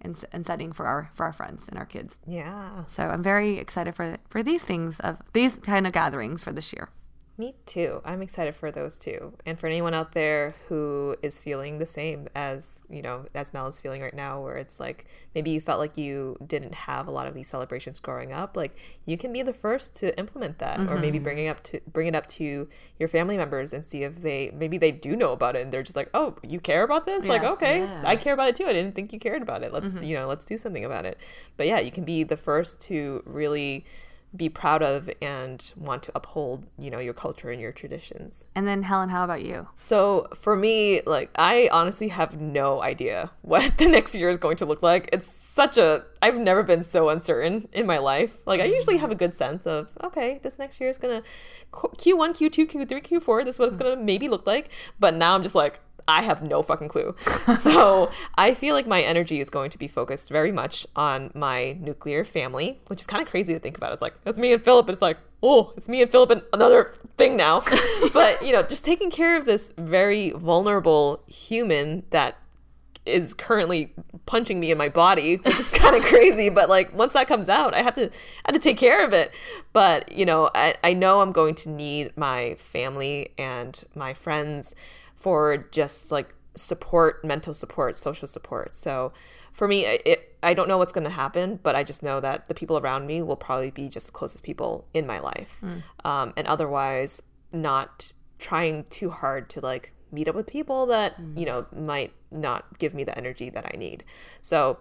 and, 0.00 0.24
and 0.32 0.46
setting 0.46 0.72
for 0.72 0.86
our 0.86 1.10
for 1.14 1.26
our 1.26 1.32
friends 1.32 1.66
and 1.68 1.78
our 1.78 1.86
kids. 1.86 2.16
Yeah, 2.26 2.84
So 2.88 3.04
I'm 3.04 3.22
very 3.22 3.58
excited 3.58 3.94
for 3.94 4.16
for 4.28 4.42
these 4.42 4.62
things 4.62 4.98
of 5.00 5.20
these 5.32 5.56
kind 5.56 5.86
of 5.86 5.92
gatherings 5.92 6.42
for 6.42 6.52
this 6.52 6.72
year. 6.72 6.88
Me 7.38 7.54
too. 7.66 8.02
I'm 8.04 8.20
excited 8.20 8.56
for 8.56 8.72
those 8.72 8.98
too. 8.98 9.32
And 9.46 9.58
for 9.58 9.68
anyone 9.68 9.94
out 9.94 10.12
there 10.12 10.56
who 10.68 11.16
is 11.22 11.40
feeling 11.40 11.78
the 11.78 11.86
same 11.86 12.28
as, 12.34 12.82
you 12.90 13.00
know, 13.00 13.26
as 13.32 13.54
Mel 13.54 13.68
is 13.68 13.78
feeling 13.78 14.02
right 14.02 14.14
now, 14.14 14.42
where 14.42 14.56
it's 14.56 14.80
like 14.80 15.06
maybe 15.36 15.50
you 15.50 15.60
felt 15.60 15.78
like 15.78 15.96
you 15.96 16.36
didn't 16.44 16.74
have 16.74 17.06
a 17.06 17.12
lot 17.12 17.28
of 17.28 17.34
these 17.34 17.46
celebrations 17.46 18.00
growing 18.00 18.32
up, 18.32 18.56
like 18.56 18.76
you 19.06 19.16
can 19.16 19.32
be 19.32 19.42
the 19.42 19.54
first 19.54 19.94
to 19.96 20.18
implement 20.18 20.58
that 20.58 20.80
or 20.80 20.98
maybe 20.98 21.18
mm-hmm. 21.18 21.24
bring 21.24 21.38
it 21.38 21.46
up 21.46 21.62
to 21.62 21.80
bring 21.92 22.08
it 22.08 22.14
up 22.16 22.26
to 22.26 22.68
your 22.98 23.08
family 23.08 23.36
members 23.36 23.72
and 23.72 23.84
see 23.84 24.02
if 24.02 24.20
they 24.20 24.50
maybe 24.52 24.76
they 24.76 24.90
do 24.90 25.14
know 25.14 25.30
about 25.32 25.54
it 25.54 25.62
and 25.62 25.72
they're 25.72 25.84
just 25.84 25.96
like, 25.96 26.10
"Oh, 26.14 26.36
you 26.42 26.58
care 26.58 26.82
about 26.82 27.06
this?" 27.06 27.24
Like, 27.24 27.44
"Okay, 27.44 27.80
Yeah. 27.80 28.02
I 28.04 28.16
care 28.16 28.34
about 28.34 28.48
it 28.48 28.56
too. 28.56 28.66
I 28.66 28.72
didn't 28.72 28.96
think 28.96 29.12
you 29.12 29.20
cared 29.20 29.42
about 29.42 29.62
it. 29.62 29.72
Let's, 29.72 29.94
mm-hmm. 29.94 30.04
you 30.04 30.16
know, 30.16 30.26
let's 30.26 30.44
do 30.44 30.58
something 30.58 30.84
about 30.84 31.04
it." 31.04 31.18
But 31.56 31.68
yeah, 31.68 31.78
you 31.78 31.92
can 31.92 32.04
be 32.04 32.24
the 32.24 32.36
first 32.36 32.80
to 32.82 33.22
really 33.24 33.84
be 34.36 34.48
proud 34.48 34.82
of 34.82 35.10
and 35.22 35.72
want 35.76 36.02
to 36.04 36.12
uphold, 36.14 36.66
you 36.78 36.90
know, 36.90 36.98
your 36.98 37.14
culture 37.14 37.50
and 37.50 37.60
your 37.60 37.72
traditions. 37.72 38.44
And 38.54 38.66
then 38.66 38.82
Helen, 38.82 39.08
how 39.08 39.24
about 39.24 39.42
you? 39.42 39.68
So 39.78 40.28
for 40.34 40.54
me, 40.54 41.00
like 41.06 41.30
I 41.36 41.68
honestly 41.72 42.08
have 42.08 42.40
no 42.40 42.82
idea 42.82 43.30
what 43.42 43.78
the 43.78 43.86
next 43.86 44.14
year 44.14 44.28
is 44.28 44.36
going 44.36 44.56
to 44.58 44.66
look 44.66 44.82
like. 44.82 45.08
It's 45.12 45.26
such 45.26 45.78
a 45.78 46.04
I've 46.20 46.36
never 46.36 46.62
been 46.62 46.82
so 46.82 47.08
uncertain 47.08 47.68
in 47.72 47.86
my 47.86 47.98
life. 47.98 48.38
Like 48.46 48.60
I 48.60 48.64
usually 48.64 48.96
mm-hmm. 48.96 49.02
have 49.02 49.10
a 49.10 49.16
good 49.16 49.34
sense 49.34 49.66
of 49.66 49.90
okay, 50.02 50.40
this 50.42 50.58
next 50.58 50.80
year 50.80 50.90
is 50.90 50.98
gonna 50.98 51.22
Q 51.98 52.16
one, 52.16 52.34
Q 52.34 52.50
two, 52.50 52.66
Q 52.66 52.84
three, 52.84 53.00
Q 53.00 53.20
four. 53.20 53.44
This 53.44 53.56
is 53.56 53.60
what 53.60 53.68
it's 53.68 53.76
mm. 53.76 53.82
gonna 53.82 53.96
maybe 53.96 54.28
look 54.28 54.46
like. 54.46 54.70
But 55.00 55.14
now 55.14 55.34
I'm 55.34 55.42
just 55.42 55.54
like 55.54 55.80
I 56.08 56.22
have 56.22 56.42
no 56.42 56.62
fucking 56.62 56.88
clue. 56.88 57.14
so 57.60 58.10
I 58.34 58.54
feel 58.54 58.74
like 58.74 58.86
my 58.86 59.02
energy 59.02 59.40
is 59.40 59.50
going 59.50 59.70
to 59.70 59.78
be 59.78 59.86
focused 59.86 60.30
very 60.30 60.50
much 60.50 60.86
on 60.96 61.30
my 61.34 61.76
nuclear 61.80 62.24
family, 62.24 62.80
which 62.86 63.02
is 63.02 63.06
kind 63.06 63.22
of 63.22 63.28
crazy 63.28 63.52
to 63.52 63.60
think 63.60 63.76
about. 63.76 63.92
It's 63.92 64.02
like 64.02 64.14
that's 64.24 64.38
me 64.38 64.52
and 64.52 64.62
Philip. 64.62 64.88
It's 64.88 65.02
like 65.02 65.18
oh, 65.42 65.72
it's 65.76 65.88
me 65.88 66.02
and 66.02 66.10
Philip 66.10 66.30
and 66.30 66.42
another 66.52 66.94
thing 67.16 67.36
now. 67.36 67.62
but 68.12 68.44
you 68.44 68.52
know, 68.52 68.62
just 68.62 68.84
taking 68.84 69.10
care 69.10 69.36
of 69.36 69.44
this 69.44 69.72
very 69.76 70.30
vulnerable 70.30 71.22
human 71.28 72.04
that 72.10 72.38
is 73.04 73.32
currently 73.32 73.94
punching 74.26 74.60
me 74.60 74.70
in 74.70 74.76
my 74.76 74.88
body, 74.88 75.36
which 75.36 75.58
is 75.58 75.70
kind 75.70 75.96
of 75.96 76.02
crazy. 76.06 76.48
But 76.48 76.68
like 76.68 76.94
once 76.94 77.12
that 77.12 77.28
comes 77.28 77.48
out, 77.48 77.74
I 77.74 77.82
have 77.82 77.94
to 77.94 78.06
I 78.06 78.46
have 78.46 78.54
to 78.54 78.60
take 78.60 78.78
care 78.78 79.04
of 79.04 79.12
it. 79.12 79.32
But 79.72 80.10
you 80.12 80.24
know, 80.24 80.50
I, 80.54 80.74
I 80.82 80.94
know 80.94 81.20
I'm 81.20 81.32
going 81.32 81.54
to 81.56 81.68
need 81.68 82.16
my 82.16 82.54
family 82.58 83.32
and 83.36 83.82
my 83.94 84.14
friends 84.14 84.74
for 85.18 85.58
just 85.70 86.10
like 86.10 86.34
support, 86.54 87.24
mental 87.24 87.54
support, 87.54 87.96
social 87.96 88.26
support. 88.26 88.74
So 88.74 89.12
for 89.52 89.68
me, 89.68 89.84
it, 89.84 90.36
I 90.42 90.54
don't 90.54 90.68
know 90.68 90.78
what's 90.78 90.92
going 90.92 91.04
to 91.04 91.10
happen, 91.10 91.58
but 91.62 91.74
I 91.74 91.82
just 91.84 92.02
know 92.02 92.20
that 92.20 92.48
the 92.48 92.54
people 92.54 92.78
around 92.78 93.06
me 93.06 93.22
will 93.22 93.36
probably 93.36 93.70
be 93.70 93.88
just 93.88 94.06
the 94.06 94.12
closest 94.12 94.44
people 94.44 94.86
in 94.94 95.06
my 95.06 95.18
life, 95.18 95.60
um, 96.04 96.32
and 96.36 96.46
otherwise 96.46 97.22
not 97.52 98.12
trying 98.38 98.84
too 98.90 99.10
hard 99.10 99.50
to 99.50 99.60
like 99.60 99.92
meet 100.12 100.28
up 100.28 100.34
with 100.34 100.46
people 100.46 100.86
that 100.86 101.14
you 101.36 101.44
know 101.44 101.66
might 101.74 102.12
not 102.30 102.78
give 102.78 102.94
me 102.94 103.04
the 103.04 103.16
energy 103.18 103.50
that 103.50 103.66
I 103.72 103.76
need. 103.76 104.04
So 104.40 104.78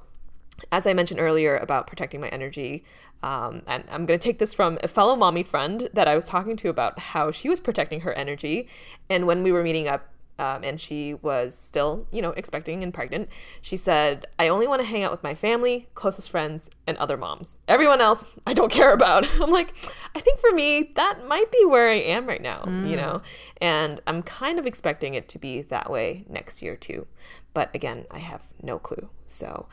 as 0.71 0.87
I 0.87 0.93
mentioned 0.93 1.19
earlier 1.19 1.57
about 1.57 1.87
protecting 1.87 2.21
my 2.21 2.29
energy, 2.29 2.83
um, 3.23 3.61
and 3.67 3.83
I'm 3.89 4.05
going 4.05 4.19
to 4.19 4.23
take 4.23 4.39
this 4.39 4.53
from 4.53 4.77
a 4.83 4.87
fellow 4.87 5.15
mommy 5.15 5.43
friend 5.43 5.89
that 5.93 6.07
I 6.07 6.15
was 6.15 6.25
talking 6.25 6.55
to 6.57 6.69
about 6.69 6.99
how 6.99 7.31
she 7.31 7.49
was 7.49 7.59
protecting 7.59 8.01
her 8.01 8.13
energy. 8.13 8.67
And 9.09 9.27
when 9.27 9.43
we 9.43 9.51
were 9.51 9.63
meeting 9.63 9.87
up, 9.87 10.07
um, 10.39 10.63
and 10.63 10.79
she 10.79 11.15
was 11.15 11.57
still, 11.57 12.07
you 12.11 12.21
know, 12.21 12.31
expecting 12.31 12.83
and 12.83 12.93
pregnant, 12.93 13.29
she 13.61 13.75
said, 13.77 14.27
I 14.37 14.47
only 14.49 14.67
want 14.67 14.81
to 14.81 14.87
hang 14.87 15.03
out 15.03 15.11
with 15.11 15.23
my 15.23 15.33
family, 15.33 15.87
closest 15.95 16.29
friends, 16.29 16.69
and 16.85 16.97
other 16.97 17.17
moms. 17.17 17.57
Everyone 17.67 18.01
else, 18.01 18.29
I 18.45 18.53
don't 18.53 18.71
care 18.71 18.93
about. 18.93 19.27
I'm 19.41 19.51
like, 19.51 19.75
I 20.15 20.19
think 20.19 20.39
for 20.39 20.51
me, 20.51 20.91
that 20.95 21.25
might 21.27 21.51
be 21.51 21.65
where 21.65 21.89
I 21.89 21.95
am 21.95 22.27
right 22.27 22.41
now, 22.41 22.63
you 22.87 22.95
know? 22.95 23.21
And 23.61 23.99
I'm 24.05 24.21
kind 24.23 24.59
of 24.59 24.65
expecting 24.65 25.15
it 25.15 25.27
to 25.29 25.39
be 25.39 25.63
that 25.63 25.89
way 25.89 26.25
next 26.29 26.61
year 26.61 26.75
too. 26.75 27.07
But 27.53 27.73
again, 27.73 28.05
I 28.11 28.19
have 28.19 28.43
no 28.61 28.77
clue. 28.77 29.09
So, 29.25 29.67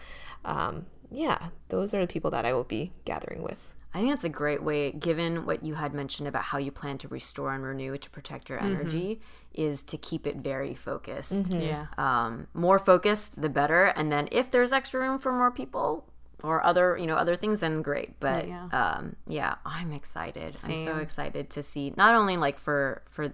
um, 0.44 0.86
yeah, 1.10 1.48
those 1.68 1.92
are 1.92 2.00
the 2.00 2.06
people 2.06 2.30
that 2.30 2.46
I 2.46 2.52
will 2.54 2.64
be 2.64 2.92
gathering 3.04 3.42
with. 3.42 3.73
I 3.94 3.98
think 3.98 4.10
that's 4.10 4.24
a 4.24 4.28
great 4.28 4.62
way, 4.62 4.90
given 4.90 5.46
what 5.46 5.64
you 5.64 5.74
had 5.74 5.94
mentioned 5.94 6.26
about 6.26 6.42
how 6.44 6.58
you 6.58 6.72
plan 6.72 6.98
to 6.98 7.08
restore 7.08 7.54
and 7.54 7.62
renew 7.62 7.96
to 7.96 8.10
protect 8.10 8.48
your 8.48 8.58
energy, 8.60 9.20
is 9.54 9.82
to 9.84 9.96
keep 9.96 10.26
it 10.26 10.36
very 10.38 10.74
focused. 10.74 11.52
Yeah. 11.52 11.86
Um, 11.96 12.48
more 12.52 12.80
focused, 12.80 13.40
the 13.40 13.48
better. 13.48 13.84
And 13.84 14.10
then 14.10 14.28
if 14.32 14.50
there's 14.50 14.72
extra 14.72 15.00
room 15.00 15.20
for 15.20 15.30
more 15.32 15.52
people 15.52 16.04
or 16.42 16.62
other, 16.64 16.96
you 16.98 17.06
know, 17.06 17.14
other 17.14 17.36
things, 17.36 17.60
then 17.60 17.82
great. 17.82 18.18
But 18.18 18.48
Yeah. 18.48 18.66
um, 18.72 19.14
yeah, 19.28 19.54
I'm 19.64 19.92
excited. 19.92 20.56
I'm 20.64 20.84
so 20.86 20.96
excited 20.98 21.48
to 21.50 21.62
see 21.62 21.94
not 21.96 22.16
only 22.16 22.36
like 22.36 22.58
for 22.58 23.02
for 23.08 23.32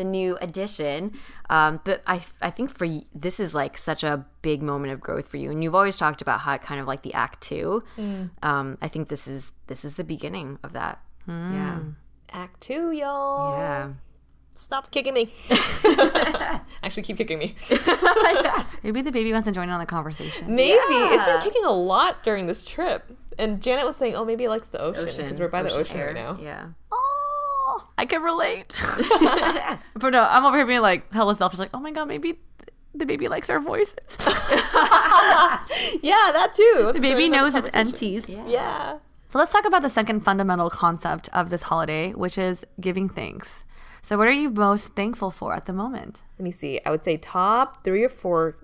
the 0.00 0.04
new 0.04 0.36
addition. 0.40 1.12
um, 1.50 1.80
but 1.84 2.02
I 2.06 2.16
I 2.40 2.50
think 2.50 2.70
for 2.76 2.86
y- 2.86 3.04
this 3.14 3.38
is 3.38 3.54
like 3.54 3.76
such 3.78 4.02
a 4.02 4.24
big 4.42 4.62
moment 4.62 4.92
of 4.94 5.00
growth 5.00 5.28
for 5.28 5.36
you, 5.36 5.50
and 5.50 5.62
you've 5.62 5.74
always 5.74 5.96
talked 5.98 6.20
about 6.22 6.40
how 6.40 6.54
it 6.54 6.62
kind 6.62 6.80
of 6.80 6.86
like 6.86 7.02
the 7.02 7.12
act 7.14 7.40
two. 7.42 7.82
Um, 8.42 8.78
I 8.80 8.88
think 8.88 9.08
this 9.08 9.26
is 9.28 9.52
this 9.66 9.84
is 9.84 9.94
the 9.94 10.04
beginning 10.04 10.58
of 10.62 10.72
that. 10.72 10.96
Yeah, 11.28 11.78
Act 12.32 12.60
two, 12.60 12.90
y'all. 12.92 13.58
yeah. 13.58 13.88
Stop 14.54 14.90
kicking 14.90 15.14
me. 15.14 15.32
Actually, 16.82 17.02
keep 17.04 17.16
kicking 17.16 17.38
me. 17.38 17.54
Maybe 18.82 19.00
the 19.02 19.12
baby 19.12 19.32
wants 19.32 19.46
to 19.46 19.52
join 19.52 19.64
in 19.64 19.70
on 19.70 19.80
the 19.80 19.86
conversation. 19.86 20.54
Maybe. 20.54 20.76
It's 21.14 21.24
been 21.24 21.40
kicking 21.40 21.64
a 21.64 21.70
lot 21.72 22.24
during 22.24 22.46
this 22.46 22.62
trip. 22.62 23.16
And 23.38 23.62
Janet 23.62 23.86
was 23.86 23.96
saying, 23.96 24.14
oh, 24.16 24.24
maybe 24.24 24.44
it 24.44 24.50
likes 24.50 24.68
the 24.68 24.80
ocean 24.80 25.06
because 25.06 25.38
we're 25.40 25.48
by 25.48 25.62
the 25.62 25.70
ocean 25.70 25.80
ocean 25.80 25.96
air, 26.00 26.06
right 26.08 26.14
now. 26.14 26.38
Yeah. 26.42 26.66
Oh, 26.92 27.09
I 27.98 28.06
can 28.06 28.22
relate. 28.22 28.80
but 29.94 30.10
no, 30.10 30.26
I'm 30.28 30.44
over 30.44 30.56
here 30.56 30.66
being 30.66 30.82
like 30.82 31.12
hella 31.12 31.34
selfish. 31.34 31.58
Like, 31.58 31.70
oh 31.74 31.80
my 31.80 31.90
god, 31.90 32.08
maybe 32.08 32.38
the 32.94 33.06
baby 33.06 33.28
likes 33.28 33.50
our 33.50 33.60
voices. 33.60 33.96
yeah, 36.02 36.30
that 36.32 36.52
too. 36.54 36.92
the 36.94 37.00
baby 37.00 37.28
knows 37.28 37.54
its 37.54 37.68
aunties. 37.70 38.28
Yeah. 38.28 38.98
So 39.28 39.38
let's 39.38 39.52
talk 39.52 39.64
about 39.64 39.82
the 39.82 39.90
second 39.90 40.24
fundamental 40.24 40.70
concept 40.70 41.28
of 41.32 41.50
this 41.50 41.62
holiday, 41.62 42.12
which 42.12 42.36
is 42.36 42.66
giving 42.80 43.08
thanks. 43.08 43.64
So, 44.02 44.16
what 44.16 44.26
are 44.26 44.32
you 44.32 44.50
most 44.50 44.94
thankful 44.94 45.30
for 45.30 45.54
at 45.54 45.66
the 45.66 45.72
moment? 45.72 46.22
Let 46.38 46.44
me 46.44 46.50
see. 46.50 46.80
I 46.84 46.90
would 46.90 47.04
say 47.04 47.16
top 47.16 47.84
three 47.84 48.02
or 48.02 48.08
four, 48.08 48.56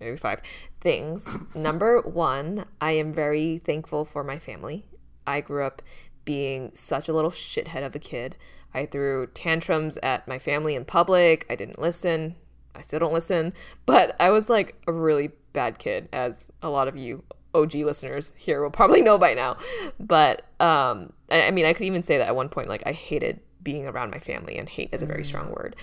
maybe 0.00 0.16
five 0.16 0.40
things. 0.80 1.54
Number 1.54 2.00
one, 2.00 2.64
I 2.80 2.92
am 2.92 3.12
very 3.12 3.58
thankful 3.58 4.04
for 4.04 4.24
my 4.24 4.38
family. 4.38 4.86
I 5.26 5.40
grew 5.42 5.62
up 5.62 5.82
being 6.24 6.72
such 6.74 7.08
a 7.08 7.12
little 7.12 7.30
shithead 7.30 7.84
of 7.84 7.94
a 7.94 7.98
kid. 7.98 8.36
I 8.74 8.86
threw 8.86 9.26
tantrums 9.28 9.98
at 10.02 10.28
my 10.28 10.38
family 10.38 10.74
in 10.74 10.84
public. 10.84 11.46
I 11.50 11.56
didn't 11.56 11.78
listen. 11.78 12.36
I 12.74 12.80
still 12.80 12.98
don't 13.00 13.12
listen. 13.12 13.52
But 13.86 14.14
I 14.20 14.30
was 14.30 14.48
like 14.48 14.80
a 14.86 14.92
really 14.92 15.30
bad 15.52 15.78
kid, 15.78 16.08
as 16.12 16.48
a 16.62 16.70
lot 16.70 16.88
of 16.88 16.96
you 16.96 17.24
OG 17.54 17.74
listeners 17.74 18.32
here 18.36 18.62
will 18.62 18.70
probably 18.70 19.00
know 19.00 19.18
by 19.18 19.34
now. 19.34 19.56
But 19.98 20.42
um, 20.60 21.12
I, 21.30 21.48
I 21.48 21.50
mean, 21.50 21.64
I 21.64 21.72
could 21.72 21.86
even 21.86 22.02
say 22.02 22.18
that 22.18 22.28
at 22.28 22.36
one 22.36 22.48
point, 22.48 22.68
like 22.68 22.82
I 22.86 22.92
hated 22.92 23.40
being 23.62 23.86
around 23.86 24.10
my 24.10 24.18
family, 24.18 24.56
and 24.56 24.68
hate 24.68 24.90
is 24.92 25.02
a 25.02 25.06
very 25.06 25.24
strong 25.24 25.50
word. 25.50 25.76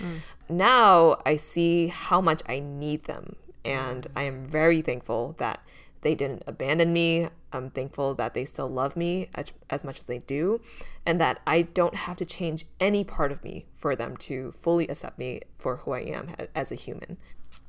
Now 0.48 1.20
I 1.26 1.36
see 1.36 1.88
how 1.88 2.20
much 2.20 2.42
I 2.48 2.60
need 2.60 3.04
them, 3.04 3.36
and 3.64 4.06
I 4.16 4.22
am 4.22 4.44
very 4.44 4.80
thankful 4.80 5.34
that 5.38 5.60
they 6.02 6.14
didn't 6.14 6.42
abandon 6.46 6.92
me. 6.92 7.28
I'm 7.52 7.70
thankful 7.70 8.14
that 8.14 8.34
they 8.34 8.44
still 8.44 8.68
love 8.68 8.96
me 8.96 9.28
as, 9.34 9.52
as 9.70 9.84
much 9.84 9.98
as 9.98 10.06
they 10.06 10.18
do, 10.18 10.60
and 11.04 11.20
that 11.20 11.40
I 11.46 11.62
don't 11.62 11.94
have 11.94 12.16
to 12.18 12.26
change 12.26 12.66
any 12.80 13.04
part 13.04 13.32
of 13.32 13.42
me 13.42 13.66
for 13.74 13.96
them 13.96 14.16
to 14.18 14.52
fully 14.52 14.86
accept 14.88 15.18
me 15.18 15.42
for 15.56 15.78
who 15.78 15.92
I 15.92 16.00
am 16.00 16.34
as 16.54 16.70
a 16.70 16.74
human. 16.74 17.16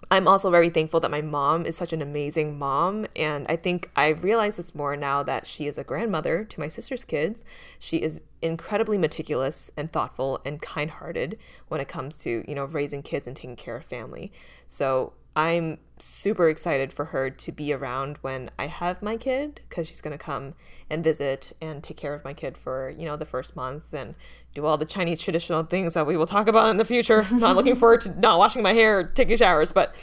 I'm 0.10 0.28
also 0.28 0.50
very 0.50 0.70
thankful 0.70 1.02
that 1.02 1.12
my 1.12 1.22
mom 1.22 1.66
is 1.66 1.76
such 1.76 1.92
an 1.92 2.02
amazing 2.02 2.58
mom. 2.58 3.08
And 3.16 3.46
I 3.50 3.58
think 3.58 3.90
I 3.96 4.10
realize 4.10 4.56
this 4.56 4.74
more 4.74 4.96
now 4.96 5.22
that 5.24 5.46
she 5.46 5.68
is 5.68 5.78
a 5.78 5.84
grandmother 5.84 6.46
to 6.46 6.60
my 6.60 6.70
sister's 6.70 7.04
kids. 7.04 7.44
She 7.78 7.98
is 7.98 8.22
incredibly 8.42 8.98
meticulous 8.98 9.70
and 9.76 9.92
thoughtful 9.92 10.40
and 10.46 10.62
kind 10.62 10.92
hearted 10.92 11.38
when 11.68 11.82
it 11.82 11.90
comes 11.90 12.18
to, 12.20 12.46
you 12.48 12.56
know, 12.56 12.66
raising 12.66 13.04
kids 13.04 13.28
and 13.28 13.36
taking 13.36 13.58
care 13.58 13.76
of 13.76 13.84
family. 13.84 14.32
So 14.68 15.14
I'm 15.38 15.78
super 16.00 16.50
excited 16.50 16.92
for 16.92 17.06
her 17.06 17.30
to 17.30 17.52
be 17.52 17.72
around 17.72 18.18
when 18.22 18.50
I 18.58 18.66
have 18.66 19.04
my 19.04 19.18
kid 19.18 19.62
because 19.70 19.88
she's 19.88 20.02
going 20.02 20.18
to 20.18 20.24
come 20.24 20.56
and 20.90 21.04
visit 21.04 21.54
and 21.62 21.84
take 21.84 21.96
care 21.96 22.16
of 22.16 22.24
my 22.24 22.34
kid 22.34 22.58
for, 22.58 22.90
you 22.98 23.06
know, 23.06 23.16
the 23.16 23.26
first 23.26 23.56
month 23.56 23.84
and 23.94 24.16
do 24.56 24.66
all 24.66 24.80
the 24.80 24.86
Chinese 24.86 25.22
traditional 25.22 25.62
things 25.62 25.94
that 25.94 26.08
we 26.08 26.18
will 26.18 26.26
talk 26.26 26.48
about 26.48 26.72
in 26.72 26.78
the 26.78 26.86
future. 26.86 27.24
not 27.32 27.56
looking 27.56 27.76
forward 27.76 28.02
to 28.02 28.20
not 28.20 28.40
washing 28.40 28.64
my 28.64 28.74
hair, 28.74 29.04
taking 29.04 29.38
showers, 29.38 29.72
but 29.72 29.94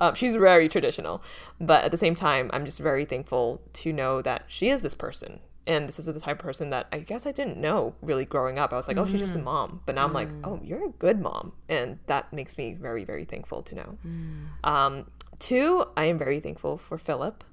um, 0.00 0.14
she's 0.14 0.34
very 0.34 0.70
traditional. 0.70 1.22
But 1.60 1.84
at 1.84 1.90
the 1.90 1.98
same 1.98 2.14
time, 2.14 2.48
I'm 2.54 2.64
just 2.64 2.78
very 2.78 3.04
thankful 3.04 3.60
to 3.74 3.92
know 3.92 4.22
that 4.22 4.44
she 4.46 4.70
is 4.70 4.80
this 4.80 4.94
person. 4.94 5.40
And 5.68 5.86
this 5.86 5.98
is 5.98 6.06
the 6.06 6.18
type 6.18 6.38
of 6.40 6.44
person 6.44 6.70
that 6.70 6.88
I 6.90 7.00
guess 7.00 7.26
I 7.26 7.32
didn't 7.32 7.58
know 7.58 7.94
really 8.00 8.24
growing 8.24 8.58
up. 8.58 8.72
I 8.72 8.76
was 8.76 8.88
like, 8.88 8.96
oh, 8.96 9.06
she's 9.06 9.20
just 9.20 9.34
a 9.34 9.36
mm-hmm. 9.36 9.44
mom. 9.44 9.82
But 9.84 9.94
now 9.96 10.04
I'm 10.04 10.14
like, 10.14 10.28
mm. 10.28 10.40
oh, 10.42 10.58
you're 10.64 10.86
a 10.86 10.90
good 10.92 11.20
mom. 11.20 11.52
And 11.68 11.98
that 12.06 12.32
makes 12.32 12.56
me 12.56 12.72
very, 12.72 13.04
very 13.04 13.24
thankful 13.24 13.62
to 13.62 13.74
know. 13.74 13.98
Mm. 14.04 14.66
Um, 14.66 15.10
two, 15.38 15.84
I 15.94 16.06
am 16.06 16.18
very 16.18 16.40
thankful 16.40 16.78
for 16.78 16.96
Philip. 16.96 17.44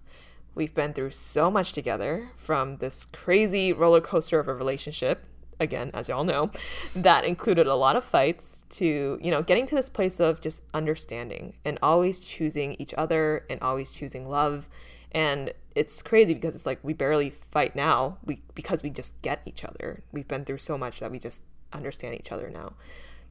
We've 0.55 0.73
been 0.73 0.93
through 0.93 1.11
so 1.11 1.51
much 1.51 1.73
together 1.73 2.29
from 2.35 2.77
this 2.77 3.03
crazy 3.03 3.73
roller 3.73 3.99
coaster 3.99 4.39
of 4.39 4.47
a 4.47 4.53
relationship 4.53 5.25
again 5.59 5.89
as 5.93 6.09
y'all 6.09 6.23
know 6.23 6.51
that 6.95 7.23
included 7.23 7.67
a 7.67 7.75
lot 7.75 7.95
of 7.95 8.03
fights 8.03 8.65
to 8.69 9.17
you 9.21 9.31
know 9.31 9.41
getting 9.41 9.65
to 9.65 9.75
this 9.75 9.89
place 9.89 10.19
of 10.19 10.41
just 10.41 10.63
understanding 10.73 11.53
and 11.63 11.79
always 11.81 12.19
choosing 12.19 12.75
each 12.79 12.93
other 12.97 13.45
and 13.49 13.61
always 13.61 13.91
choosing 13.91 14.27
love 14.27 14.67
and 15.15 15.53
it's 15.75 16.01
crazy 16.01 16.33
because 16.33 16.55
it's 16.55 16.65
like 16.65 16.77
we 16.83 16.91
barely 16.91 17.29
fight 17.29 17.73
now 17.73 18.17
we 18.25 18.41
because 18.53 18.83
we 18.83 18.89
just 18.89 19.19
get 19.21 19.41
each 19.45 19.63
other. 19.63 20.03
We've 20.11 20.27
been 20.27 20.43
through 20.43 20.57
so 20.57 20.77
much 20.77 20.99
that 20.99 21.09
we 21.09 21.19
just 21.19 21.43
understand 21.71 22.15
each 22.15 22.33
other 22.33 22.49
now. 22.49 22.73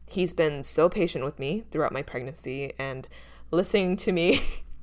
He's 0.06 0.32
been 0.32 0.64
so 0.64 0.88
patient 0.88 1.24
with 1.24 1.38
me 1.38 1.64
throughout 1.70 1.92
my 1.92 2.02
pregnancy 2.02 2.72
and 2.78 3.06
listening 3.50 3.96
to 3.98 4.12
me 4.12 4.40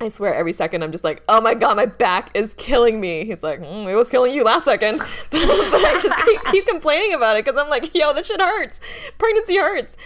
I 0.00 0.08
swear 0.08 0.32
every 0.34 0.52
second 0.52 0.82
I'm 0.82 0.92
just 0.92 1.02
like, 1.02 1.22
oh 1.28 1.40
my 1.40 1.54
god, 1.54 1.76
my 1.76 1.86
back 1.86 2.30
is 2.34 2.54
killing 2.54 3.00
me. 3.00 3.24
He's 3.24 3.42
like, 3.42 3.60
mm, 3.60 3.86
it 3.88 3.96
was 3.96 4.08
killing 4.08 4.32
you 4.32 4.44
last 4.44 4.64
second. 4.64 4.98
but, 5.30 5.40
I 5.40 5.98
just 6.00 6.24
keep, 6.24 6.44
keep 6.44 6.66
complaining 6.66 7.14
about 7.14 7.36
it 7.36 7.44
because 7.44 7.60
I'm 7.60 7.68
like, 7.68 7.94
yo, 7.94 8.12
this 8.12 8.28
shit 8.28 8.40
hurts. 8.40 8.80
Pregnancy 9.18 9.56
hurts. 9.56 9.96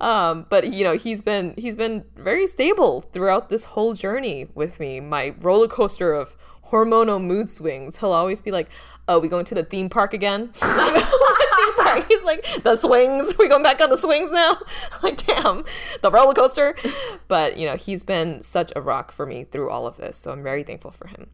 Um, 0.00 0.46
but 0.50 0.72
you 0.72 0.84
know, 0.84 0.96
he's 0.96 1.20
been 1.20 1.54
he's 1.56 1.76
been 1.76 2.04
very 2.16 2.46
stable 2.46 3.00
throughout 3.00 3.48
this 3.48 3.64
whole 3.64 3.94
journey 3.94 4.48
with 4.54 4.78
me. 4.78 5.00
My 5.00 5.34
roller 5.40 5.68
coaster 5.68 6.12
of 6.12 6.36
hormonal 6.70 7.22
mood 7.22 7.48
swings. 7.48 7.98
He'll 7.98 8.12
always 8.12 8.40
be 8.40 8.50
like, 8.50 8.68
"Oh, 9.08 9.18
we 9.18 9.28
going 9.28 9.44
to 9.46 9.54
the 9.54 9.64
theme 9.64 9.88
park 9.88 10.14
again?" 10.14 10.48
theme 10.52 11.74
park. 11.76 12.06
He's 12.08 12.22
like, 12.22 12.44
"The 12.62 12.76
swings. 12.76 13.36
We 13.38 13.48
going 13.48 13.62
back 13.62 13.80
on 13.80 13.90
the 13.90 13.98
swings 13.98 14.30
now?" 14.30 14.58
like, 15.02 15.24
damn, 15.26 15.64
the 16.02 16.10
roller 16.10 16.34
coaster. 16.34 16.76
But 17.28 17.56
you 17.56 17.66
know, 17.66 17.76
he's 17.76 18.02
been 18.02 18.42
such 18.42 18.72
a 18.76 18.80
rock 18.80 19.12
for 19.12 19.26
me 19.26 19.44
through 19.44 19.70
all 19.70 19.86
of 19.86 19.96
this, 19.96 20.16
so 20.16 20.32
I'm 20.32 20.42
very 20.42 20.62
thankful 20.62 20.90
for 20.90 21.08
him. 21.08 21.28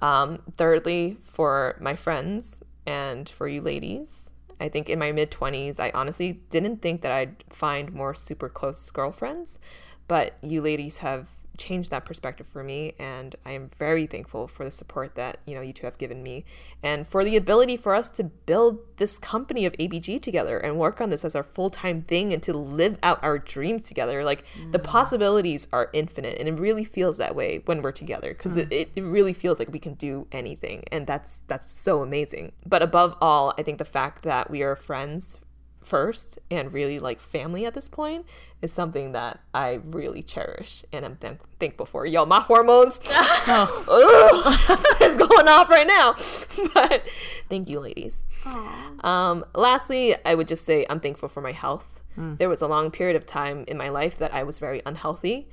Um, 0.00 0.40
thirdly, 0.52 1.16
for 1.22 1.76
my 1.80 1.94
friends 1.94 2.60
and 2.86 3.28
for 3.28 3.48
you 3.48 3.60
ladies. 3.60 4.30
I 4.60 4.68
think 4.68 4.88
in 4.88 4.98
my 4.98 5.10
mid 5.10 5.32
20s, 5.32 5.80
I 5.80 5.90
honestly 5.92 6.40
didn't 6.48 6.82
think 6.82 7.02
that 7.02 7.10
I'd 7.10 7.42
find 7.50 7.92
more 7.92 8.14
super 8.14 8.48
close 8.48 8.90
girlfriends, 8.90 9.58
but 10.06 10.36
you 10.40 10.60
ladies 10.60 10.98
have 10.98 11.26
changed 11.58 11.90
that 11.90 12.04
perspective 12.04 12.46
for 12.46 12.62
me 12.62 12.94
and 12.98 13.36
I 13.44 13.52
am 13.52 13.70
very 13.78 14.06
thankful 14.06 14.48
for 14.48 14.64
the 14.64 14.70
support 14.70 15.14
that 15.16 15.38
you 15.46 15.54
know 15.54 15.60
you 15.60 15.72
two 15.72 15.86
have 15.86 15.98
given 15.98 16.22
me 16.22 16.44
and 16.82 17.06
for 17.06 17.24
the 17.24 17.36
ability 17.36 17.76
for 17.76 17.94
us 17.94 18.08
to 18.10 18.24
build 18.24 18.78
this 18.96 19.18
company 19.18 19.66
of 19.66 19.72
ABG 19.74 20.22
together 20.22 20.58
and 20.58 20.78
work 20.78 21.00
on 21.00 21.10
this 21.10 21.24
as 21.24 21.34
our 21.34 21.42
full-time 21.42 22.02
thing 22.02 22.32
and 22.32 22.42
to 22.42 22.52
live 22.52 22.98
out 23.02 23.22
our 23.22 23.38
dreams 23.38 23.82
together. 23.82 24.24
Like 24.24 24.44
the 24.70 24.78
mm. 24.78 24.84
possibilities 24.84 25.66
are 25.72 25.90
infinite 25.92 26.38
and 26.38 26.48
it 26.48 26.60
really 26.60 26.84
feels 26.84 27.18
that 27.18 27.34
way 27.34 27.62
when 27.64 27.82
we're 27.82 27.92
together 27.92 28.32
because 28.32 28.56
it, 28.56 28.70
mm. 28.70 28.80
it, 28.80 28.90
it 28.96 29.02
really 29.02 29.32
feels 29.32 29.58
like 29.58 29.72
we 29.72 29.78
can 29.78 29.94
do 29.94 30.26
anything 30.32 30.84
and 30.92 31.06
that's 31.06 31.42
that's 31.48 31.70
so 31.72 32.02
amazing. 32.02 32.52
But 32.66 32.82
above 32.82 33.16
all 33.20 33.54
I 33.58 33.62
think 33.62 33.78
the 33.78 33.84
fact 33.84 34.22
that 34.22 34.50
we 34.50 34.62
are 34.62 34.76
friends 34.76 35.40
first 35.84 36.38
and 36.50 36.72
really 36.72 36.98
like 36.98 37.20
family 37.20 37.66
at 37.66 37.74
this 37.74 37.88
point 37.88 38.26
is 38.60 38.72
something 38.72 39.12
that 39.12 39.40
I 39.52 39.80
really 39.84 40.22
cherish 40.22 40.84
and 40.92 41.04
I'm 41.04 41.16
thank- 41.16 41.40
thankful 41.58 41.86
for. 41.86 42.06
Yo, 42.06 42.24
my 42.26 42.40
hormones, 42.40 43.00
Ugh, 43.08 43.68
it's 45.00 45.16
going 45.16 45.48
off 45.48 45.68
right 45.68 45.86
now. 45.86 46.14
But 46.74 47.02
thank 47.48 47.68
you, 47.68 47.80
ladies. 47.80 48.24
Um, 49.04 49.44
lastly, 49.54 50.14
I 50.24 50.34
would 50.34 50.48
just 50.48 50.64
say 50.64 50.86
I'm 50.88 51.00
thankful 51.00 51.28
for 51.28 51.40
my 51.40 51.52
health. 51.52 51.86
There 52.14 52.48
was 52.50 52.60
a 52.60 52.66
long 52.68 52.90
period 52.90 53.16
of 53.16 53.24
time 53.24 53.64
in 53.68 53.78
my 53.78 53.88
life 53.88 54.18
that 54.18 54.34
I 54.34 54.42
was 54.42 54.58
very 54.58 54.82
unhealthy 54.84 55.48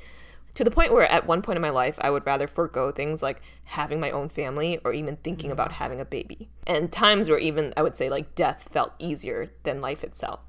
to 0.56 0.64
the 0.64 0.72
point 0.72 0.94
where 0.94 1.06
at 1.06 1.28
one 1.28 1.42
point 1.42 1.58
in 1.58 1.62
my 1.62 1.70
life 1.70 1.98
I 2.02 2.10
would 2.10 2.26
rather 2.26 2.48
forego 2.48 2.92
things 2.92 3.22
like 3.24 3.42
having 3.66 4.00
my 4.00 4.12
own 4.12 4.30
family 4.30 4.80
or 4.84 4.94
even 4.94 5.18
thinking 5.18 5.52
about 5.52 5.72
mm. 5.72 5.74
having 5.74 6.02
a 6.02 6.06
baby. 6.06 6.50
And 6.68 6.92
times 6.92 7.30
where 7.30 7.40
even 7.40 7.74
I 7.78 7.84
would 7.84 7.96
say 7.96 8.10
like 8.10 8.36
death 8.36 8.70
felt 8.72 8.94
easier 9.00 9.52
than 9.64 9.82
life 9.82 10.04
itself. 10.04 10.42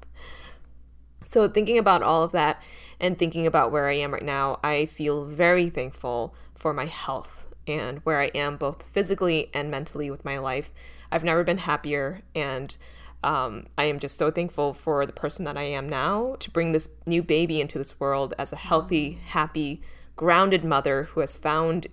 So 1.23 1.47
thinking 1.47 1.77
about 1.77 2.01
all 2.01 2.23
of 2.23 2.31
that 2.31 2.61
and 2.99 3.17
thinking 3.17 3.45
about 3.45 3.71
where 3.71 3.87
I 3.87 3.93
am 3.95 4.13
right 4.13 4.23
now, 4.23 4.59
I 4.63 4.87
feel 4.87 5.25
very 5.25 5.69
thankful 5.69 6.33
for 6.55 6.73
my 6.73 6.85
health 6.85 7.47
and 7.67 7.99
where 7.99 8.19
I 8.19 8.31
am 8.33 8.57
both 8.57 8.89
physically 8.89 9.49
and 9.53 9.69
mentally 9.69 10.09
with 10.09 10.25
my 10.25 10.37
life. 10.37 10.71
I've 11.11 11.23
never 11.23 11.43
been 11.43 11.59
happier 11.59 12.21
and 12.33 12.75
um, 13.23 13.67
I 13.77 13.85
am 13.85 13.99
just 13.99 14.17
so 14.17 14.31
thankful 14.31 14.73
for 14.73 15.05
the 15.05 15.13
person 15.13 15.45
that 15.45 15.57
I 15.57 15.63
am 15.63 15.87
now 15.87 16.35
to 16.39 16.51
bring 16.51 16.71
this 16.71 16.89
new 17.05 17.21
baby 17.21 17.61
into 17.61 17.77
this 17.77 17.99
world 17.99 18.33
as 18.37 18.51
a 18.51 18.55
healthy, 18.55 19.19
happy, 19.27 19.81
grounded 20.15 20.63
mother 20.63 21.03
who 21.03 21.19
has 21.19 21.37
found 21.37 21.87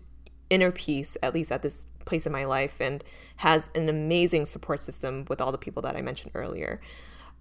inner 0.50 0.72
peace, 0.72 1.16
at 1.22 1.34
least 1.34 1.52
at 1.52 1.62
this 1.62 1.86
place 2.06 2.26
in 2.26 2.32
my 2.32 2.44
life, 2.44 2.80
and 2.80 3.04
has 3.36 3.68
an 3.74 3.88
amazing 3.88 4.46
support 4.46 4.80
system 4.80 5.26
with 5.28 5.40
all 5.40 5.52
the 5.52 5.58
people 5.58 5.82
that 5.82 5.96
I 5.96 6.02
mentioned 6.02 6.32
earlier. 6.34 6.80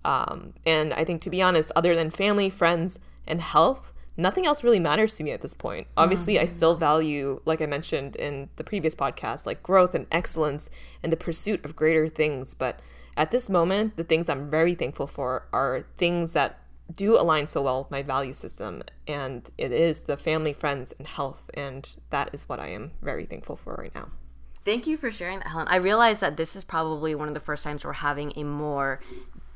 Um, 0.04 0.54
and 0.66 0.94
I 0.94 1.06
think, 1.06 1.22
to 1.22 1.30
be 1.30 1.42
honest, 1.42 1.72
other 1.76 1.96
than 1.96 2.10
family, 2.10 2.50
friends, 2.50 3.00
and 3.26 3.42
health, 3.42 3.94
nothing 4.18 4.46
else 4.46 4.64
really 4.64 4.80
matters 4.80 5.14
to 5.16 5.24
me 5.24 5.32
at 5.32 5.42
this 5.42 5.54
point. 5.54 5.88
Obviously, 5.96 6.40
I 6.40 6.46
still 6.46 6.76
value, 6.76 7.42
like 7.46 7.62
I 7.62 7.66
mentioned 7.66 8.18
in 8.18 8.50
the 8.58 8.64
previous 8.64 8.96
podcast, 8.96 9.46
like 9.46 9.64
growth 9.64 9.96
and 9.96 10.08
excellence 10.12 10.70
and 11.04 11.12
the 11.12 11.18
pursuit 11.18 11.64
of 11.64 11.76
greater 11.76 12.10
things. 12.10 12.54
But 12.54 12.80
at 13.18 13.32
this 13.32 13.50
moment, 13.50 13.98
the 13.98 14.04
things 14.04 14.30
I'm 14.30 14.50
very 14.50 14.76
thankful 14.76 15.08
for 15.08 15.48
are 15.52 15.84
things 15.98 16.34
that 16.34 16.62
do 16.94 17.20
align 17.20 17.48
so 17.48 17.64
well 17.64 17.80
with 17.84 17.92
my 17.92 18.04
value 18.04 18.34
system. 18.34 18.84
And 19.08 19.50
it 19.58 19.74
is 19.74 20.04
the 20.04 20.16
family, 20.16 20.54
friends, 20.54 20.94
and 20.98 21.08
health. 21.08 21.50
And 21.54 21.96
that 22.12 22.34
is 22.34 22.48
what 22.48 22.60
I 22.60 22.70
am 22.70 22.92
very 23.02 23.26
thankful 23.26 23.58
for 23.58 23.76
right 23.76 23.94
now. 23.94 24.10
Thank 24.64 24.86
you 24.86 24.98
for 24.98 25.12
sharing 25.12 25.40
that, 25.40 25.48
Helen. 25.48 25.68
I 25.70 25.78
realize 25.78 26.20
that 26.20 26.38
this 26.38 26.56
is 26.56 26.64
probably 26.64 27.16
one 27.16 27.28
of 27.28 27.34
the 27.34 27.40
first 27.40 27.64
times 27.64 27.84
we're 27.84 27.94
having 27.94 28.34
a 28.36 28.44
more 28.44 29.02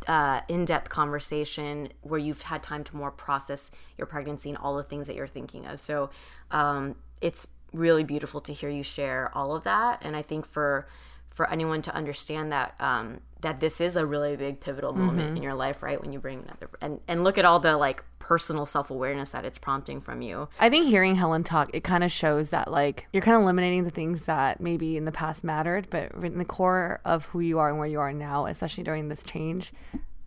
uh, 0.07 0.41
in-depth 0.47 0.89
conversation 0.89 1.89
where 2.01 2.19
you've 2.19 2.41
had 2.43 2.63
time 2.63 2.83
to 2.85 2.95
more 2.95 3.11
process 3.11 3.71
your 3.97 4.07
pregnancy 4.07 4.49
and 4.49 4.57
all 4.57 4.75
the 4.75 4.83
things 4.83 5.07
that 5.07 5.15
you're 5.15 5.27
thinking 5.27 5.65
of. 5.67 5.79
So 5.79 6.09
um, 6.49 6.95
it's 7.21 7.47
really 7.73 8.03
beautiful 8.03 8.41
to 8.41 8.53
hear 8.53 8.69
you 8.69 8.83
share 8.83 9.31
all 9.35 9.55
of 9.55 9.63
that, 9.63 9.99
and 10.01 10.15
I 10.15 10.21
think 10.21 10.45
for 10.45 10.87
for 11.33 11.49
anyone 11.49 11.81
to 11.83 11.95
understand 11.95 12.51
that 12.51 12.75
um, 12.79 13.21
that 13.41 13.59
this 13.59 13.81
is 13.81 13.95
a 13.95 14.05
really 14.05 14.35
big 14.35 14.59
pivotal 14.59 14.93
moment 14.93 15.29
Mm-hmm. 15.29 15.37
in 15.37 15.43
your 15.43 15.55
life, 15.55 15.81
right? 15.81 15.99
When 16.01 16.11
you 16.13 16.19
bring 16.19 16.43
that 16.43 16.69
and 16.81 16.99
and 17.07 17.23
look 17.23 17.37
at 17.37 17.45
all 17.45 17.59
the 17.59 17.75
like 17.77 18.03
personal 18.19 18.65
self 18.65 18.91
awareness 18.91 19.29
that 19.31 19.45
it's 19.45 19.57
prompting 19.57 19.99
from 19.99 20.21
you. 20.21 20.47
I 20.59 20.69
think 20.69 20.87
hearing 20.87 21.15
Helen 21.15 21.43
talk, 21.43 21.69
it 21.73 21.83
kind 21.83 22.03
of 22.03 22.11
shows 22.11 22.51
that 22.51 22.69
like 22.71 23.07
you're 23.13 23.23
kind 23.23 23.35
of 23.35 23.41
eliminating 23.43 23.83
the 23.83 23.89
things 23.89 24.25
that 24.25 24.61
maybe 24.61 24.95
in 24.97 25.05
the 25.05 25.11
past 25.11 25.43
mattered, 25.43 25.87
but 25.89 26.11
in 26.23 26.37
the 26.37 26.45
core 26.45 26.99
of 27.03 27.25
who 27.25 27.39
you 27.39 27.57
are 27.59 27.69
and 27.69 27.79
where 27.79 27.87
you 27.87 27.99
are 27.99 28.13
now, 28.13 28.45
especially 28.45 28.83
during 28.83 29.09
this 29.09 29.23
change, 29.23 29.73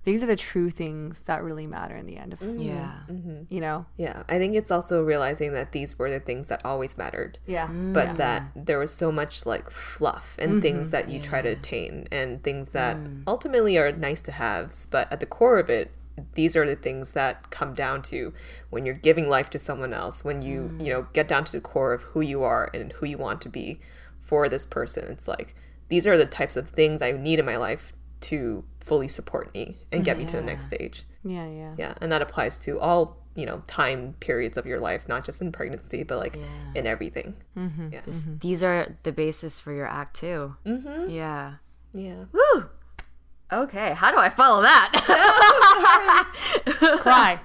these 0.04 0.22
are 0.22 0.26
the 0.26 0.36
true 0.36 0.70
things 0.70 1.18
that 1.24 1.42
really 1.42 1.66
matter 1.66 1.96
in 1.96 2.06
the 2.06 2.16
end 2.16 2.32
of 2.34 2.40
mm-hmm. 2.40 2.60
Yeah. 2.60 2.98
Mm-hmm. 3.08 3.42
you 3.48 3.60
know. 3.60 3.86
Yeah, 3.96 4.22
I 4.28 4.38
think 4.38 4.54
it's 4.54 4.70
also 4.70 5.02
realizing 5.02 5.52
that 5.54 5.72
these 5.72 5.98
were 5.98 6.10
the 6.10 6.20
things 6.20 6.48
that 6.48 6.64
always 6.64 6.96
mattered, 6.96 7.38
Yeah. 7.46 7.68
Mm. 7.68 7.94
but 7.94 8.16
that 8.18 8.50
there 8.54 8.78
was 8.78 8.92
so 8.92 9.10
much 9.10 9.46
like 9.46 9.70
fluff 9.70 10.36
and 10.38 10.52
mm-hmm. 10.52 10.60
things 10.60 10.90
that 10.90 11.08
you 11.08 11.20
try 11.20 11.42
to 11.42 11.48
attain 11.48 12.06
and 12.12 12.42
things 12.42 12.70
mm. 12.70 12.72
that 12.72 12.96
ultimately 13.26 13.78
are 13.78 13.92
nice 13.92 14.20
to 14.22 14.32
haves, 14.32 14.86
but 14.86 15.10
at 15.10 15.20
the 15.20 15.26
core 15.26 15.58
of 15.58 15.70
it, 15.70 15.90
these 16.34 16.54
are 16.54 16.66
the 16.66 16.76
things 16.76 17.12
that 17.12 17.50
come 17.50 17.74
down 17.74 18.02
to 18.02 18.32
when 18.70 18.86
you're 18.86 18.94
giving 18.94 19.28
life 19.28 19.50
to 19.50 19.58
someone 19.58 19.92
else, 19.92 20.22
when 20.22 20.42
you, 20.42 20.70
mm. 20.74 20.84
you 20.84 20.92
know, 20.92 21.06
get 21.12 21.26
down 21.26 21.44
to 21.44 21.52
the 21.52 21.60
core 21.60 21.92
of 21.92 22.02
who 22.02 22.20
you 22.20 22.42
are 22.42 22.70
and 22.74 22.92
who 22.92 23.06
you 23.06 23.18
want 23.18 23.40
to 23.40 23.48
be 23.48 23.80
for 24.20 24.48
this 24.48 24.66
person. 24.66 25.10
It's 25.10 25.26
like 25.26 25.54
these 25.88 26.06
are 26.06 26.18
the 26.18 26.26
types 26.26 26.56
of 26.56 26.68
things 26.68 27.02
I 27.02 27.12
need 27.12 27.38
in 27.38 27.46
my 27.46 27.56
life 27.56 27.93
to 28.24 28.64
fully 28.80 29.08
support 29.08 29.52
me 29.54 29.78
and 29.90 30.04
get 30.04 30.18
me 30.18 30.24
to 30.26 30.36
the 30.36 30.42
next 30.42 30.64
stage. 30.64 31.04
Yeah, 31.24 31.46
yeah. 31.48 31.74
Yeah, 31.78 31.94
and 32.00 32.12
that 32.12 32.22
applies 32.22 32.58
to 32.58 32.78
all 32.78 33.16
you 33.34 33.46
know 33.46 33.62
time 33.66 34.14
periods 34.20 34.56
of 34.56 34.66
your 34.66 34.78
life, 34.80 35.08
not 35.08 35.24
just 35.24 35.40
in 35.40 35.52
pregnancy, 35.52 36.02
but 36.04 36.18
like 36.18 36.38
in 36.74 36.86
everything. 36.86 37.34
Mm-hmm, 37.56 37.92
yeah, 37.92 38.00
mm-hmm. 38.00 38.10
Mm-hmm. 38.10 38.36
These 38.38 38.62
are 38.62 38.96
the 39.02 39.12
basis 39.12 39.60
for 39.60 39.72
your 39.72 39.86
act 39.86 40.16
too. 40.16 40.56
Mm-hmm. 40.66 41.10
Yeah. 41.10 41.54
yeah. 41.92 42.24
Woo. 42.32 42.66
Okay, 43.52 43.92
how 43.92 44.10
do 44.10 44.18
I 44.18 44.30
follow 44.30 44.62
that? 44.62 44.90
Cry. 47.00 47.40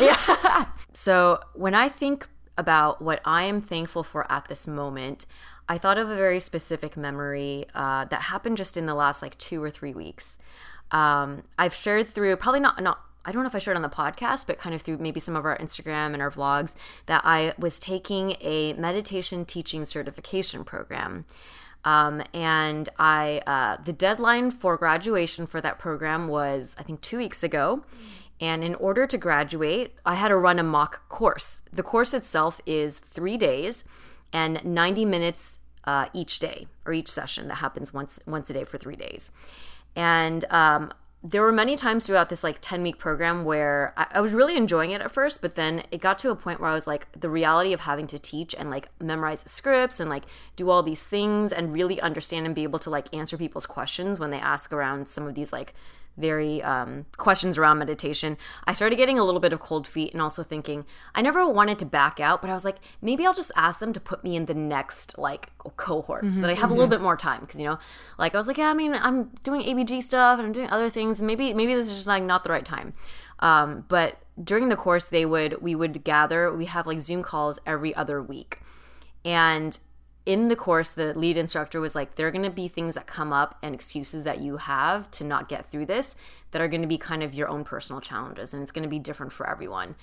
Yeah. 0.00 0.66
So, 0.92 1.40
when 1.54 1.74
I 1.74 1.88
think 1.88 2.26
about 2.58 3.00
what 3.00 3.20
I 3.24 3.44
am 3.44 3.60
thankful 3.60 4.02
for 4.02 4.30
at 4.30 4.48
this 4.48 4.66
moment, 4.66 5.26
I 5.68 5.78
thought 5.78 5.98
of 5.98 6.08
a 6.08 6.16
very 6.16 6.40
specific 6.40 6.96
memory 6.96 7.66
uh, 7.74 8.04
that 8.06 8.22
happened 8.22 8.56
just 8.56 8.76
in 8.76 8.86
the 8.86 8.94
last 8.94 9.22
like 9.22 9.36
two 9.38 9.62
or 9.62 9.70
three 9.70 9.92
weeks. 9.92 10.38
Um, 10.90 11.42
I've 11.58 11.74
shared 11.74 12.08
through 12.08 12.36
probably 12.36 12.60
not 12.60 12.80
not. 12.82 13.00
I 13.24 13.32
don't 13.32 13.42
know 13.42 13.48
if 13.48 13.56
I 13.56 13.58
shared 13.58 13.76
on 13.76 13.82
the 13.82 13.88
podcast, 13.88 14.46
but 14.46 14.56
kind 14.56 14.72
of 14.72 14.82
through 14.82 14.98
maybe 14.98 15.18
some 15.18 15.34
of 15.34 15.44
our 15.44 15.58
Instagram 15.58 16.12
and 16.12 16.22
our 16.22 16.30
vlogs 16.30 16.74
that 17.06 17.22
I 17.24 17.54
was 17.58 17.80
taking 17.80 18.36
a 18.40 18.72
meditation 18.74 19.44
teaching 19.44 19.84
certification 19.84 20.62
program. 20.62 21.24
Um, 21.84 22.22
and 22.32 22.88
I, 23.00 23.42
uh, 23.44 23.82
the 23.82 23.92
deadline 23.92 24.52
for 24.52 24.76
graduation 24.76 25.46
for 25.46 25.60
that 25.60 25.76
program 25.76 26.28
was, 26.28 26.76
I 26.78 26.84
think, 26.84 27.00
two 27.00 27.18
weeks 27.18 27.42
ago. 27.42 27.84
And 28.40 28.62
in 28.62 28.74
order 28.76 29.06
to 29.06 29.18
graduate, 29.18 29.94
I 30.04 30.14
had 30.14 30.28
to 30.28 30.36
run 30.36 30.58
a 30.58 30.62
mock 30.62 31.08
course. 31.08 31.62
The 31.72 31.82
course 31.82 32.12
itself 32.14 32.60
is 32.64 32.98
three 32.98 33.36
days 33.36 33.82
and 34.36 34.62
90 34.62 35.06
minutes 35.06 35.58
uh, 35.84 36.06
each 36.12 36.38
day 36.40 36.66
or 36.84 36.92
each 36.92 37.08
session 37.08 37.48
that 37.48 37.56
happens 37.56 37.94
once 37.94 38.20
once 38.26 38.50
a 38.50 38.52
day 38.52 38.64
for 38.64 38.76
three 38.76 38.96
days. 38.96 39.30
And 39.94 40.44
um, 40.50 40.92
there 41.22 41.40
were 41.40 41.52
many 41.52 41.74
times 41.74 42.04
throughout 42.04 42.28
this 42.28 42.44
like 42.44 42.58
10 42.60 42.82
week 42.82 42.98
program 42.98 43.44
where 43.46 43.94
I, 43.96 44.06
I 44.16 44.20
was 44.20 44.32
really 44.32 44.58
enjoying 44.58 44.90
it 44.90 45.00
at 45.00 45.10
first, 45.10 45.40
but 45.40 45.54
then 45.54 45.84
it 45.90 46.02
got 46.02 46.18
to 46.18 46.30
a 46.30 46.36
point 46.36 46.60
where 46.60 46.70
I 46.70 46.74
was 46.74 46.86
like, 46.86 47.10
the 47.18 47.30
reality 47.30 47.72
of 47.72 47.80
having 47.80 48.06
to 48.08 48.18
teach 48.18 48.54
and 48.54 48.68
like 48.68 48.88
memorize 49.00 49.42
scripts 49.46 50.00
and 50.00 50.10
like 50.10 50.24
do 50.54 50.68
all 50.68 50.82
these 50.82 51.02
things 51.02 51.50
and 51.50 51.72
really 51.72 51.98
understand 52.02 52.44
and 52.44 52.54
be 52.54 52.62
able 52.64 52.78
to 52.80 52.90
like 52.90 53.12
answer 53.14 53.38
people's 53.38 53.64
questions 53.64 54.18
when 54.18 54.28
they 54.28 54.38
ask 54.38 54.70
around 54.70 55.08
some 55.08 55.26
of 55.26 55.34
these 55.34 55.50
like 55.50 55.72
very 56.16 56.62
um, 56.62 57.06
questions 57.16 57.58
around 57.58 57.78
meditation, 57.78 58.36
I 58.64 58.72
started 58.72 58.96
getting 58.96 59.18
a 59.18 59.24
little 59.24 59.40
bit 59.40 59.52
of 59.52 59.60
cold 59.60 59.86
feet 59.86 60.12
and 60.12 60.22
also 60.22 60.42
thinking 60.42 60.84
I 61.14 61.22
never 61.22 61.48
wanted 61.48 61.78
to 61.80 61.86
back 61.86 62.20
out, 62.20 62.40
but 62.40 62.50
I 62.50 62.54
was 62.54 62.64
like, 62.64 62.76
maybe 63.00 63.26
I'll 63.26 63.34
just 63.34 63.52
ask 63.56 63.78
them 63.80 63.92
to 63.92 64.00
put 64.00 64.24
me 64.24 64.36
in 64.36 64.46
the 64.46 64.54
next 64.54 65.18
like 65.18 65.50
cohort 65.76 66.32
so 66.32 66.40
that 66.40 66.50
I 66.50 66.54
have 66.54 66.70
a 66.70 66.74
little 66.74 66.88
bit 66.88 67.00
more 67.00 67.16
time 67.16 67.40
because 67.40 67.60
you 67.60 67.66
know, 67.66 67.78
like 68.18 68.34
I 68.34 68.38
was 68.38 68.46
like, 68.46 68.58
yeah, 68.58 68.70
I 68.70 68.74
mean, 68.74 68.94
I'm 68.94 69.30
doing 69.42 69.62
ABG 69.62 70.02
stuff 70.02 70.38
and 70.38 70.46
I'm 70.46 70.52
doing 70.52 70.70
other 70.70 70.90
things. 70.90 71.22
Maybe 71.22 71.52
maybe 71.54 71.74
this 71.74 71.88
is 71.88 71.94
just 71.94 72.06
like 72.06 72.22
not 72.22 72.44
the 72.44 72.50
right 72.50 72.64
time. 72.64 72.94
Um, 73.40 73.84
but 73.88 74.22
during 74.42 74.68
the 74.68 74.76
course, 74.76 75.08
they 75.08 75.26
would 75.26 75.60
we 75.62 75.74
would 75.74 76.04
gather. 76.04 76.52
We 76.52 76.66
have 76.66 76.86
like 76.86 77.00
Zoom 77.00 77.22
calls 77.22 77.58
every 77.66 77.94
other 77.94 78.22
week, 78.22 78.60
and 79.24 79.78
in 80.26 80.48
the 80.48 80.56
course, 80.56 80.90
the 80.90 81.16
lead 81.16 81.36
instructor 81.36 81.80
was 81.80 81.94
like, 81.94 82.16
there 82.16 82.26
are 82.26 82.32
going 82.32 82.44
to 82.44 82.50
be 82.50 82.66
things 82.66 82.96
that 82.96 83.06
come 83.06 83.32
up 83.32 83.56
and 83.62 83.74
excuses 83.74 84.24
that 84.24 84.40
you 84.40 84.56
have 84.56 85.08
to 85.12 85.24
not 85.24 85.48
get 85.48 85.70
through 85.70 85.86
this 85.86 86.16
that 86.50 86.60
are 86.60 86.66
going 86.66 86.82
to 86.82 86.88
be 86.88 86.98
kind 86.98 87.22
of 87.22 87.32
your 87.32 87.48
own 87.48 87.62
personal 87.62 88.00
challenges. 88.00 88.52
And 88.52 88.60
it's 88.60 88.72
going 88.72 88.82
to 88.82 88.88
be 88.88 88.98
different 88.98 89.32
for 89.32 89.48
everyone. 89.48 89.94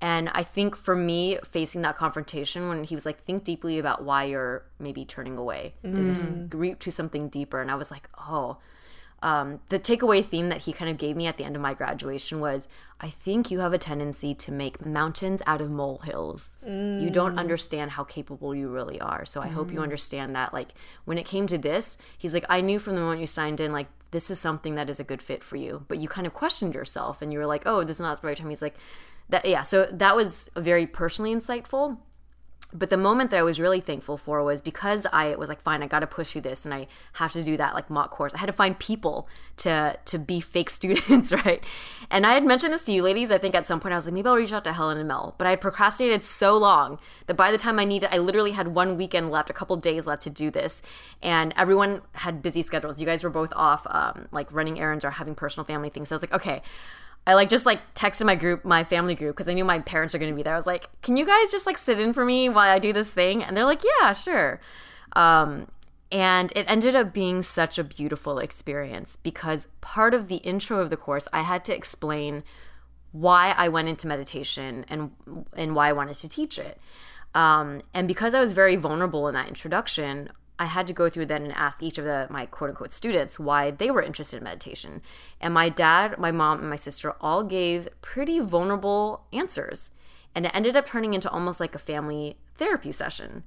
And 0.00 0.28
I 0.30 0.44
think 0.44 0.76
for 0.76 0.94
me, 0.94 1.38
facing 1.44 1.82
that 1.82 1.96
confrontation 1.96 2.68
when 2.68 2.84
he 2.84 2.94
was 2.94 3.04
like, 3.04 3.24
think 3.24 3.42
deeply 3.42 3.78
about 3.78 4.04
why 4.04 4.24
you're 4.24 4.64
maybe 4.78 5.04
turning 5.04 5.36
away, 5.36 5.74
does 5.82 6.06
this 6.06 6.26
mm. 6.26 6.52
root 6.54 6.78
to 6.80 6.92
something 6.92 7.28
deeper? 7.28 7.60
And 7.60 7.70
I 7.70 7.74
was 7.74 7.90
like, 7.90 8.08
oh, 8.18 8.58
um, 9.22 9.60
the 9.68 9.78
takeaway 9.78 10.24
theme 10.24 10.48
that 10.48 10.62
he 10.62 10.72
kind 10.72 10.90
of 10.90 10.98
gave 10.98 11.16
me 11.16 11.26
at 11.26 11.36
the 11.36 11.44
end 11.44 11.56
of 11.56 11.62
my 11.62 11.74
graduation 11.74 12.40
was 12.40 12.68
I 13.00 13.08
think 13.08 13.50
you 13.50 13.60
have 13.60 13.72
a 13.72 13.78
tendency 13.78 14.34
to 14.34 14.52
make 14.52 14.84
mountains 14.84 15.42
out 15.46 15.60
of 15.60 15.70
molehills. 15.70 16.48
You 17.02 17.10
don't 17.10 17.38
understand 17.38 17.92
how 17.92 18.04
capable 18.04 18.54
you 18.54 18.68
really 18.68 19.00
are. 19.00 19.24
So 19.24 19.40
I 19.40 19.48
hope 19.48 19.72
you 19.72 19.80
understand 19.80 20.34
that. 20.36 20.52
Like, 20.52 20.68
when 21.04 21.18
it 21.18 21.26
came 21.26 21.46
to 21.48 21.58
this, 21.58 21.98
he's 22.18 22.34
like, 22.34 22.46
I 22.48 22.60
knew 22.60 22.78
from 22.78 22.94
the 22.94 23.00
moment 23.00 23.20
you 23.20 23.26
signed 23.26 23.60
in, 23.60 23.72
like, 23.72 23.88
this 24.12 24.30
is 24.30 24.38
something 24.38 24.74
that 24.74 24.90
is 24.90 25.00
a 25.00 25.04
good 25.04 25.22
fit 25.22 25.42
for 25.42 25.56
you. 25.56 25.84
But 25.88 25.98
you 25.98 26.08
kind 26.08 26.26
of 26.26 26.34
questioned 26.34 26.74
yourself 26.74 27.22
and 27.22 27.32
you 27.32 27.38
were 27.38 27.46
like, 27.46 27.62
oh, 27.64 27.82
this 27.82 27.96
is 27.96 28.00
not 28.02 28.20
the 28.20 28.26
right 28.26 28.36
time. 28.36 28.50
He's 28.50 28.62
like, 28.62 28.76
that, 29.30 29.46
yeah. 29.46 29.62
So 29.62 29.86
that 29.86 30.14
was 30.14 30.50
very 30.54 30.86
personally 30.86 31.34
insightful 31.34 31.98
but 32.72 32.90
the 32.90 32.96
moment 32.96 33.30
that 33.30 33.38
I 33.38 33.42
was 33.42 33.60
really 33.60 33.80
thankful 33.80 34.16
for 34.16 34.42
was 34.42 34.62
because 34.62 35.06
I 35.12 35.34
was 35.34 35.48
like, 35.48 35.60
fine, 35.60 35.82
I 35.82 35.86
got 35.86 36.00
to 36.00 36.06
push 36.06 36.32
through 36.32 36.42
this, 36.42 36.64
and 36.64 36.72
I 36.72 36.86
have 37.14 37.32
to 37.32 37.44
do 37.44 37.56
that 37.56 37.74
like 37.74 37.90
mock 37.90 38.10
course. 38.10 38.32
I 38.34 38.38
had 38.38 38.46
to 38.46 38.52
find 38.52 38.78
people 38.78 39.28
to 39.58 39.98
to 40.04 40.18
be 40.18 40.40
fake 40.54 40.70
students, 40.70 41.32
right? 41.44 41.62
And 42.10 42.26
I 42.26 42.32
had 42.32 42.44
mentioned 42.44 42.72
this 42.72 42.84
to 42.86 42.92
you 42.92 43.02
ladies. 43.02 43.30
I 43.30 43.38
think 43.38 43.54
at 43.54 43.66
some 43.66 43.80
point 43.80 43.92
I 43.92 43.96
was 43.96 44.06
like, 44.06 44.14
maybe 44.14 44.28
I'll 44.28 44.36
reach 44.36 44.52
out 44.52 44.64
to 44.64 44.72
Helen 44.72 44.98
and 44.98 45.08
Mel, 45.08 45.34
but 45.38 45.46
I 45.46 45.50
had 45.50 45.60
procrastinated 45.60 46.24
so 46.24 46.56
long 46.56 46.98
that 47.26 47.34
by 47.34 47.50
the 47.50 47.58
time 47.58 47.78
I 47.78 47.84
needed, 47.84 48.08
I 48.12 48.18
literally 48.18 48.52
had 48.52 48.68
one 48.68 48.96
weekend 48.96 49.30
left, 49.30 49.50
a 49.50 49.52
couple 49.52 49.76
days 49.76 50.06
left 50.06 50.22
to 50.22 50.30
do 50.30 50.50
this, 50.50 50.82
and 51.22 51.52
everyone 51.56 52.02
had 52.14 52.42
busy 52.42 52.62
schedules. 52.62 53.00
You 53.00 53.06
guys 53.06 53.22
were 53.22 53.30
both 53.30 53.52
off, 53.54 53.86
um, 53.90 54.28
like 54.32 54.52
running 54.52 54.80
errands 54.80 55.04
or 55.04 55.10
having 55.10 55.34
personal 55.34 55.64
family 55.64 55.90
things. 55.90 56.08
So 56.08 56.14
I 56.14 56.18
was 56.18 56.22
like, 56.22 56.34
okay. 56.34 56.62
I 57.26 57.34
like 57.34 57.48
just 57.48 57.66
like 57.66 57.80
texted 57.94 58.26
my 58.26 58.34
group, 58.34 58.64
my 58.64 58.82
family 58.82 59.14
group, 59.14 59.36
because 59.36 59.48
I 59.48 59.54
knew 59.54 59.64
my 59.64 59.78
parents 59.78 60.14
are 60.14 60.18
going 60.18 60.32
to 60.32 60.36
be 60.36 60.42
there. 60.42 60.54
I 60.54 60.56
was 60.56 60.66
like, 60.66 60.88
"Can 61.02 61.16
you 61.16 61.24
guys 61.24 61.52
just 61.52 61.66
like 61.66 61.78
sit 61.78 62.00
in 62.00 62.12
for 62.12 62.24
me 62.24 62.48
while 62.48 62.70
I 62.70 62.78
do 62.78 62.92
this 62.92 63.10
thing?" 63.10 63.42
And 63.44 63.56
they're 63.56 63.64
like, 63.64 63.82
"Yeah, 64.00 64.12
sure." 64.12 64.60
Um, 65.14 65.68
and 66.10 66.52
it 66.56 66.66
ended 66.68 66.96
up 66.96 67.12
being 67.12 67.42
such 67.42 67.78
a 67.78 67.84
beautiful 67.84 68.38
experience 68.38 69.16
because 69.16 69.68
part 69.80 70.14
of 70.14 70.28
the 70.28 70.36
intro 70.36 70.80
of 70.80 70.90
the 70.90 70.96
course, 70.96 71.28
I 71.32 71.42
had 71.42 71.64
to 71.66 71.74
explain 71.74 72.42
why 73.12 73.54
I 73.56 73.68
went 73.68 73.88
into 73.88 74.06
meditation 74.06 74.84
and 74.88 75.12
and 75.54 75.74
why 75.74 75.88
I 75.88 75.92
wanted 75.92 76.16
to 76.16 76.28
teach 76.28 76.58
it. 76.58 76.80
Um, 77.34 77.82
and 77.94 78.08
because 78.08 78.34
I 78.34 78.40
was 78.40 78.52
very 78.52 78.76
vulnerable 78.76 79.28
in 79.28 79.34
that 79.34 79.48
introduction, 79.48 80.30
I 80.62 80.66
had 80.66 80.86
to 80.86 80.92
go 80.92 81.08
through 81.08 81.26
then 81.26 81.42
and 81.42 81.52
ask 81.54 81.82
each 81.82 81.98
of 81.98 82.04
the 82.04 82.28
my 82.30 82.46
quote 82.46 82.70
unquote 82.70 82.92
students 82.92 83.36
why 83.36 83.72
they 83.72 83.90
were 83.90 84.00
interested 84.00 84.36
in 84.36 84.44
meditation. 84.44 85.02
And 85.40 85.52
my 85.52 85.68
dad, 85.68 86.18
my 86.18 86.30
mom, 86.30 86.60
and 86.60 86.70
my 86.70 86.76
sister 86.76 87.16
all 87.20 87.42
gave 87.42 87.88
pretty 88.00 88.38
vulnerable 88.38 89.24
answers. 89.32 89.90
And 90.36 90.46
it 90.46 90.52
ended 90.54 90.76
up 90.76 90.86
turning 90.86 91.14
into 91.14 91.28
almost 91.28 91.58
like 91.58 91.74
a 91.74 91.80
family 91.80 92.36
therapy 92.54 92.92
session. 92.92 93.42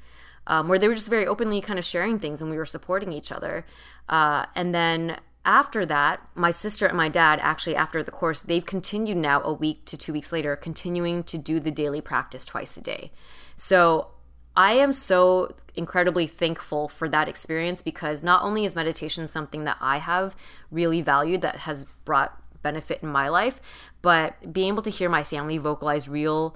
Um, 0.46 0.68
where 0.68 0.78
they 0.78 0.90
were 0.90 0.94
just 0.94 1.10
very 1.10 1.26
openly 1.26 1.62
kind 1.62 1.80
of 1.80 1.86
sharing 1.86 2.20
things 2.20 2.42
and 2.42 2.52
we 2.52 2.58
were 2.58 2.66
supporting 2.66 3.14
each 3.14 3.32
other. 3.32 3.66
Uh, 4.10 4.46
and 4.54 4.76
then 4.76 5.18
after 5.46 5.86
that, 5.86 6.22
my 6.36 6.52
sister 6.52 6.86
and 6.86 6.98
my 6.98 7.08
dad, 7.08 7.40
actually, 7.42 7.78
after 7.78 8.04
the 8.04 8.12
course, 8.12 8.42
they've 8.42 8.66
continued 8.66 9.18
now 9.18 9.42
a 9.42 9.54
week 9.54 9.86
to 9.86 9.98
two 9.98 10.12
weeks 10.14 10.32
later, 10.32 10.56
continuing 10.56 11.24
to 11.24 11.38
do 11.38 11.60
the 11.60 11.72
daily 11.72 12.02
practice 12.02 12.46
twice 12.46 12.78
a 12.78 12.82
day. 12.82 13.12
So 13.56 14.10
I 14.56 14.74
am 14.74 14.94
so 14.94 15.56
incredibly 15.76 16.28
thankful 16.28 16.88
for 16.88 17.10
that 17.10 17.28
experience 17.28 17.82
because 17.82 18.24
not 18.24 18.44
only 18.44 18.66
is 18.66 18.76
meditation 18.76 19.28
something 19.28 19.66
that 19.66 19.78
I 19.82 19.98
have 19.98 20.36
really 20.72 21.02
valued 21.02 21.42
that 21.42 21.58
has 21.58 21.86
brought 22.06 22.42
benefit 22.62 23.04
in 23.04 23.10
my 23.10 23.28
life, 23.30 23.60
but 24.02 24.54
being 24.54 24.70
able 24.70 24.82
to 24.84 24.90
hear 24.90 25.10
my 25.10 25.24
family 25.24 25.58
vocalize 25.58 26.08
real 26.08 26.56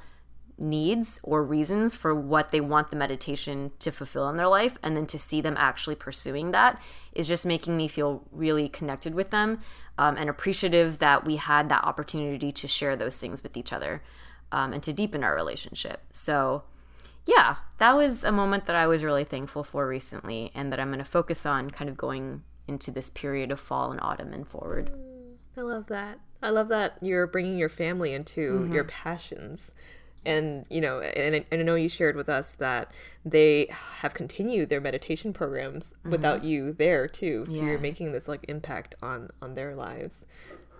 needs 0.57 1.19
or 1.23 1.43
reasons 1.43 1.95
for 1.95 2.13
what 2.13 2.51
they 2.51 2.59
want 2.59 2.91
the 2.91 2.97
meditation 2.97 3.71
to 3.79 3.91
fulfill 3.91 4.27
in 4.29 4.37
their 4.37 4.47
life 4.47 4.77
and 4.83 4.95
then 4.95 5.05
to 5.05 5.17
see 5.17 5.39
them 5.39 5.55
actually 5.57 5.95
pursuing 5.95 6.51
that 6.51 6.79
is 7.13 7.27
just 7.27 7.45
making 7.45 7.77
me 7.77 7.87
feel 7.87 8.23
really 8.31 8.67
connected 8.67 9.15
with 9.15 9.29
them 9.29 9.59
um, 9.97 10.17
and 10.17 10.29
appreciative 10.29 10.99
that 10.99 11.25
we 11.25 11.37
had 11.37 11.69
that 11.69 11.83
opportunity 11.85 12.51
to 12.51 12.67
share 12.67 12.97
those 12.97 13.17
things 13.17 13.41
with 13.41 13.55
each 13.55 13.71
other 13.71 14.01
um, 14.51 14.73
and 14.73 14.83
to 14.83 14.91
deepen 14.91 15.23
our 15.23 15.33
relationship. 15.33 16.01
So 16.11 16.63
yeah 17.33 17.55
that 17.77 17.95
was 17.95 18.23
a 18.23 18.31
moment 18.31 18.65
that 18.65 18.75
i 18.75 18.85
was 18.87 19.03
really 19.03 19.23
thankful 19.23 19.63
for 19.63 19.87
recently 19.87 20.51
and 20.55 20.71
that 20.71 20.79
i'm 20.79 20.87
going 20.89 20.99
to 20.99 21.05
focus 21.19 21.45
on 21.45 21.69
kind 21.69 21.89
of 21.89 21.95
going 21.97 22.43
into 22.67 22.91
this 22.91 23.09
period 23.09 23.51
of 23.51 23.59
fall 23.59 23.91
and 23.91 23.99
autumn 24.01 24.33
and 24.33 24.47
forward 24.47 24.91
I 25.57 25.61
love 25.61 25.87
that. 25.87 26.19
I 26.41 26.51
love 26.51 26.69
that 26.69 26.93
you're 27.01 27.27
bringing 27.27 27.57
your 27.57 27.67
family 27.67 28.13
into 28.13 28.59
Mm-hmm. 28.59 28.73
your 28.73 28.85
passions. 28.85 29.71
And, 30.25 30.65
you 30.69 30.79
know, 30.79 31.01
and 31.01 31.43
I, 31.51 31.55
know 31.57 31.75
you 31.75 31.89
shared 31.89 32.15
with 32.15 32.29
us 32.29 32.53
that 32.53 32.91
they 33.25 33.67
have 34.01 34.13
continued 34.13 34.69
their 34.69 34.79
meditation 34.79 35.33
programs 35.33 35.93
without 36.05 36.45
you 36.45 36.71
there 36.71 37.07
too. 37.09 37.43
So 37.45 37.51
Mm-hmm. 37.51 37.61
Yeah. 37.65 37.69
you're 37.71 37.79
making 37.79 38.11
this 38.13 38.27
like 38.29 38.45
impact 38.47 38.95
on 39.01 39.31
on 39.41 39.55
their 39.55 39.75
lives. 39.75 40.25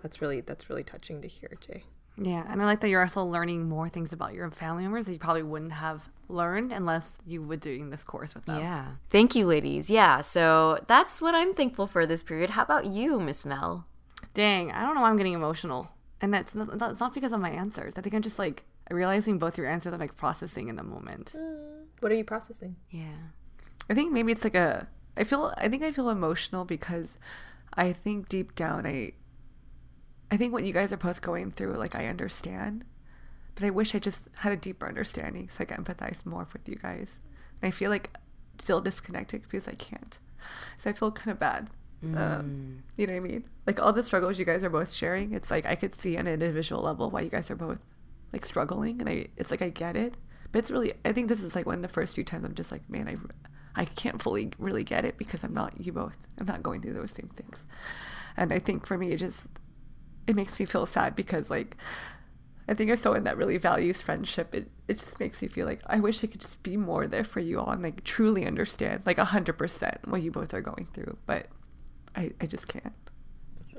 That's 0.01 0.21
really 0.21 0.39
that's 0.39 0.69
really 0.69 0.83
touching 0.83 1.21
to 1.23 1.27
hear, 1.27 1.51
Jay. 1.59 1.83
Yeah, 2.21 2.43
and 2.49 2.61
I 2.61 2.65
like 2.65 2.81
that 2.81 2.89
you're 2.89 3.01
also 3.01 3.23
learning 3.23 3.69
more 3.69 3.89
things 3.89 4.11
about 4.13 4.33
your 4.33 4.49
family 4.51 4.83
members 4.83 5.05
that 5.05 5.13
you 5.13 5.19
probably 5.19 5.43
wouldn't 5.43 5.71
have 5.71 6.09
learned 6.27 6.71
unless 6.71 7.17
you 7.25 7.41
were 7.41 7.55
doing 7.57 7.89
this 7.89 8.03
course 8.03 8.35
with 8.35 8.45
them. 8.45 8.59
yeah 8.59 8.85
thank 9.09 9.33
you 9.33 9.47
ladies 9.47 9.89
yeah 9.89 10.21
so 10.21 10.77
that's 10.85 11.23
what 11.23 11.33
i'm 11.33 11.55
thankful 11.55 11.87
for 11.87 12.05
this 12.05 12.21
period 12.21 12.51
how 12.51 12.61
about 12.61 12.85
you 12.85 13.19
miss 13.19 13.45
mel 13.45 13.87
Dang, 14.33 14.71
I 14.71 14.83
don't 14.83 14.95
know 14.95 15.01
why 15.01 15.09
I'm 15.09 15.17
getting 15.17 15.33
emotional. 15.33 15.89
And 16.21 16.33
that's 16.33 16.53
not, 16.53 16.77
that's 16.77 16.99
not 16.99 17.13
because 17.13 17.31
of 17.31 17.39
my 17.39 17.49
answers. 17.49 17.93
I 17.97 18.01
think 18.01 18.13
I'm 18.13 18.21
just 18.21 18.37
like 18.37 18.63
realizing 18.91 19.39
both 19.39 19.57
your 19.57 19.67
answers 19.67 19.93
I'm 19.93 19.99
like 19.99 20.15
processing 20.17 20.67
in 20.67 20.75
the 20.75 20.83
moment. 20.83 21.33
Mm. 21.35 21.85
What 21.99 22.11
are 22.11 22.15
you 22.15 22.23
processing? 22.23 22.75
yeah 22.91 23.17
I 23.89 23.95
think 23.95 24.11
maybe 24.11 24.31
it's 24.31 24.43
like 24.43 24.55
a. 24.55 24.87
I 25.17 25.23
feel. 25.23 25.53
I 25.57 25.67
think 25.67 25.81
I 25.83 25.91
feel 25.91 26.09
emotional 26.09 26.63
because 26.63 27.17
I 27.73 27.91
think 27.91 28.29
deep 28.29 28.53
down 28.55 28.85
I. 28.85 29.13
I 30.31 30.37
think 30.37 30.53
what 30.53 30.63
you 30.63 30.73
guys 30.73 30.93
are 30.93 30.97
both 30.97 31.21
going 31.21 31.51
through, 31.51 31.73
like 31.73 31.95
I 31.95 32.07
understand, 32.07 32.85
but 33.55 33.63
I 33.63 33.69
wish 33.71 33.95
I 33.95 33.99
just 33.99 34.29
had 34.37 34.53
a 34.53 34.57
deeper 34.57 34.87
understanding 34.87 35.49
so 35.49 35.61
I 35.61 35.65
could 35.65 35.77
empathize 35.77 36.25
more 36.25 36.47
with 36.53 36.67
you 36.69 36.75
guys. 36.75 37.17
And 37.61 37.67
I 37.67 37.71
feel 37.71 37.89
like 37.89 38.15
feel 38.59 38.81
disconnected 38.81 39.43
because 39.43 39.67
I 39.67 39.73
can't. 39.73 40.19
So 40.77 40.89
I 40.89 40.93
feel 40.93 41.11
kind 41.11 41.31
of 41.31 41.39
bad. 41.39 41.69
Um, 42.15 42.83
you 42.95 43.07
know 43.07 43.13
what 43.13 43.25
I 43.25 43.27
mean? 43.27 43.43
Like 43.67 43.79
all 43.81 43.91
the 43.91 44.03
struggles 44.03 44.39
you 44.39 44.45
guys 44.45 44.63
are 44.63 44.69
both 44.69 44.91
sharing, 44.93 45.33
it's 45.33 45.51
like 45.51 45.65
I 45.65 45.75
could 45.75 45.99
see 45.99 46.15
on 46.15 46.27
an 46.27 46.33
individual 46.41 46.81
level 46.81 47.09
why 47.09 47.21
you 47.21 47.29
guys 47.29 47.51
are 47.51 47.57
both 47.57 47.81
like 48.31 48.45
struggling, 48.45 49.01
and 49.01 49.09
I 49.09 49.27
it's 49.35 49.51
like 49.51 49.61
I 49.61 49.67
get 49.69 49.97
it, 49.97 50.15
but 50.51 50.59
it's 50.59 50.71
really 50.71 50.93
I 51.03 51.11
think 51.11 51.27
this 51.27 51.43
is 51.43 51.55
like 51.55 51.65
one 51.65 51.75
of 51.75 51.81
the 51.81 51.89
first 51.89 52.15
few 52.15 52.23
times 52.23 52.45
I'm 52.45 52.55
just 52.55 52.71
like 52.71 52.89
man 52.89 53.09
I 53.09 53.81
I 53.81 53.85
can't 53.85 54.21
fully 54.21 54.51
really 54.57 54.83
get 54.83 55.03
it 55.03 55.17
because 55.17 55.43
I'm 55.43 55.53
not 55.53 55.73
you 55.77 55.91
both 55.91 56.15
I'm 56.39 56.45
not 56.45 56.63
going 56.63 56.81
through 56.81 56.93
those 56.93 57.11
same 57.11 57.31
things, 57.35 57.65
and 58.37 58.53
I 58.53 58.59
think 58.59 58.85
for 58.85 58.97
me 58.97 59.11
it 59.11 59.17
just 59.17 59.47
it 60.29 60.35
makes 60.35 60.59
me 60.59 60.65
feel 60.67 60.85
sad 60.85 61.15
because 61.15 61.49
like 61.49 61.75
I 62.67 62.75
think 62.75 62.91
as 62.91 63.01
someone 63.01 63.23
that 63.23 63.35
really 63.35 63.57
values 63.57 64.03
friendship, 64.03 64.53
it, 64.53 64.69
it 64.87 64.99
just 64.99 65.19
makes 65.19 65.41
me 65.41 65.47
feel 65.47 65.65
like 65.65 65.81
I 65.87 65.99
wish 65.99 66.23
I 66.23 66.27
could 66.27 66.39
just 66.39 66.61
be 66.61 66.77
more 66.77 67.07
there 67.07 67.23
for 67.23 67.39
you 67.39 67.59
all 67.59 67.71
and 67.71 67.81
like 67.81 68.03
truly 68.03 68.45
understand 68.45 69.01
like 69.07 69.17
a 69.17 69.25
hundred 69.25 69.53
percent 69.57 69.97
what 70.07 70.21
you 70.21 70.29
both 70.29 70.53
are 70.53 70.61
going 70.61 70.87
through. 70.93 71.17
But 71.25 71.47
I, 72.15 72.31
I 72.39 72.45
just 72.45 72.67
can't. 72.67 72.93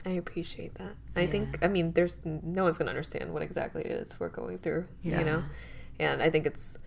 I 0.05 0.11
appreciate 0.11 0.75
that. 0.75 0.97
I 1.15 1.29
think 1.29 1.59
I 1.63 1.69
mean 1.69 1.93
there's 1.93 2.19
no 2.25 2.65
one's 2.65 2.79
gonna 2.79 2.91
understand 2.91 3.33
what 3.33 3.43
exactly 3.43 3.83
it 3.83 3.93
is 3.93 4.19
we're 4.19 4.29
going 4.29 4.59
through. 4.59 4.89
Yeah. 5.03 5.21
You 5.21 5.25
know? 5.25 5.45
And 6.01 6.21
I 6.21 6.31
think 6.31 6.47
it's 6.47 6.79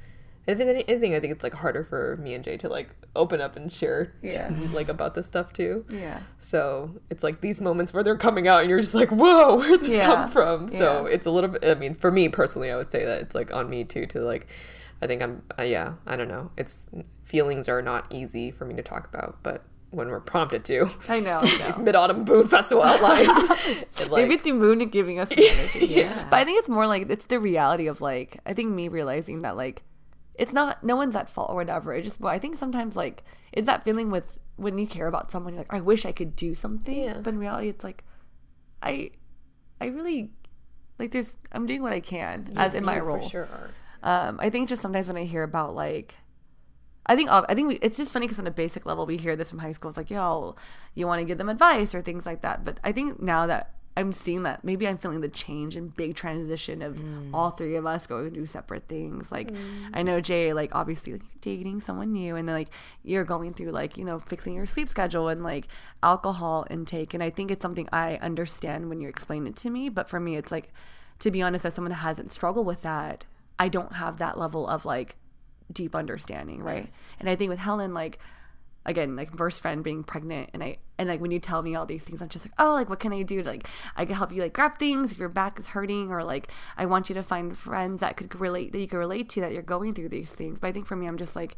I 0.48 0.56
think 0.56 0.70
anything 0.70 1.16
I 1.16 1.20
think 1.22 1.32
it's 1.32 1.44
like 1.44 1.54
harder 1.54 1.84
for 1.86 2.18
me 2.18 2.34
and 2.34 2.44
Jay 2.44 2.58
to 2.58 2.68
like 2.70 2.89
open 3.16 3.39
up 3.39 3.56
and 3.56 3.72
share 3.72 4.14
Yeah. 4.22 4.52
like 4.74 4.89
about 4.89 5.14
this 5.14 5.26
stuff 5.26 5.54
too. 5.54 5.86
Yeah. 5.89 6.20
So 6.38 7.00
it's 7.10 7.24
like 7.24 7.39
these 7.41 7.62
moments 7.62 7.94
where 7.94 8.04
they're 8.04 8.18
coming 8.18 8.48
out 8.48 8.62
and 8.62 8.70
you're 8.70 8.82
just 8.82 8.94
like, 8.94 9.10
whoa, 9.10 9.56
where'd 9.60 9.80
this 9.82 9.91
Yeah. 9.98 10.06
come 10.06 10.30
from? 10.30 10.68
So 10.68 11.08
Yeah. 11.08 11.14
it's 11.14 11.26
a 11.26 11.32
little 11.32 11.52
bit, 11.52 11.64
I 11.64 11.76
mean, 11.76 11.94
for 11.94 12.12
me 12.12 12.28
personally, 12.28 12.72
I 12.72 12.76
would 12.76 12.91
say 12.91 13.06
that 13.06 13.22
it's 13.22 13.36
like 13.36 13.54
on 13.54 13.70
me 13.70 13.86
too 13.86 14.06
to 14.08 14.20
like, 14.22 14.48
I 15.02 15.08
think 15.08 15.22
I'm, 15.22 15.44
uh, 15.58 15.64
yeah, 15.64 15.94
I 16.06 16.16
don't 16.18 16.28
know. 16.28 16.52
It's 16.58 16.88
feelings 17.24 17.70
are 17.70 17.82
not 17.82 18.08
easy 18.10 18.52
for 18.52 18.66
me 18.66 18.74
to 18.76 18.84
talk 18.84 19.08
about, 19.14 19.38
but 19.44 19.64
when 19.91 20.10
we're 20.10 20.20
prompted 20.20 20.66
to, 20.66 20.89
I 21.08 21.20
know. 21.20 21.39
I 21.41 21.58
these 21.66 21.78
mid 21.80 21.96
autumn 21.96 22.26
moon 22.26 22.48
festival 22.48 22.84
outlines. 22.84 23.28
it, 24.00 24.10
like, 24.10 24.24
Maybe 24.24 24.34
it's 24.34 24.44
the 24.44 24.52
moon 24.54 24.80
giving 24.89 25.20
us 25.20 25.30
the 25.30 25.48
energy. 25.50 25.86
Yeah. 25.86 26.28
But 26.30 26.38
I 26.39 26.44
think 26.46 26.60
it's 26.60 26.68
more 26.70 26.88
like 26.88 27.10
it's 27.10 27.26
the 27.28 27.39
reality 27.39 27.88
of 27.88 28.02
like 28.02 28.39
I 28.46 28.54
think 28.54 28.72
me 28.74 28.88
realizing 28.88 29.41
that 29.44 29.56
like 29.56 29.84
it's 30.36 30.53
not 30.53 30.84
no 30.84 30.95
one's 30.95 31.15
at 31.15 31.29
fault 31.29 31.49
or 31.49 31.55
whatever. 31.55 31.93
It's 31.93 32.07
just 32.07 32.21
but 32.21 32.29
I 32.29 32.39
think 32.39 32.55
sometimes 32.55 32.95
like 32.95 33.23
it's 33.51 33.67
that 33.67 33.84
feeling 33.84 34.09
with 34.09 34.39
when 34.55 34.77
you 34.77 34.88
care 34.88 35.07
about 35.07 35.31
someone, 35.31 35.53
you're 35.53 35.61
like, 35.61 35.73
I 35.73 35.81
wish 35.81 36.05
I 36.05 36.11
could 36.11 36.36
do 36.36 36.53
something. 36.53 37.03
Yeah. 37.03 37.19
But 37.21 37.34
in 37.34 37.39
reality 37.39 37.69
it's 37.69 37.84
like 37.84 38.03
I 38.81 39.11
I 39.79 39.88
really 39.88 40.31
like 40.99 41.11
there's 41.11 41.38
I'm 41.51 41.65
doing 41.65 41.81
what 41.81 41.93
I 41.93 41.99
can 41.99 42.53
as 42.55 42.73
in 42.73 42.86
my 42.86 42.99
role. 42.99 43.27
Sure. 43.27 43.47
Um, 44.01 44.38
I 44.41 44.49
think 44.49 44.69
just 44.69 44.81
sometimes 44.81 45.07
when 45.07 45.17
I 45.17 45.23
hear 45.23 45.43
about 45.43 45.73
like, 45.73 46.15
I 47.05 47.15
think 47.15 47.29
I 47.31 47.53
think 47.53 47.67
we, 47.69 47.75
it's 47.75 47.97
just 47.97 48.11
funny 48.11 48.25
because 48.25 48.39
on 48.39 48.47
a 48.47 48.51
basic 48.51 48.86
level 48.86 49.05
we 49.05 49.17
hear 49.17 49.36
this 49.36 49.49
from 49.49 49.59
high 49.59 49.71
school. 49.71 49.89
It's 49.89 49.97
like, 49.97 50.11
yo, 50.11 50.55
you 50.93 51.07
want 51.07 51.19
to 51.19 51.25
give 51.25 51.38
them 51.38 51.49
advice 51.49 51.95
or 51.95 52.01
things 52.01 52.25
like 52.25 52.41
that. 52.41 52.63
But 52.63 52.79
I 52.84 52.91
think 52.91 53.21
now 53.21 53.45
that 53.47 53.73
I'm 53.96 54.12
seeing 54.12 54.44
that, 54.44 54.64
maybe 54.64 54.88
I'm 54.88 54.98
feeling 54.98 55.22
the 55.22 55.28
change 55.28 55.76
and 55.76 55.96
big 55.96 56.16
transition 56.16 56.82
of 56.82 56.98
mm. 56.98 57.30
all 57.34 57.52
three 57.52 57.76
of 57.76 57.86
us 57.86 58.08
going 58.08 58.26
to 58.26 58.32
do 58.32 58.46
separate 58.46 58.88
things. 58.88 59.32
Like, 59.32 59.52
I 59.94 60.02
mm. 60.02 60.06
know 60.06 60.20
Jay, 60.20 60.52
like 60.52 60.74
obviously 60.74 61.14
like, 61.14 61.22
dating 61.41 61.82
someone 61.82 62.12
new, 62.12 62.36
and 62.36 62.48
then 62.48 62.56
like 62.56 62.70
you're 63.04 63.24
going 63.24 63.54
through 63.54 63.70
like 63.70 63.98
you 63.98 64.06
know 64.06 64.18
fixing 64.18 64.56
your 64.56 64.66
sleep 64.66 64.89
schedule 64.89 65.28
and 65.28 65.44
like 65.44 65.68
alcohol 66.02 66.66
intake. 66.70 67.14
And 67.14 67.22
I 67.22 67.30
think 67.30 67.52
it's 67.52 67.62
something 67.62 67.88
I 67.94 68.16
understand 68.16 68.89
when 68.89 69.00
you 69.00 69.08
explain 69.08 69.46
it 69.46 69.56
to 69.58 69.70
me. 69.70 69.89
But 69.89 70.10
for 70.10 70.20
me, 70.20 70.38
it's 70.38 70.52
like, 70.52 70.74
to 71.20 71.30
be 71.30 71.41
honest, 71.41 71.66
as 71.66 71.76
someone 71.76 71.91
that 71.91 71.98
hasn't 71.98 72.32
struggled 72.32 72.66
with 72.66 72.82
that, 72.82 73.26
I 73.60 73.70
don't 73.70 73.94
have 73.94 74.18
that 74.18 74.39
level 74.39 74.68
of 74.68 74.86
like 74.86 75.18
deep 75.72 75.96
understanding, 75.96 76.64
right? 76.64 76.89
And 77.20 77.30
I 77.30 77.36
think 77.36 77.50
with 77.50 77.60
Helen, 77.60 77.94
like 77.94 78.20
again, 78.86 79.15
like 79.15 79.36
first 79.36 79.61
friend 79.61 79.84
being 79.84 80.03
pregnant, 80.03 80.49
and 80.53 80.63
I 80.63 80.77
and 80.97 81.09
like 81.09 81.21
when 81.21 81.31
you 81.31 81.39
tell 81.39 81.61
me 81.61 81.75
all 81.75 81.86
these 81.86 82.03
things, 82.03 82.21
I'm 82.21 82.29
just 82.29 82.45
like, 82.45 82.53
oh, 82.57 82.73
like 82.73 82.89
what 82.89 82.99
can 82.99 83.13
I 83.13 83.21
do? 83.23 83.41
Like 83.43 83.67
I 83.95 84.05
can 84.05 84.15
help 84.15 84.31
you 84.31 84.41
like 84.41 84.53
grab 84.53 84.77
things 84.79 85.11
if 85.11 85.17
your 85.17 85.29
back 85.29 85.59
is 85.59 85.67
hurting, 85.67 86.11
or 86.11 86.23
like 86.23 86.49
I 86.77 86.86
want 86.86 87.09
you 87.09 87.15
to 87.15 87.23
find 87.23 87.57
friends 87.57 88.01
that 88.01 88.17
could 88.17 88.39
relate 88.39 88.71
that 88.71 88.79
you 88.79 88.88
can 88.88 88.99
relate 88.99 89.29
to 89.29 89.41
that 89.41 89.53
you're 89.53 89.61
going 89.61 89.93
through 89.93 90.09
these 90.09 90.31
things. 90.31 90.59
But 90.59 90.67
I 90.67 90.71
think 90.71 90.86
for 90.86 90.95
me, 90.95 91.07
I'm 91.07 91.17
just 91.17 91.36
like, 91.36 91.55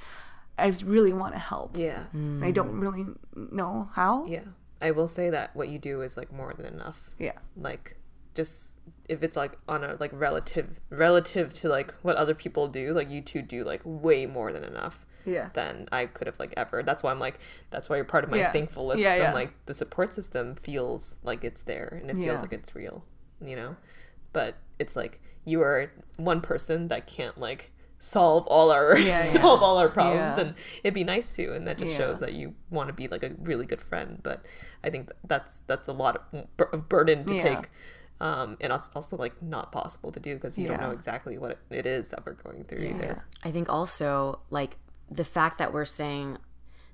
I 0.58 0.70
just 0.70 0.84
really 0.84 1.14
want 1.14 1.34
to 1.34 1.40
help. 1.40 1.78
Yeah. 1.78 2.06
And 2.14 2.44
I 2.44 2.52
don't 2.52 2.80
really 2.80 3.06
know 3.36 3.90
how. 3.94 4.26
Yeah. 4.26 4.44
I 4.82 4.92
will 4.92 5.08
say 5.08 5.30
that 5.30 5.56
what 5.56 5.70
you 5.70 5.80
do 5.80 6.02
is 6.02 6.18
like 6.18 6.32
more 6.32 6.54
than 6.54 6.66
enough. 6.66 7.10
Yeah. 7.18 7.34
like 7.56 7.98
just 8.36 8.76
if 9.08 9.24
it's 9.24 9.38
like 9.38 9.58
on 9.68 9.84
a 9.84 9.96
like 10.00 10.12
relative 10.14 10.80
relative 10.90 11.54
to 11.54 11.70
like 11.70 11.94
what 12.02 12.18
other 12.18 12.36
people 12.36 12.68
do 12.68 12.94
like 12.94 13.10
you 13.10 13.22
two 13.22 13.42
do 13.42 13.64
like 13.64 13.82
way 13.84 14.26
more 14.26 14.52
than 14.52 14.64
enough 14.64 15.06
Yeah. 15.26 15.50
than 15.54 15.88
i 15.92 16.06
could 16.06 16.28
have 16.28 16.40
like 16.40 16.54
ever 16.58 16.84
that's 16.84 17.04
why 17.04 17.12
i'm 17.12 17.20
like 17.20 17.40
that's 17.72 17.90
why 17.90 17.96
you're 17.98 18.06
part 18.06 18.24
of 18.24 18.32
my 18.32 18.38
Yeah. 18.38 18.52
thankful 18.52 18.88
list 18.88 19.02
Yeah, 19.02 19.14
'cause 19.14 19.20
yeah. 19.22 19.28
i'm 19.30 19.34
like 19.34 19.54
the 19.66 19.74
support 19.74 20.14
system 20.14 20.56
feels 20.56 21.18
like 21.24 21.44
it's 21.44 21.62
there 21.64 21.98
and 22.02 22.10
it 22.10 22.16
feels 22.16 22.26
Yeah. 22.26 22.42
like 22.42 22.54
it's 22.54 22.76
real 22.76 23.04
you 23.42 23.56
know 23.56 23.76
but 24.34 24.56
it's 24.80 24.96
like 24.96 25.22
you 25.46 25.62
are 25.62 25.92
one 26.18 26.42
person 26.42 26.88
that 26.88 27.06
can't 27.08 27.38
like 27.38 27.72
solve 28.00 28.46
all 28.48 28.72
our 28.72 28.98
Yeah, 28.98 29.22
solve 29.38 29.62
yeah. 29.62 29.66
all 29.66 29.78
our 29.78 29.90
problems 29.90 30.38
Yeah. 30.38 30.44
and 30.46 30.56
it'd 30.84 30.94
be 30.94 31.04
nice 31.04 31.34
to 31.38 31.54
and 31.56 31.66
that 31.68 31.78
just 31.78 31.92
Yeah. 31.94 31.98
shows 32.00 32.20
that 32.20 32.34
you 32.34 32.54
want 32.70 32.88
to 32.90 32.94
be 32.94 33.08
like 33.08 33.24
a 33.24 33.32
really 33.42 33.66
good 33.66 33.82
friend 33.82 34.20
but 34.22 34.46
i 34.84 34.90
think 34.90 35.12
that's 35.28 35.62
that's 35.68 35.88
a 35.88 35.94
lot 35.94 36.18
of, 36.34 36.48
bur- 36.58 36.70
of 36.72 36.88
burden 36.90 37.26
to 37.26 37.36
Yeah. 37.36 37.42
take 37.56 37.70
um 38.22 38.58
and 38.62 38.72
it's 38.72 38.90
also 38.96 39.18
like 39.18 39.42
not 39.42 39.72
possible 39.72 40.12
to 40.12 40.20
do 40.20 40.36
because 40.36 40.58
you 40.58 40.68
don't 40.68 40.80
know 40.80 40.92
exactly 40.92 41.38
what 41.38 41.52
it, 41.52 41.60
it 41.70 41.86
is 41.86 42.10
that 42.10 42.26
we're 42.26 42.34
going 42.34 42.64
through 42.64 42.80
either 42.84 43.26
I 43.44 43.52
think 43.52 43.70
also 43.70 44.40
like 44.50 44.78
the 45.10 45.26
fact 45.26 45.58
that 45.58 45.74
we're 45.74 45.86
saying 45.86 46.38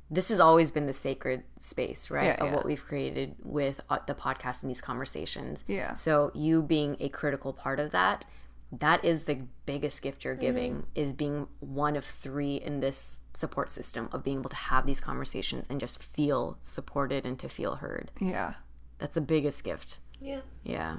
this 0.09 0.27
has 0.29 0.41
always 0.41 0.71
been 0.71 0.87
the 0.87 0.93
sacred 0.93 1.43
space, 1.61 2.11
right? 2.11 2.25
Yeah, 2.25 2.43
of 2.43 2.47
yeah. 2.49 2.55
what 2.55 2.65
we've 2.65 2.83
created 2.83 3.35
with 3.41 3.79
uh, 3.89 3.99
the 4.07 4.13
podcast 4.13 4.61
and 4.61 4.69
these 4.69 4.81
conversations. 4.81 5.63
Yeah. 5.67 5.93
So 5.93 6.31
you 6.33 6.61
being 6.61 6.97
a 6.99 7.07
critical 7.07 7.53
part 7.53 7.79
of 7.79 7.91
that, 7.93 8.25
that 8.73 9.05
is 9.05 9.23
the 9.23 9.43
biggest 9.65 10.01
gift 10.01 10.25
you're 10.25 10.35
giving 10.35 10.73
Mm-hmm. 10.73 10.81
is 10.95 11.13
being 11.13 11.47
one 11.61 11.95
of 11.95 12.03
three 12.03 12.55
in 12.55 12.81
this 12.81 13.19
support 13.33 13.71
system 13.71 14.09
of 14.11 14.21
being 14.23 14.39
able 14.39 14.49
to 14.49 14.55
have 14.57 14.85
these 14.85 14.99
conversations 14.99 15.65
and 15.69 15.79
just 15.79 16.03
feel 16.03 16.57
supported 16.61 17.25
and 17.25 17.39
to 17.39 17.47
feel 17.47 17.75
heard. 17.75 18.11
Yeah. 18.19 18.55
That's 18.97 19.15
the 19.15 19.21
biggest 19.21 19.63
gift. 19.63 19.97
yeah 20.19 20.41
Yeah. 20.63 20.97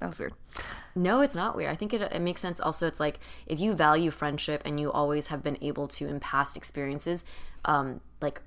That 0.00 0.08
was 0.08 0.18
weird. 0.18 0.34
No, 0.94 1.20
it's 1.20 1.34
not 1.34 1.56
weird. 1.56 1.70
I 1.70 1.76
think 1.76 1.92
it, 1.94 2.00
it 2.02 2.20
makes 2.20 2.40
sense. 2.40 2.60
Also, 2.60 2.86
it's 2.86 3.00
like 3.00 3.18
if 3.46 3.58
you 3.60 3.72
value 3.72 4.10
friendship 4.10 4.62
and 4.64 4.78
you 4.78 4.90
always 4.92 5.28
have 5.28 5.42
been 5.42 5.56
able 5.62 5.88
to, 5.88 6.06
in 6.08 6.20
past 6.20 6.56
experiences, 6.56 7.24
um, 7.64 8.00
like 8.20 8.42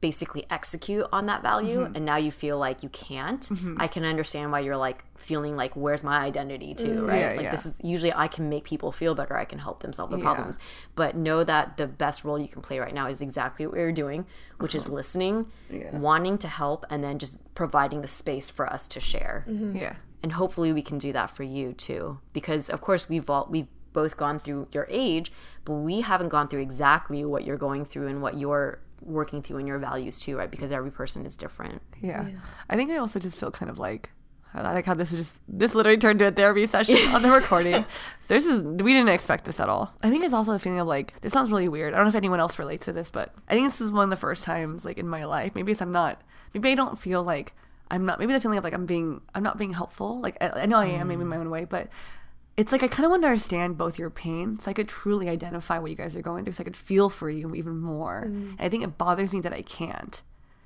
basically 0.00 0.44
execute 0.50 1.06
on 1.12 1.26
that 1.26 1.42
value 1.42 1.78
Mm-hmm. 1.84 1.94
and 1.94 2.04
now 2.04 2.16
you 2.16 2.32
feel 2.32 2.58
like 2.58 2.82
you 2.82 2.88
can't 2.88 3.48
i 3.78 3.86
can 3.86 4.04
understand 4.04 4.50
why 4.50 4.58
you're 4.58 4.76
like 4.76 5.04
feeling 5.16 5.54
like 5.54 5.76
where's 5.76 6.02
my 6.02 6.18
identity 6.18 6.74
too 6.74 7.04
right 7.06 7.18
Mm, 7.18 7.20
Yeah, 7.20 7.36
like 7.36 7.44
yeah. 7.44 7.50
this 7.52 7.66
is 7.66 7.74
usually 7.80 8.12
i 8.12 8.26
can 8.26 8.48
make 8.48 8.64
people 8.64 8.90
feel 8.90 9.14
better 9.14 9.36
i 9.36 9.44
can 9.44 9.60
help 9.60 9.78
them 9.84 9.92
solve 9.92 10.10
the 10.10 10.16
Yeah. 10.18 10.24
problems 10.24 10.58
but 10.96 11.14
know 11.14 11.44
that 11.44 11.76
the 11.76 11.86
best 11.86 12.24
role 12.24 12.36
you 12.36 12.48
can 12.48 12.62
play 12.62 12.80
right 12.80 12.92
now 12.92 13.06
is 13.06 13.22
exactly 13.22 13.64
what 13.64 13.76
we're 13.76 13.92
doing 13.92 14.26
which 14.58 14.74
is 14.74 14.88
listening 14.88 15.46
wanting 15.92 16.36
to 16.38 16.48
help 16.48 16.84
and 16.90 17.04
then 17.04 17.20
just 17.20 17.54
providing 17.54 18.02
the 18.02 18.08
space 18.08 18.50
for 18.50 18.66
us 18.66 18.88
to 18.88 18.98
share 18.98 19.44
Yeah. 19.46 19.94
And 20.22 20.32
hopefully 20.32 20.72
we 20.72 20.82
can 20.82 20.98
do 20.98 21.12
that 21.12 21.30
for 21.30 21.42
you 21.42 21.72
too 21.72 22.18
because 22.32 22.70
of 22.70 22.80
course 22.80 23.08
we've 23.08 23.28
all 23.28 23.46
we've 23.50 23.66
both 23.92 24.16
gone 24.16 24.38
through 24.38 24.68
your 24.72 24.86
age 24.90 25.30
but 25.64 25.74
we 25.74 26.00
haven't 26.00 26.28
gone 26.30 26.48
through 26.48 26.60
exactly 26.62 27.24
what 27.24 27.44
you're 27.44 27.58
going 27.58 27.84
through 27.84 28.06
and 28.08 28.22
what 28.22 28.38
you're 28.38 28.80
working 29.02 29.42
through 29.42 29.58
and 29.58 29.66
your 29.68 29.78
values 29.78 30.18
too 30.18 30.36
right 30.38 30.50
because 30.50 30.72
every 30.72 30.90
person 30.90 31.26
is 31.26 31.36
different 31.36 31.82
Yeah. 32.00 32.26
I 32.70 32.76
think 32.76 32.90
I 32.90 32.96
also 32.96 33.18
just 33.18 33.38
feel 33.38 33.50
kind 33.50 33.70
of 33.70 33.78
like 33.78 34.10
I 34.54 34.60
like 34.74 34.84
how 34.84 34.92
this 34.92 35.12
is 35.12 35.18
just 35.18 35.40
this 35.48 35.74
literally 35.74 35.96
turned 35.96 36.18
to 36.18 36.26
a 36.26 36.30
therapy 36.30 36.66
session 36.66 36.98
on 37.14 37.22
the 37.22 37.30
recording. 37.40 37.86
So 38.20 38.34
this 38.34 38.44
is 38.44 38.62
we 38.62 38.92
didn't 38.92 39.08
expect 39.08 39.46
this 39.46 39.58
at 39.58 39.70
all. 39.70 39.94
I 40.02 40.10
think 40.10 40.22
it's 40.24 40.34
also 40.34 40.52
a 40.52 40.58
feeling 40.58 40.78
of 40.78 40.86
like 40.86 41.18
this 41.22 41.32
sounds 41.32 41.50
really 41.50 41.68
weird. 41.70 41.94
I 41.94 41.96
don't 41.96 42.04
know 42.04 42.10
if 42.10 42.14
anyone 42.14 42.38
else 42.38 42.58
relates 42.58 42.84
to 42.84 42.92
this, 42.92 43.10
but 43.10 43.34
I 43.48 43.54
think 43.54 43.66
this 43.66 43.80
is 43.80 43.90
one 43.90 44.04
of 44.04 44.10
the 44.10 44.16
first 44.16 44.44
times 44.44 44.84
like 44.84 44.98
in 44.98 45.08
my 45.08 45.24
life. 45.24 45.54
Maybe 45.54 45.72
it's 45.72 45.80
I'm 45.80 45.90
not 45.90 46.20
maybe 46.52 46.70
I 46.70 46.74
don't 46.74 46.98
feel 46.98 47.22
like 47.22 47.54
I'm 47.92 48.06
not 48.06 48.18
maybe 48.18 48.32
the 48.32 48.40
feeling 48.40 48.58
of 48.58 48.64
like 48.64 48.72
I'm 48.72 48.86
being 48.86 49.20
I'm 49.34 49.42
not 49.42 49.58
being 49.58 49.74
helpful. 49.74 50.20
Like 50.20 50.38
I, 50.40 50.62
I 50.62 50.66
know 50.66 50.78
I 50.78 50.86
am 50.86 51.08
maybe 51.08 51.20
in 51.20 51.28
my 51.28 51.36
own 51.36 51.50
way, 51.50 51.66
but 51.66 51.88
it's 52.56 52.72
like 52.72 52.82
I 52.82 52.88
kind 52.88 53.04
of 53.04 53.10
want 53.10 53.22
to 53.22 53.28
understand 53.28 53.76
both 53.76 53.98
your 53.98 54.10
pain 54.10 54.58
so 54.58 54.70
I 54.70 54.74
could 54.74 54.88
truly 54.88 55.28
identify 55.28 55.78
what 55.78 55.90
you 55.90 55.96
guys 55.96 56.16
are 56.16 56.22
going 56.22 56.44
through 56.44 56.54
so 56.54 56.62
I 56.62 56.64
could 56.64 56.76
feel 56.76 57.10
for 57.10 57.30
you 57.30 57.54
even 57.54 57.78
more. 57.78 58.24
Mm. 58.26 58.50
And 58.52 58.60
I 58.60 58.68
think 58.70 58.82
it 58.82 58.98
bothers 58.98 59.32
me 59.32 59.40
that 59.42 59.52
I 59.52 59.62
can't. 59.62 60.22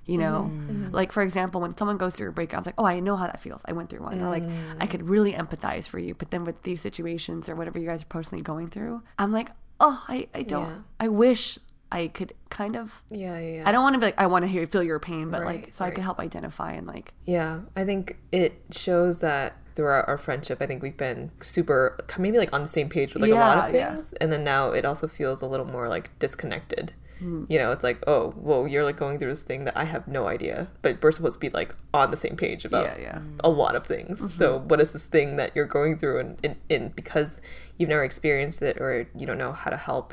You 0.07 0.19
know, 0.19 0.53
mm. 0.53 0.93
like 0.93 1.11
for 1.11 1.21
example, 1.21 1.61
when 1.61 1.77
someone 1.77 1.97
goes 1.97 2.15
through 2.15 2.29
a 2.29 2.33
breakup, 2.33 2.59
it's 2.59 2.67
like, 2.67 2.77
oh, 2.79 2.85
I 2.85 3.01
know 3.01 3.17
how 3.17 3.27
that 3.27 3.41
feels. 3.41 3.63
I 3.65 3.73
went 3.73 3.91
through 3.91 4.05
one. 4.05 4.23
Or 4.23 4.31
like, 4.31 4.45
I 4.45 4.87
mm. 4.87 4.91
could 4.91 5.09
really 5.09 5.33
empathize 5.33 5.89
for 5.89 5.99
you. 5.99 6.15
But 6.15 6.31
then 6.31 6.45
with 6.45 6.63
these 6.63 6.81
situations 6.81 7.49
or 7.49 7.57
whatever 7.57 7.81
you 7.81 7.87
guys 7.87 8.03
are 8.03 8.07
personally 8.07 8.41
going 8.41 8.71
through, 8.71 9.03
I'm 9.19 9.33
like, 9.33 9.51
oh, 9.81 10.05
I, 10.07 10.29
I 10.33 10.45
don't, 10.45 10.69
Yeah. 10.69 10.79
I 11.01 11.09
wish 11.09 11.59
I 11.93 12.09
could 12.09 12.33
kind 12.51 12.77
of, 12.77 13.03
Yeah, 13.11 13.39
yeah, 13.39 13.55
yeah. 13.59 13.63
I 13.69 13.73
don't 13.73 13.83
want 13.83 13.95
to 13.95 13.99
be 14.01 14.07
like, 14.07 14.21
I 14.21 14.27
want 14.27 14.43
to 14.45 14.49
hear, 14.49 14.67
feel 14.67 14.83
your 14.83 14.99
pain, 14.99 15.31
but 15.31 15.45
like, 15.45 15.65
Right, 15.65 15.75
so 15.75 15.85
I 15.85 15.91
could 15.91 16.03
help 16.05 16.19
identify 16.19 16.73
and 16.73 16.87
like, 16.87 17.13
Yeah, 17.25 17.61
I 17.77 17.85
think 17.85 18.17
it 18.33 18.61
shows 18.73 19.21
that 19.21 19.57
throughout 19.75 20.09
our 20.09 20.19
friendship, 20.19 20.59
I 20.61 20.67
think 20.67 20.83
we've 20.83 20.97
been 20.97 21.31
super, 21.41 21.99
maybe 22.19 22.39
like 22.39 22.53
on 22.53 22.63
the 22.63 22.69
same 22.69 22.89
page 22.89 23.15
with 23.15 23.23
like 23.23 23.31
a 23.31 23.35
lot 23.35 23.59
of 23.59 23.75
Yeah, 23.75 23.79
yeah. 23.81 23.95
things. 23.95 24.15
And 24.21 24.33
then 24.33 24.43
now 24.43 24.71
it 24.71 24.85
also 24.85 25.07
feels 25.07 25.43
a 25.43 25.47
little 25.47 25.67
more 25.67 25.89
like 25.89 26.11
disconnected. 26.19 26.93
Hmm. 27.19 27.45
You 27.49 27.59
know, 27.59 27.73
it's 27.73 27.83
like, 27.85 28.03
oh, 28.07 28.35
well, 28.37 28.67
you're 28.67 28.85
like 28.85 28.97
going 28.99 29.19
through 29.19 29.31
this 29.31 29.43
thing 29.43 29.65
that 29.65 29.75
I 29.77 29.85
have 29.85 30.07
no 30.09 30.27
idea, 30.27 30.69
but 30.83 31.03
we're 31.03 31.13
supposed 31.13 31.35
to 31.35 31.41
be 31.41 31.49
like 31.51 31.75
on 31.95 32.11
the 32.11 32.17
same 32.17 32.37
page 32.37 32.65
about 32.67 32.85
Yeah, 32.85 32.99
yeah. 33.01 33.21
a 33.41 33.49
lot 33.49 33.75
of 33.75 33.87
things. 33.87 34.35
So, 34.35 34.59
what 34.59 34.81
is 34.81 34.93
this 34.93 35.07
thing 35.07 35.37
that 35.37 35.53
you're 35.57 35.65
going 35.67 35.97
through, 35.99 36.19
and, 36.21 36.39
and, 36.45 36.57
and 36.69 36.95
because 36.95 37.41
you've 37.79 37.89
never 37.89 38.05
experienced 38.05 38.61
it 38.61 38.79
or 38.79 39.09
you 39.17 39.27
don't 39.27 39.39
know 39.39 39.53
how 39.53 39.71
to 39.71 39.79
help, 39.79 40.13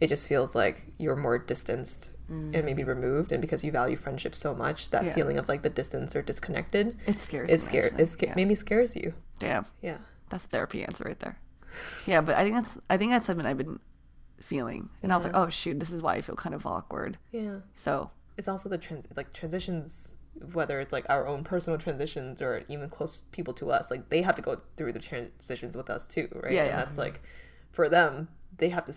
it 0.00 0.08
just 0.08 0.28
feels 0.28 0.54
like 0.54 0.84
you're 0.98 1.16
more 1.16 1.38
distanced 1.38 2.10
and 2.28 2.52
maybe 2.52 2.82
mm. 2.82 2.86
removed. 2.88 3.32
And 3.32 3.40
because 3.40 3.64
you 3.64 3.72
value 3.72 3.96
friendship 3.96 4.34
so 4.34 4.54
much, 4.54 4.90
that 4.90 5.04
Yeah. 5.04 5.14
feeling 5.14 5.38
of 5.38 5.48
like 5.48 5.62
the 5.62 5.70
distance 5.70 6.14
or 6.14 6.22
disconnected, 6.22 6.96
it 7.06 7.18
scares 7.18 7.50
it 7.50 7.54
actually. 7.54 8.02
It 8.02 8.08
sca- 8.10 8.26
Yeah. 8.26 8.34
maybe 8.36 8.54
scares 8.54 8.94
you. 8.96 9.14
Damn. 9.38 9.66
Yeah. 9.80 9.98
That's 10.28 10.44
a 10.44 10.48
therapy 10.48 10.84
answer 10.84 11.04
right 11.04 11.18
there. 11.18 11.38
Yeah, 12.06 12.20
but 12.20 12.36
I 12.36 12.44
think 12.44 12.54
that's 12.56 12.78
I 12.90 12.96
think 12.96 13.12
that's 13.12 13.26
something 13.26 13.46
I've 13.46 13.58
been 13.58 13.78
feeling, 14.40 14.88
and 15.02 15.12
I 15.12 15.16
was 15.16 15.24
like, 15.24 15.34
uh-huh. 15.34 15.46
oh 15.46 15.48
shoot, 15.48 15.80
this 15.80 15.90
is 15.90 16.00
why 16.02 16.14
I 16.14 16.20
feel 16.20 16.36
kind 16.36 16.54
of 16.54 16.64
awkward. 16.66 17.18
Yeah. 17.32 17.60
So 17.76 18.10
It's 18.36 18.48
also 18.48 18.68
the 18.68 18.78
trans 18.78 19.06
like 19.16 19.32
transitions, 19.32 20.14
whether 20.52 20.80
it's 20.80 20.92
like 20.92 21.06
our 21.08 21.26
own 21.26 21.44
personal 21.44 21.78
transitions 21.78 22.40
or 22.40 22.62
even 22.68 22.88
close 22.90 23.22
people 23.32 23.54
to 23.54 23.70
us, 23.70 23.90
like 23.90 24.10
they 24.10 24.22
have 24.22 24.36
to 24.36 24.42
go 24.42 24.58
through 24.76 24.92
the 24.92 24.98
transitions 24.98 25.76
with 25.76 25.90
us 25.90 26.06
too, 26.06 26.28
right? 26.34 26.52
Yeah, 26.52 26.62
and 26.62 26.70
yeah. 26.70 26.76
that's 26.76 26.98
like 26.98 27.20
for 27.70 27.88
them, 27.88 28.28
they 28.58 28.68
have 28.68 28.84
to 28.86 28.94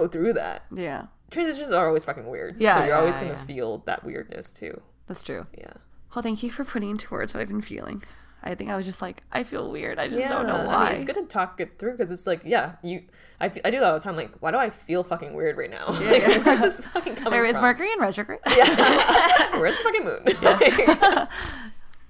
go 0.00 0.06
through 0.08 0.32
that. 0.34 0.62
yeah, 0.72 1.06
Transitions 1.30 1.72
are 1.72 1.86
always 1.86 2.04
fucking 2.04 2.28
weird. 2.28 2.60
Yeah, 2.60 2.78
So 2.78 2.84
you're 2.84 2.94
always 2.96 3.16
gonna 3.16 3.28
yeah. 3.30 3.44
feel 3.44 3.78
that 3.86 4.04
weirdness 4.04 4.50
too. 4.50 4.80
that's 5.08 5.22
true. 5.22 5.46
Yeah. 5.58 5.72
Well, 6.14 6.22
thank 6.22 6.42
you 6.42 6.50
for 6.50 6.64
putting 6.64 6.90
into 6.90 7.10
words 7.10 7.34
what 7.34 7.40
I've 7.40 7.48
been 7.48 7.60
feeling. 7.60 8.02
I 8.42 8.54
think 8.54 8.70
I 8.70 8.76
was 8.76 8.84
just 8.86 9.02
like, 9.02 9.22
I 9.32 9.42
feel 9.42 9.70
weird. 9.72 9.98
I 9.98 10.06
just 10.06 10.20
Yeah, 10.20 10.28
don't 10.28 10.46
know 10.46 10.54
I 10.54 10.66
why. 10.66 10.86
mean, 10.88 10.96
it's 10.96 11.04
good 11.04 11.16
to 11.16 11.22
talk 11.24 11.60
it 11.60 11.78
through 11.80 11.92
because 11.92 12.12
it's 12.12 12.26
like, 12.28 12.42
yeah, 12.44 12.76
you, 12.82 13.02
I, 13.40 13.46
I 13.46 13.70
do 13.70 13.80
that 13.80 13.82
all 13.82 13.94
the 13.94 14.00
time. 14.00 14.14
Like, 14.14 14.36
why 14.40 14.52
do 14.52 14.56
I 14.56 14.70
feel 14.70 15.02
fucking 15.02 15.34
weird 15.34 15.56
right 15.56 15.68
now? 15.70 15.86
like, 15.88 16.24
where's 16.46 16.60
this 16.60 16.80
fucking 16.86 17.14
coming 17.20 17.32
There 17.32 17.44
is 17.44 17.54
from? 17.54 17.62
Mercury 17.62 17.90
in 17.92 17.98
retrograde. 17.98 18.38
Yeah. 18.56 19.50
where's 19.58 19.76
the 19.76 19.82
fucking 19.82 20.04
moon? 20.04 20.22
yeah. 20.42 21.26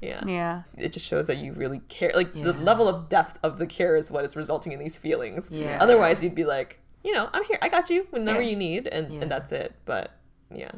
yeah. 0.01 0.25
Yeah. 0.27 0.63
It 0.77 0.93
just 0.93 1.07
shows 1.07 1.27
that 1.29 1.39
you 1.39 1.53
really 1.55 1.81
care. 1.89 2.13
Like 2.15 2.35
the 2.35 2.53
level 2.53 2.87
of 2.87 3.09
depth 3.09 3.39
of 3.43 3.57
the 3.59 3.67
care 3.67 3.97
is 3.97 4.11
what 4.11 4.25
is 4.27 4.37
resulting 4.37 4.73
in 4.73 4.79
these 4.79 4.99
feelings. 4.99 5.49
Yeah. 5.51 5.79
Otherwise, 5.81 6.23
you'd 6.23 6.35
be 6.35 6.45
like, 6.45 6.81
you 7.07 7.13
know, 7.15 7.31
I'm 7.33 7.45
here. 7.45 7.59
I 7.63 7.69
got 7.71 7.89
you 7.89 8.07
whenever 8.11 8.43
Yeah. 8.43 8.51
you 8.51 8.57
need, 8.57 8.87
and, 8.89 9.11
Yeah. 9.13 9.21
and 9.23 9.31
that's 9.31 9.53
it. 9.53 9.75
But 9.87 10.11
yeah, 10.55 10.73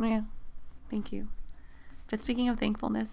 Yeah. 0.00 0.22
Thank 0.90 1.10
you. 1.12 1.28
But 2.08 2.20
speaking 2.20 2.48
of 2.48 2.58
thankfulness, 2.58 3.08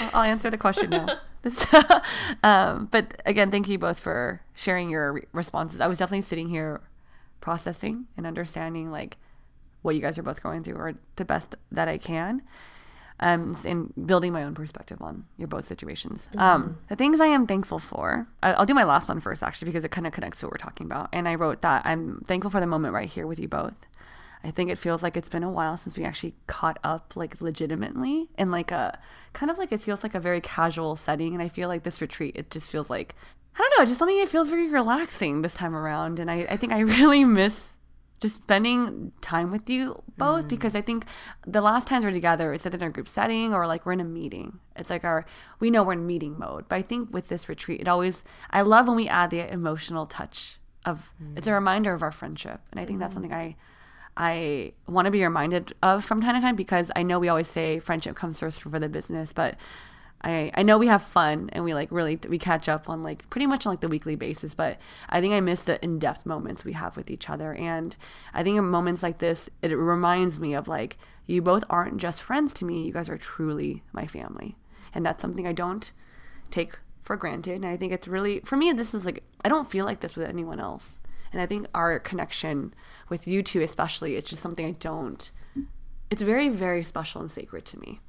I'll, 0.00 0.10
I'll 0.14 0.22
answer 0.22 0.48
the 0.50 0.56
question 0.58 0.90
now. 0.90 1.06
Um, 2.44 2.86
but 2.92 3.20
again, 3.26 3.50
thank 3.50 3.68
you 3.68 3.78
both 3.78 3.98
for 4.00 4.40
sharing 4.54 4.88
your 4.90 5.12
re- 5.14 5.22
responses. 5.32 5.80
I 5.80 5.86
was 5.88 5.98
definitely 5.98 6.22
sitting 6.22 6.48
here 6.48 6.80
processing 7.40 8.06
and 8.16 8.26
understanding 8.26 8.90
like 8.92 9.16
what 9.82 9.94
you 9.96 10.00
guys 10.00 10.16
are 10.18 10.22
both 10.22 10.40
going 10.42 10.62
through 10.62 10.76
or 10.76 10.94
the 11.16 11.24
best 11.24 11.56
that 11.72 11.88
I 11.88 11.98
can. 11.98 12.42
Um, 13.22 13.56
and 13.64 13.92
building 14.06 14.32
my 14.32 14.42
own 14.42 14.54
perspective 14.54 15.00
on 15.00 15.24
your 15.38 15.48
both 15.48 15.64
situations. 15.64 16.28
Um, 16.36 16.78
the 16.88 16.96
things 16.96 17.20
I 17.20 17.26
am 17.26 17.46
thankful 17.46 17.78
for, 17.78 18.26
I, 18.42 18.52
I'll 18.54 18.66
do 18.66 18.74
my 18.74 18.84
last 18.84 19.08
one 19.08 19.20
first 19.20 19.42
actually 19.42 19.66
because 19.66 19.84
it 19.84 19.90
kind 19.90 20.06
of 20.06 20.12
connects 20.12 20.40
to 20.40 20.46
what 20.46 20.52
we're 20.52 20.58
talking 20.58 20.86
about. 20.86 21.08
And 21.12 21.28
I 21.28 21.34
wrote 21.34 21.62
that 21.62 21.82
I'm 21.84 22.24
thankful 22.26 22.50
for 22.50 22.60
the 22.60 22.66
moment 22.66 22.94
right 22.94 23.08
here 23.08 23.26
with 23.26 23.38
you 23.38 23.48
both. 23.48 23.86
I 24.44 24.50
think 24.50 24.70
it 24.70 24.78
feels 24.78 25.02
like 25.02 25.16
it's 25.16 25.28
been 25.28 25.44
a 25.44 25.50
while 25.50 25.76
since 25.76 25.96
we 25.96 26.04
actually 26.04 26.34
caught 26.46 26.78
up 26.82 27.14
like 27.14 27.40
legitimately 27.40 28.28
in 28.36 28.50
like 28.50 28.70
a 28.72 28.98
kind 29.32 29.50
of 29.50 29.58
like 29.58 29.72
it 29.72 29.80
feels 29.80 30.02
like 30.02 30.14
a 30.14 30.20
very 30.20 30.40
casual 30.40 30.96
setting. 30.96 31.32
And 31.32 31.42
I 31.42 31.48
feel 31.48 31.68
like 31.68 31.84
this 31.84 32.00
retreat, 32.00 32.34
it 32.36 32.50
just 32.50 32.70
feels 32.70 32.90
like, 32.90 33.14
I 33.54 33.58
don't 33.58 33.78
know, 33.78 33.84
just 33.84 33.98
something 33.98 34.18
that 34.18 34.28
feels 34.28 34.48
very 34.48 34.68
relaxing 34.68 35.42
this 35.42 35.54
time 35.54 35.76
around. 35.76 36.18
And 36.18 36.30
I, 36.30 36.46
I 36.50 36.56
think 36.56 36.72
I 36.72 36.80
really 36.80 37.24
miss 37.24 37.71
just 38.22 38.36
spending 38.36 39.10
time 39.20 39.50
with 39.50 39.68
you 39.68 40.00
both 40.16 40.44
mm. 40.44 40.48
because 40.48 40.76
I 40.76 40.80
think 40.80 41.06
the 41.44 41.60
last 41.60 41.88
times 41.88 42.04
we're 42.04 42.12
together, 42.12 42.52
it's 42.54 42.64
either 42.64 42.78
in 42.78 42.84
a 42.84 42.90
group 42.90 43.08
setting 43.08 43.52
or 43.52 43.66
like 43.66 43.84
we're 43.84 43.92
in 43.92 44.00
a 44.00 44.04
meeting. 44.04 44.60
It's 44.76 44.90
like 44.90 45.02
our, 45.02 45.26
we 45.58 45.70
know 45.70 45.82
we're 45.82 45.94
in 45.94 46.06
meeting 46.06 46.38
mode. 46.38 46.68
But 46.68 46.76
I 46.76 46.82
think 46.82 47.12
with 47.12 47.28
this 47.28 47.48
retreat, 47.48 47.80
it 47.80 47.88
always, 47.88 48.22
I 48.50 48.62
love 48.62 48.86
when 48.86 48.96
we 48.96 49.08
add 49.08 49.30
the 49.30 49.52
emotional 49.52 50.06
touch 50.06 50.60
of, 50.86 51.12
it's 51.36 51.48
a 51.48 51.50
mm. 51.50 51.54
reminder 51.54 51.92
of 51.92 52.02
our 52.02 52.12
friendship. 52.12 52.60
And 52.70 52.80
I 52.80 52.84
think 52.84 53.00
that's 53.00 53.12
something 53.12 53.32
mm. 53.32 53.36
I, 53.36 53.56
I 54.16 54.72
want 54.86 55.06
to 55.06 55.10
be 55.10 55.24
reminded 55.24 55.72
of 55.82 56.04
from 56.04 56.20
time 56.20 56.36
to 56.36 56.40
time 56.40 56.54
because 56.54 56.92
I 56.94 57.02
know 57.02 57.18
we 57.18 57.28
always 57.28 57.48
say 57.48 57.80
friendship 57.80 58.14
comes 58.14 58.38
first 58.38 58.62
for 58.62 58.78
the 58.78 58.88
business, 58.88 59.32
but 59.32 59.56
I, 60.24 60.52
I 60.54 60.62
know 60.62 60.78
we 60.78 60.86
have 60.86 61.02
fun 61.02 61.50
and 61.52 61.64
we 61.64 61.74
like 61.74 61.90
really 61.90 62.18
we 62.28 62.38
catch 62.38 62.68
up 62.68 62.88
on 62.88 63.02
like 63.02 63.28
pretty 63.28 63.46
much 63.46 63.66
on 63.66 63.72
like 63.72 63.80
the 63.80 63.88
weekly 63.88 64.14
basis 64.14 64.54
but 64.54 64.78
i 65.08 65.20
think 65.20 65.34
i 65.34 65.40
miss 65.40 65.62
the 65.62 65.82
in-depth 65.84 66.24
moments 66.24 66.64
we 66.64 66.72
have 66.74 66.96
with 66.96 67.10
each 67.10 67.28
other. 67.28 67.54
And 67.54 67.96
i 68.32 68.42
think 68.42 68.58
in 68.58 68.64
moments 68.64 69.02
like 69.02 69.18
this 69.18 69.50
it 69.62 69.72
reminds 69.72 70.38
me 70.40 70.54
of 70.54 70.68
like 70.68 70.96
you 71.26 71.42
both 71.42 71.64
aren't 71.68 71.98
just 71.98 72.22
friends 72.22 72.54
to 72.54 72.64
me 72.64 72.84
you 72.86 72.92
guys 72.92 73.08
are 73.08 73.18
truly 73.18 73.82
my 73.92 74.06
family. 74.06 74.56
And 74.94 75.04
that's 75.04 75.22
something 75.22 75.46
i 75.46 75.52
don't 75.52 75.92
take 76.50 76.78
for 77.02 77.16
granted. 77.16 77.56
And 77.56 77.66
i 77.66 77.76
think 77.76 77.92
it's 77.92 78.08
really 78.08 78.40
for 78.40 78.56
me 78.56 78.72
this 78.72 78.94
is 78.94 79.04
like 79.04 79.24
i 79.44 79.48
don't 79.48 79.70
feel 79.70 79.84
like 79.84 80.00
this 80.00 80.16
with 80.16 80.28
anyone 80.28 80.60
else. 80.60 81.00
And 81.32 81.40
i 81.40 81.46
think 81.46 81.66
our 81.74 81.98
connection 81.98 82.74
with 83.08 83.26
you 83.26 83.42
two 83.42 83.60
especially 83.60 84.14
it's 84.16 84.30
just 84.30 84.42
something 84.42 84.66
i 84.66 84.72
don't 84.72 85.32
it's 86.10 86.22
very 86.22 86.48
very 86.48 86.82
special 86.82 87.20
and 87.20 87.30
sacred 87.30 87.64
to 87.64 87.78
me 87.80 88.00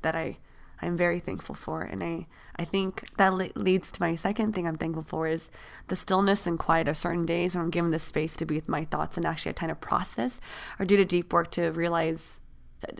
that 0.00 0.16
i 0.16 0.38
i'm 0.82 0.96
very 0.96 1.20
thankful 1.20 1.54
for 1.54 1.82
and 1.82 2.02
i 2.02 2.26
i 2.56 2.64
think 2.64 3.08
that 3.16 3.32
le- 3.32 3.50
leads 3.54 3.90
to 3.92 4.00
my 4.00 4.14
second 4.14 4.54
thing 4.54 4.66
i'm 4.66 4.76
thankful 4.76 5.02
for 5.02 5.26
is 5.26 5.50
the 5.88 5.96
stillness 5.96 6.46
and 6.46 6.58
quiet 6.58 6.88
of 6.88 6.96
certain 6.96 7.24
days 7.24 7.54
when 7.54 7.64
i'm 7.64 7.70
given 7.70 7.90
the 7.90 7.98
space 7.98 8.36
to 8.36 8.44
be 8.44 8.56
with 8.56 8.68
my 8.68 8.84
thoughts 8.84 9.16
and 9.16 9.24
actually 9.24 9.50
a 9.50 9.54
kind 9.54 9.72
of 9.72 9.80
process 9.80 10.40
or 10.78 10.84
do 10.84 10.96
the 10.96 11.04
deep 11.04 11.32
work 11.32 11.50
to 11.50 11.70
realize 11.70 12.40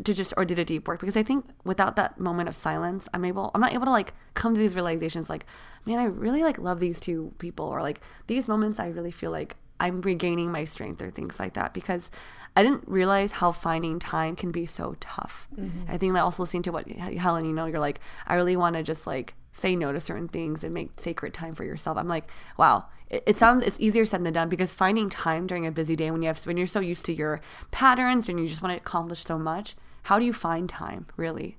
to 0.04 0.14
just 0.14 0.32
or 0.36 0.44
did 0.44 0.58
a 0.58 0.64
deep 0.64 0.86
work. 0.86 1.00
Because 1.00 1.16
I 1.16 1.22
think 1.22 1.46
without 1.64 1.96
that 1.96 2.18
moment 2.18 2.48
of 2.48 2.54
silence, 2.54 3.08
I'm 3.12 3.24
able 3.24 3.50
I'm 3.54 3.60
not 3.60 3.72
able 3.72 3.86
to 3.86 3.90
like 3.90 4.14
come 4.34 4.54
to 4.54 4.60
these 4.60 4.74
realizations 4.74 5.28
like, 5.28 5.46
man, 5.86 5.98
I 5.98 6.04
really 6.04 6.42
like 6.42 6.58
love 6.58 6.80
these 6.80 7.00
two 7.00 7.32
people 7.38 7.66
or 7.66 7.82
like 7.82 8.00
these 8.26 8.48
moments 8.48 8.78
I 8.78 8.88
really 8.88 9.10
feel 9.10 9.30
like 9.30 9.56
I'm 9.80 10.00
regaining 10.00 10.52
my 10.52 10.64
strength 10.64 11.02
or 11.02 11.10
things 11.10 11.40
like 11.40 11.54
that. 11.54 11.74
Because 11.74 12.10
I 12.54 12.62
didn't 12.62 12.84
realize 12.86 13.32
how 13.32 13.50
finding 13.50 13.98
time 13.98 14.36
can 14.36 14.50
be 14.50 14.66
so 14.66 14.96
tough. 15.00 15.48
Mm-hmm. 15.56 15.90
I 15.90 15.96
think 15.96 16.12
that 16.14 16.20
also 16.20 16.42
listening 16.42 16.62
to 16.64 16.72
what 16.72 16.88
Helen, 16.88 17.44
you 17.46 17.52
know, 17.52 17.66
you're 17.66 17.80
like, 17.80 18.00
I 18.26 18.34
really 18.34 18.56
want 18.56 18.76
to 18.76 18.82
just 18.82 19.06
like 19.06 19.34
say 19.52 19.74
no 19.76 19.92
to 19.92 20.00
certain 20.00 20.28
things 20.28 20.62
and 20.64 20.74
make 20.74 20.98
sacred 21.00 21.32
time 21.32 21.54
for 21.54 21.64
yourself. 21.64 21.96
I'm 21.96 22.08
like, 22.08 22.30
wow, 22.58 22.86
it, 23.08 23.22
it 23.26 23.36
sounds 23.36 23.64
it's 23.64 23.80
easier 23.80 24.04
said 24.04 24.24
than 24.24 24.32
done 24.32 24.48
because 24.48 24.74
finding 24.74 25.08
time 25.08 25.46
during 25.46 25.66
a 25.66 25.72
busy 25.72 25.96
day 25.96 26.10
when 26.10 26.22
you 26.22 26.28
have 26.28 26.44
when 26.46 26.56
you're 26.56 26.66
so 26.66 26.80
used 26.80 27.06
to 27.06 27.12
your 27.12 27.40
patterns 27.70 28.28
and 28.28 28.38
you 28.38 28.48
just 28.48 28.62
want 28.62 28.74
to 28.74 28.80
accomplish 28.80 29.24
so 29.24 29.38
much 29.38 29.76
how 30.04 30.18
do 30.18 30.24
you 30.24 30.32
find 30.32 30.68
time 30.68 31.06
really? 31.16 31.56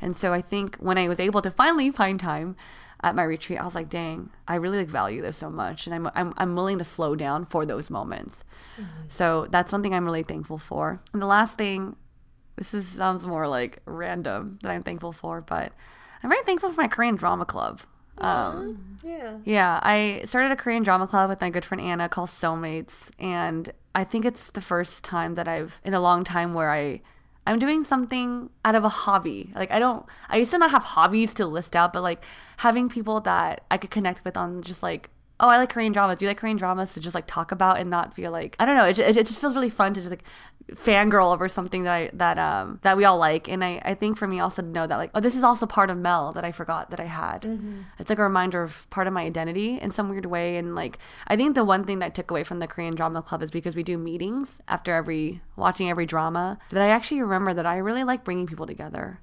And 0.00 0.14
so 0.14 0.32
I 0.32 0.42
think 0.42 0.76
when 0.76 0.98
I 0.98 1.08
was 1.08 1.18
able 1.18 1.40
to 1.42 1.50
finally 1.50 1.90
find 1.90 2.20
time 2.20 2.54
at 3.06 3.14
my 3.14 3.22
retreat, 3.22 3.60
I 3.60 3.64
was 3.64 3.74
like, 3.76 3.88
dang, 3.88 4.30
I 4.48 4.56
really 4.56 4.78
like 4.78 4.88
value 4.88 5.22
this 5.22 5.36
so 5.36 5.48
much. 5.48 5.86
And 5.86 5.94
I'm, 5.94 6.10
I'm, 6.14 6.34
I'm 6.36 6.56
willing 6.56 6.78
to 6.78 6.84
slow 6.84 7.14
down 7.14 7.44
for 7.46 7.64
those 7.64 7.88
moments. 7.88 8.44
So 9.08 9.46
that's 9.48 9.72
one 9.72 9.82
thing 9.82 9.94
I'm 9.94 10.04
really 10.04 10.24
thankful 10.24 10.58
for. 10.58 11.00
And 11.12 11.22
the 11.22 11.26
last 11.26 11.56
thing, 11.56 11.96
this 12.56 12.74
is, 12.74 12.86
sounds 12.88 13.24
more 13.24 13.46
like 13.48 13.78
random 13.86 14.58
that 14.62 14.70
I'm 14.70 14.82
thankful 14.82 15.12
for, 15.12 15.40
but 15.40 15.72
I'm 16.22 16.30
very 16.30 16.42
thankful 16.42 16.72
for 16.72 16.80
my 16.82 16.88
Korean 16.88 17.16
drama 17.16 17.44
club. 17.46 17.80
Um, 18.18 18.96
Yeah. 19.04 19.36
yeah, 19.44 19.78
I 19.82 20.22
started 20.24 20.50
a 20.50 20.56
Korean 20.56 20.82
drama 20.82 21.06
club 21.06 21.30
with 21.30 21.40
my 21.40 21.50
good 21.50 21.64
friend 21.64 21.80
Anna 21.80 22.08
called 22.08 22.28
Soulmates, 22.30 23.10
and 23.18 23.70
I 23.94 24.04
think 24.04 24.24
it's 24.24 24.50
the 24.50 24.60
first 24.60 25.04
time 25.04 25.36
that 25.36 25.46
I've 25.46 25.80
in 25.84 25.94
a 25.94 26.00
long 26.00 26.24
time 26.24 26.52
where 26.54 26.70
I 26.70 27.02
I'm 27.46 27.58
doing 27.58 27.84
something 27.84 28.50
out 28.64 28.74
of 28.74 28.84
a 28.84 28.88
hobby. 28.88 29.52
Like 29.54 29.70
I 29.70 29.78
don't 29.78 30.04
I 30.28 30.38
used 30.38 30.50
to 30.50 30.58
not 30.58 30.70
have 30.72 30.82
hobbies 30.82 31.32
to 31.34 31.46
list 31.46 31.76
out, 31.76 31.92
but 31.92 32.02
like 32.02 32.24
having 32.58 32.88
people 32.88 33.20
that 33.20 33.64
I 33.70 33.78
could 33.78 33.90
connect 33.90 34.24
with 34.24 34.36
on 34.36 34.62
just 34.62 34.82
like 34.82 35.10
Oh, 35.38 35.48
I 35.48 35.58
like 35.58 35.68
Korean 35.68 35.92
dramas. 35.92 36.18
Do 36.18 36.24
you 36.24 36.30
like 36.30 36.38
Korean 36.38 36.56
dramas 36.56 36.94
to 36.94 37.00
just 37.00 37.14
like 37.14 37.26
talk 37.26 37.52
about 37.52 37.78
and 37.78 37.90
not 37.90 38.14
feel 38.14 38.30
like 38.30 38.56
I 38.58 38.64
don't 38.64 38.76
know. 38.76 38.86
It, 38.86 38.98
it 38.98 39.14
just 39.14 39.38
feels 39.38 39.54
really 39.54 39.70
fun 39.70 39.92
to 39.94 40.00
just 40.00 40.10
like 40.10 40.24
fangirl 40.72 41.32
over 41.32 41.46
something 41.48 41.84
that 41.84 41.92
I 41.92 42.10
that 42.14 42.38
um 42.38 42.80
that 42.82 42.96
we 42.96 43.04
all 43.04 43.18
like. 43.18 43.46
And 43.46 43.62
I 43.62 43.80
I 43.84 43.94
think 43.94 44.16
for 44.16 44.26
me 44.26 44.40
also 44.40 44.62
to 44.62 44.68
know 44.68 44.86
that 44.86 44.96
like 44.96 45.10
oh 45.14 45.20
this 45.20 45.36
is 45.36 45.44
also 45.44 45.66
part 45.66 45.90
of 45.90 45.98
Mel 45.98 46.32
that 46.32 46.44
I 46.44 46.52
forgot 46.52 46.90
that 46.90 47.00
I 47.00 47.04
had. 47.04 47.44
It's 47.98 48.08
like 48.08 48.18
a 48.18 48.22
reminder 48.22 48.62
of 48.62 48.88
part 48.88 49.06
of 49.06 49.12
my 49.12 49.22
identity 49.22 49.78
in 49.78 49.90
some 49.90 50.08
weird 50.08 50.26
way. 50.26 50.56
And 50.56 50.74
like 50.74 50.98
I 51.28 51.36
think 51.36 51.54
the 51.54 51.64
one 51.64 51.84
thing 51.84 51.98
that 51.98 52.06
I 52.06 52.10
took 52.10 52.30
away 52.30 52.42
from 52.42 52.58
the 52.58 52.66
Korean 52.66 52.94
drama 52.94 53.20
club 53.22 53.42
is 53.42 53.50
because 53.50 53.76
we 53.76 53.82
do 53.82 53.98
meetings 53.98 54.58
after 54.68 54.94
every 54.94 55.42
watching 55.54 55.90
every 55.90 56.06
drama 56.06 56.58
that 56.70 56.82
I 56.82 56.88
actually 56.88 57.20
remember 57.20 57.52
that 57.52 57.66
I 57.66 57.76
really 57.76 58.04
like 58.04 58.24
bringing 58.24 58.46
people 58.46 58.66
together 58.66 59.18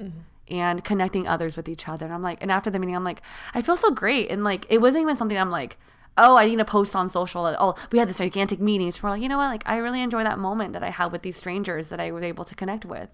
and 0.48 0.84
connecting 0.84 1.28
others 1.28 1.58
with 1.58 1.68
each 1.70 1.88
other. 1.90 2.06
And 2.06 2.14
I'm 2.14 2.22
like, 2.22 2.38
and 2.42 2.52
after 2.52 2.70
the 2.70 2.78
meeting, 2.78 2.96
I'm 2.96 3.04
like, 3.06 3.22
I 3.54 3.62
feel 3.62 3.78
so 3.78 3.92
great. 3.92 4.30
And 4.30 4.44
like, 4.44 4.66
it 4.70 4.80
wasn't 4.80 5.02
even 5.04 5.16
something 5.16 5.38
I'm 5.38 5.50
like, 5.50 5.78
oh, 6.18 6.38
I 6.38 6.48
need 6.48 6.58
to 6.58 6.66
post 6.66 6.96
on 6.96 7.10
social. 7.10 7.46
Oh, 7.60 7.76
we 7.92 8.00
had 8.00 8.10
this 8.10 8.18
gigantic 8.18 8.60
meeting. 8.60 8.88
It's 8.88 9.02
more 9.02 9.12
like, 9.12 9.22
you 9.22 9.30
know 9.30 9.38
what? 9.38 9.48
Like, 9.48 9.64
I 9.66 9.78
really 9.78 10.02
enjoy 10.02 10.24
that 10.24 10.40
moment 10.40 10.74
that 10.74 10.84
I 10.84 10.90
had 10.90 11.12
with 11.12 11.22
these 11.22 11.38
strangers 11.38 11.90
that 11.90 12.00
I 12.00 12.12
was 12.12 12.24
able 12.24 12.46
to 12.46 12.56
connect 12.56 12.86
with. 12.86 13.10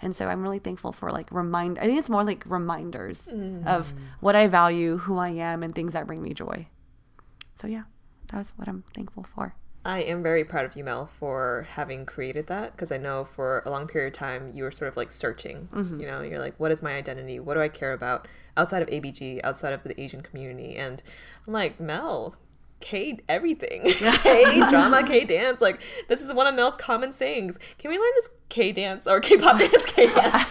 And 0.00 0.14
so 0.14 0.28
I'm 0.28 0.42
really 0.42 0.58
thankful 0.58 0.92
for 0.92 1.10
like 1.10 1.30
remind. 1.30 1.78
I 1.78 1.86
think 1.86 1.98
it's 1.98 2.10
more 2.10 2.24
like 2.24 2.44
reminders 2.46 3.20
of 3.26 3.94
mm. 3.94 3.94
what 4.20 4.36
I 4.36 4.46
value, 4.48 4.98
who 4.98 5.18
I 5.18 5.30
am, 5.30 5.62
and 5.62 5.74
things 5.74 5.94
that 5.94 6.06
bring 6.06 6.22
me 6.22 6.34
joy. 6.34 6.68
So 7.60 7.66
yeah, 7.66 7.84
that's 8.30 8.50
what 8.56 8.68
I'm 8.68 8.84
thankful 8.94 9.24
for. 9.34 9.54
I 9.86 10.00
am 10.00 10.22
very 10.22 10.44
proud 10.44 10.64
of 10.64 10.76
you, 10.76 10.84
Mel, 10.84 11.04
for 11.06 11.66
having 11.72 12.06
created 12.06 12.46
that 12.46 12.72
because 12.72 12.90
I 12.90 12.96
know 12.96 13.24
for 13.24 13.62
a 13.66 13.70
long 13.70 13.86
period 13.86 14.14
of 14.14 14.18
time 14.18 14.50
you 14.52 14.64
were 14.64 14.70
sort 14.70 14.88
of 14.88 14.96
like 14.96 15.12
searching. 15.12 15.68
Mm-hmm. 15.72 16.00
You 16.00 16.06
know, 16.06 16.22
you're 16.22 16.38
like, 16.38 16.58
what 16.58 16.72
is 16.72 16.82
my 16.82 16.94
identity? 16.94 17.38
What 17.38 17.54
do 17.54 17.60
I 17.60 17.68
care 17.68 17.92
about 17.92 18.26
outside 18.56 18.82
of 18.82 18.88
ABG, 18.88 19.40
outside 19.44 19.74
of 19.74 19.82
the 19.84 20.00
Asian 20.00 20.22
community? 20.22 20.76
And 20.76 21.02
I'm 21.46 21.52
like, 21.52 21.78
Mel, 21.78 22.34
K 22.84 23.18
everything. 23.30 23.82
K 24.22 24.68
drama, 24.68 25.02
K 25.06 25.24
dance. 25.24 25.62
Like, 25.62 25.80
this 26.08 26.20
is 26.20 26.32
one 26.34 26.46
of 26.46 26.54
Mel's 26.54 26.76
common 26.76 27.12
sayings. 27.12 27.58
Can 27.78 27.90
we 27.90 27.96
learn 27.96 28.10
this 28.16 28.28
K 28.54 28.70
dance 28.80 29.06
or 29.06 29.20
K 29.20 29.36
pop 29.36 29.58
dance? 29.58 29.84
K 29.86 30.06
dance. 30.14 30.48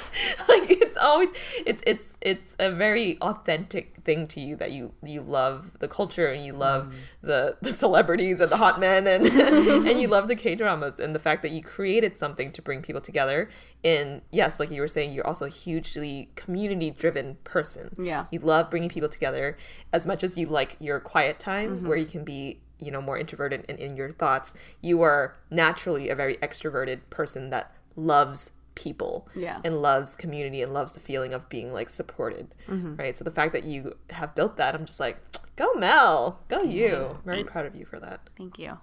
like, 0.49 0.69
it's 0.69 0.97
always, 0.97 1.29
it's, 1.65 1.81
it's, 1.87 2.17
it's 2.19 2.55
a 2.59 2.69
very 2.69 3.17
authentic 3.19 3.95
thing 4.03 4.27
to 4.27 4.41
you 4.41 4.57
that 4.57 4.73
you, 4.73 4.93
you 5.01 5.21
love 5.21 5.71
the 5.79 5.87
culture 5.87 6.27
and 6.27 6.45
you 6.45 6.51
love 6.51 6.87
mm. 6.87 6.93
the, 7.21 7.57
the 7.61 7.71
celebrities 7.71 8.41
and 8.41 8.51
the 8.51 8.57
hot 8.57 8.77
men 8.77 9.07
and, 9.07 9.25
and 9.87 10.01
you 10.01 10.09
love 10.09 10.27
the 10.27 10.35
K 10.35 10.53
dramas 10.53 10.99
and 10.99 11.15
the 11.15 11.19
fact 11.19 11.41
that 11.43 11.51
you 11.51 11.63
created 11.63 12.17
something 12.17 12.51
to 12.51 12.61
bring 12.61 12.81
people 12.81 12.99
together. 12.99 13.49
And 13.85 14.21
yes, 14.31 14.59
like 14.59 14.69
you 14.69 14.81
were 14.81 14.89
saying, 14.89 15.13
you're 15.13 15.25
also 15.25 15.45
a 15.45 15.49
hugely 15.49 16.29
community 16.35 16.91
driven 16.91 17.37
person. 17.45 17.95
Yeah. 17.97 18.25
You 18.31 18.39
love 18.39 18.69
bringing 18.69 18.89
people 18.89 19.09
together 19.09 19.55
as 19.93 20.05
much 20.05 20.25
as 20.25 20.37
you 20.37 20.47
like 20.47 20.75
your 20.79 20.99
quiet 20.99 21.39
time 21.39 21.77
mm-hmm. 21.77 21.87
where 21.87 21.97
you 21.97 22.05
can 22.05 22.25
be, 22.25 22.59
you 22.79 22.91
know, 22.91 22.99
more 23.01 23.17
introverted 23.17 23.63
and 23.69 23.79
in 23.79 23.95
your 23.95 24.11
thoughts. 24.11 24.53
You 24.81 25.01
are 25.03 25.37
naturally 25.49 26.09
a 26.09 26.15
very 26.15 26.35
extroverted 26.37 26.99
person 27.09 27.49
that 27.51 27.71
loves 27.95 28.51
people 28.75 29.27
Yeah. 29.35 29.59
and 29.63 29.81
loves 29.81 30.15
community 30.15 30.61
and 30.63 30.73
loves 30.73 30.93
the 30.93 30.99
feeling 30.99 31.33
of 31.33 31.47
being 31.49 31.71
like 31.73 31.89
supported. 31.89 32.53
Mm-hmm. 32.67 32.95
Right. 32.95 33.15
So 33.15 33.23
the 33.23 33.31
fact 33.31 33.53
that 33.53 33.63
you 33.65 33.95
have 34.09 34.33
built 34.35 34.57
that, 34.57 34.73
I'm 34.73 34.85
just 34.85 34.99
like, 34.99 35.19
go 35.55 35.73
Mel, 35.75 36.41
go 36.49 36.63
you. 36.63 37.19
Very 37.25 37.43
proud 37.43 37.65
of 37.67 37.75
you 37.75 37.85
for 37.85 37.99
that. 37.99 38.21
Thank 38.37 38.57
you. 38.57 38.79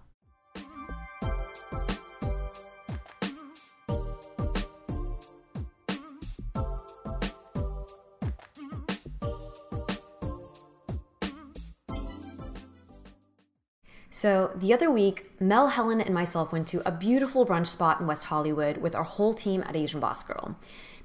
So, 14.23 14.51
the 14.55 14.75
other 14.75 14.91
week, 14.91 15.31
Mel, 15.41 15.69
Helen, 15.69 15.99
and 16.03 16.13
myself 16.13 16.53
went 16.53 16.69
to 16.69 16.87
a 16.87 16.93
beautiful 16.93 17.47
brunch 17.47 17.69
spot 17.69 18.03
in 18.03 18.07
West 18.07 18.27
Hollywood 18.27 18.77
with 18.77 18.95
our 18.95 19.03
whole 19.03 19.33
team 19.33 19.65
at 19.67 19.75
Asian 19.75 19.99
Boss 19.99 20.23
Girl. 20.23 20.57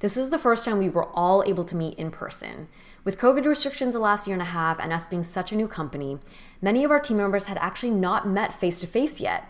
This 0.02 0.18
is 0.18 0.32
the 0.32 0.38
first 0.38 0.66
time 0.66 0.80
we 0.80 0.90
were 0.90 1.08
all 1.14 1.42
able 1.48 1.64
to 1.64 1.78
meet 1.78 1.98
in 1.98 2.12
person. 2.12 2.68
With 3.06 3.18
COVID 3.18 3.46
restrictions 3.46 3.94
the 3.94 4.00
last 4.00 4.28
year 4.28 4.34
and 4.34 4.42
a 4.42 4.52
half 4.52 4.80
and 4.80 4.92
us 4.92 5.06
being 5.06 5.24
such 5.24 5.54
a 5.54 5.56
new 5.56 5.70
company, 5.70 6.20
many 6.62 6.84
of 6.84 6.92
our 6.92 7.00
team 7.00 7.16
members 7.16 7.46
had 7.46 7.58
actually 7.60 7.92
not 7.92 8.28
met 8.28 8.60
face 8.60 8.82
to 8.82 8.88
face 8.88 9.22
yet. 9.22 9.46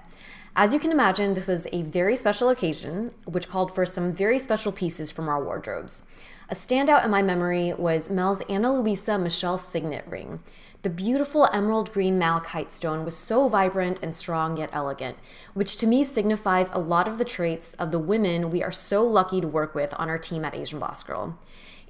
As 0.56 0.72
you 0.72 0.80
can 0.80 0.92
imagine, 0.92 1.34
this 1.34 1.48
was 1.48 1.66
a 1.74 1.82
very 1.82 2.16
special 2.16 2.50
occasion, 2.50 3.16
which 3.26 3.50
called 3.50 3.74
for 3.74 3.84
some 3.84 4.14
very 4.14 4.38
special 4.38 4.72
pieces 4.72 5.10
from 5.10 5.28
our 5.28 5.44
wardrobes. 5.44 6.04
A 6.48 6.54
standout 6.54 7.04
in 7.04 7.10
my 7.10 7.24
memory 7.24 7.74
was 7.74 8.12
Mel's 8.12 8.42
Ana 8.48 8.72
Luisa 8.72 9.18
Michelle 9.18 9.58
signet 9.58 10.06
ring. 10.08 10.44
The 10.86 10.92
beautiful 10.92 11.50
emerald 11.52 11.92
green 11.92 12.20
malachite 12.20 12.72
stone 12.72 13.06
was 13.06 13.18
so 13.18 13.50
vibrant 13.50 14.00
and 14.04 14.16
strong 14.16 14.58
yet 14.58 14.70
elegant, 14.72 15.18
which 15.56 15.78
to 15.78 15.88
me 15.88 16.04
signifies 16.04 16.70
a 16.72 16.78
lot 16.78 17.08
of 17.08 17.18
the 17.18 17.26
traits 17.26 17.74
of 17.80 17.90
the 17.90 17.98
women 17.98 18.52
we 18.52 18.62
are 18.62 18.72
so 18.72 19.04
lucky 19.04 19.42
to 19.42 19.48
work 19.48 19.74
with 19.74 19.96
on 19.98 20.10
our 20.10 20.20
team 20.20 20.46
at 20.46 20.54
Asian 20.54 20.78
Boss 20.78 21.02
Girl. 21.02 21.40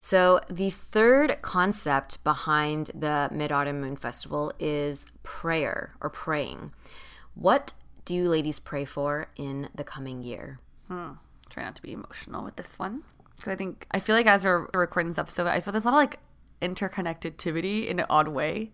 So, 0.04 0.40
the 0.50 0.70
third 0.70 1.40
concept 1.42 2.22
behind 2.24 2.90
the 2.92 3.28
Mid 3.30 3.52
Autumn 3.52 3.80
Moon 3.80 3.94
Festival 3.94 4.52
is 4.58 5.06
prayer 5.22 5.94
or 6.00 6.10
praying. 6.10 6.72
What 7.34 7.72
do 8.04 8.16
you 8.16 8.28
ladies 8.28 8.58
pray 8.58 8.84
for 8.84 9.28
in 9.36 9.68
the 9.72 9.84
coming 9.84 10.24
year? 10.24 10.58
Try 11.50 11.62
not 11.62 11.76
to 11.76 11.82
be 11.82 11.92
emotional 11.92 12.42
with 12.42 12.56
this 12.56 12.80
one 12.80 13.04
because 13.36 13.52
I 13.52 13.54
think 13.54 13.86
I 13.92 14.00
feel 14.00 14.16
like 14.16 14.26
as 14.26 14.44
we're 14.44 14.66
recording 14.74 15.10
this 15.10 15.18
episode, 15.18 15.46
I 15.46 15.60
feel 15.60 15.70
there's 15.70 15.84
a 15.84 15.90
lot 15.90 15.94
of 15.94 16.10
like 16.10 16.18
interconnectivity 16.60 17.86
in 17.86 18.00
an 18.00 18.06
odd 18.10 18.26
way. 18.28 18.72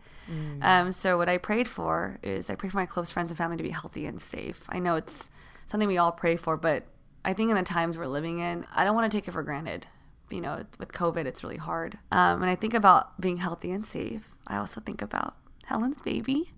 Um, 0.62 0.92
so 0.92 1.18
what 1.18 1.28
I 1.28 1.36
prayed 1.36 1.68
for 1.68 2.18
is 2.22 2.48
I 2.48 2.54
pray 2.54 2.70
for 2.70 2.78
my 2.78 2.86
close 2.86 3.10
friends 3.10 3.30
and 3.30 3.36
family 3.36 3.58
to 3.58 3.62
be 3.62 3.70
healthy 3.70 4.06
and 4.06 4.20
safe. 4.20 4.62
I 4.70 4.78
know 4.78 4.96
it's 4.96 5.28
something 5.66 5.88
we 5.88 5.98
all 5.98 6.12
pray 6.12 6.36
for, 6.36 6.56
but 6.56 6.84
I 7.22 7.34
think 7.34 7.50
in 7.50 7.56
the 7.56 7.62
times 7.62 7.98
we're 7.98 8.06
living 8.06 8.38
in, 8.38 8.66
I 8.74 8.84
don't 8.84 8.94
want 8.94 9.10
to 9.12 9.16
take 9.18 9.28
it 9.28 9.32
for 9.32 9.42
granted. 9.42 9.86
You 10.30 10.40
know, 10.40 10.64
with 10.78 10.92
COVID, 10.92 11.24
it's 11.24 11.42
really 11.42 11.56
hard. 11.56 11.98
Um, 12.12 12.42
and 12.42 12.50
I 12.50 12.54
think 12.54 12.74
about 12.74 13.20
being 13.20 13.38
healthy 13.38 13.70
and 13.70 13.84
safe. 13.84 14.28
I 14.46 14.56
also 14.56 14.80
think 14.80 15.00
about 15.02 15.34
Helen's 15.64 16.00
baby. 16.02 16.52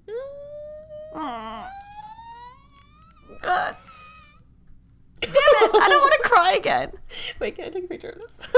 Damn 1.14 1.66
it! 3.68 3.76
I 5.22 5.88
don't 5.88 6.00
want 6.00 6.14
to 6.14 6.20
cry 6.28 6.52
again, 6.52 6.92
Wait, 7.38 7.56
can 7.56 7.66
I 7.66 7.68
take 7.70 7.84
a 7.84 7.88
picture 7.88 8.08
of 8.10 8.18
this? 8.18 8.46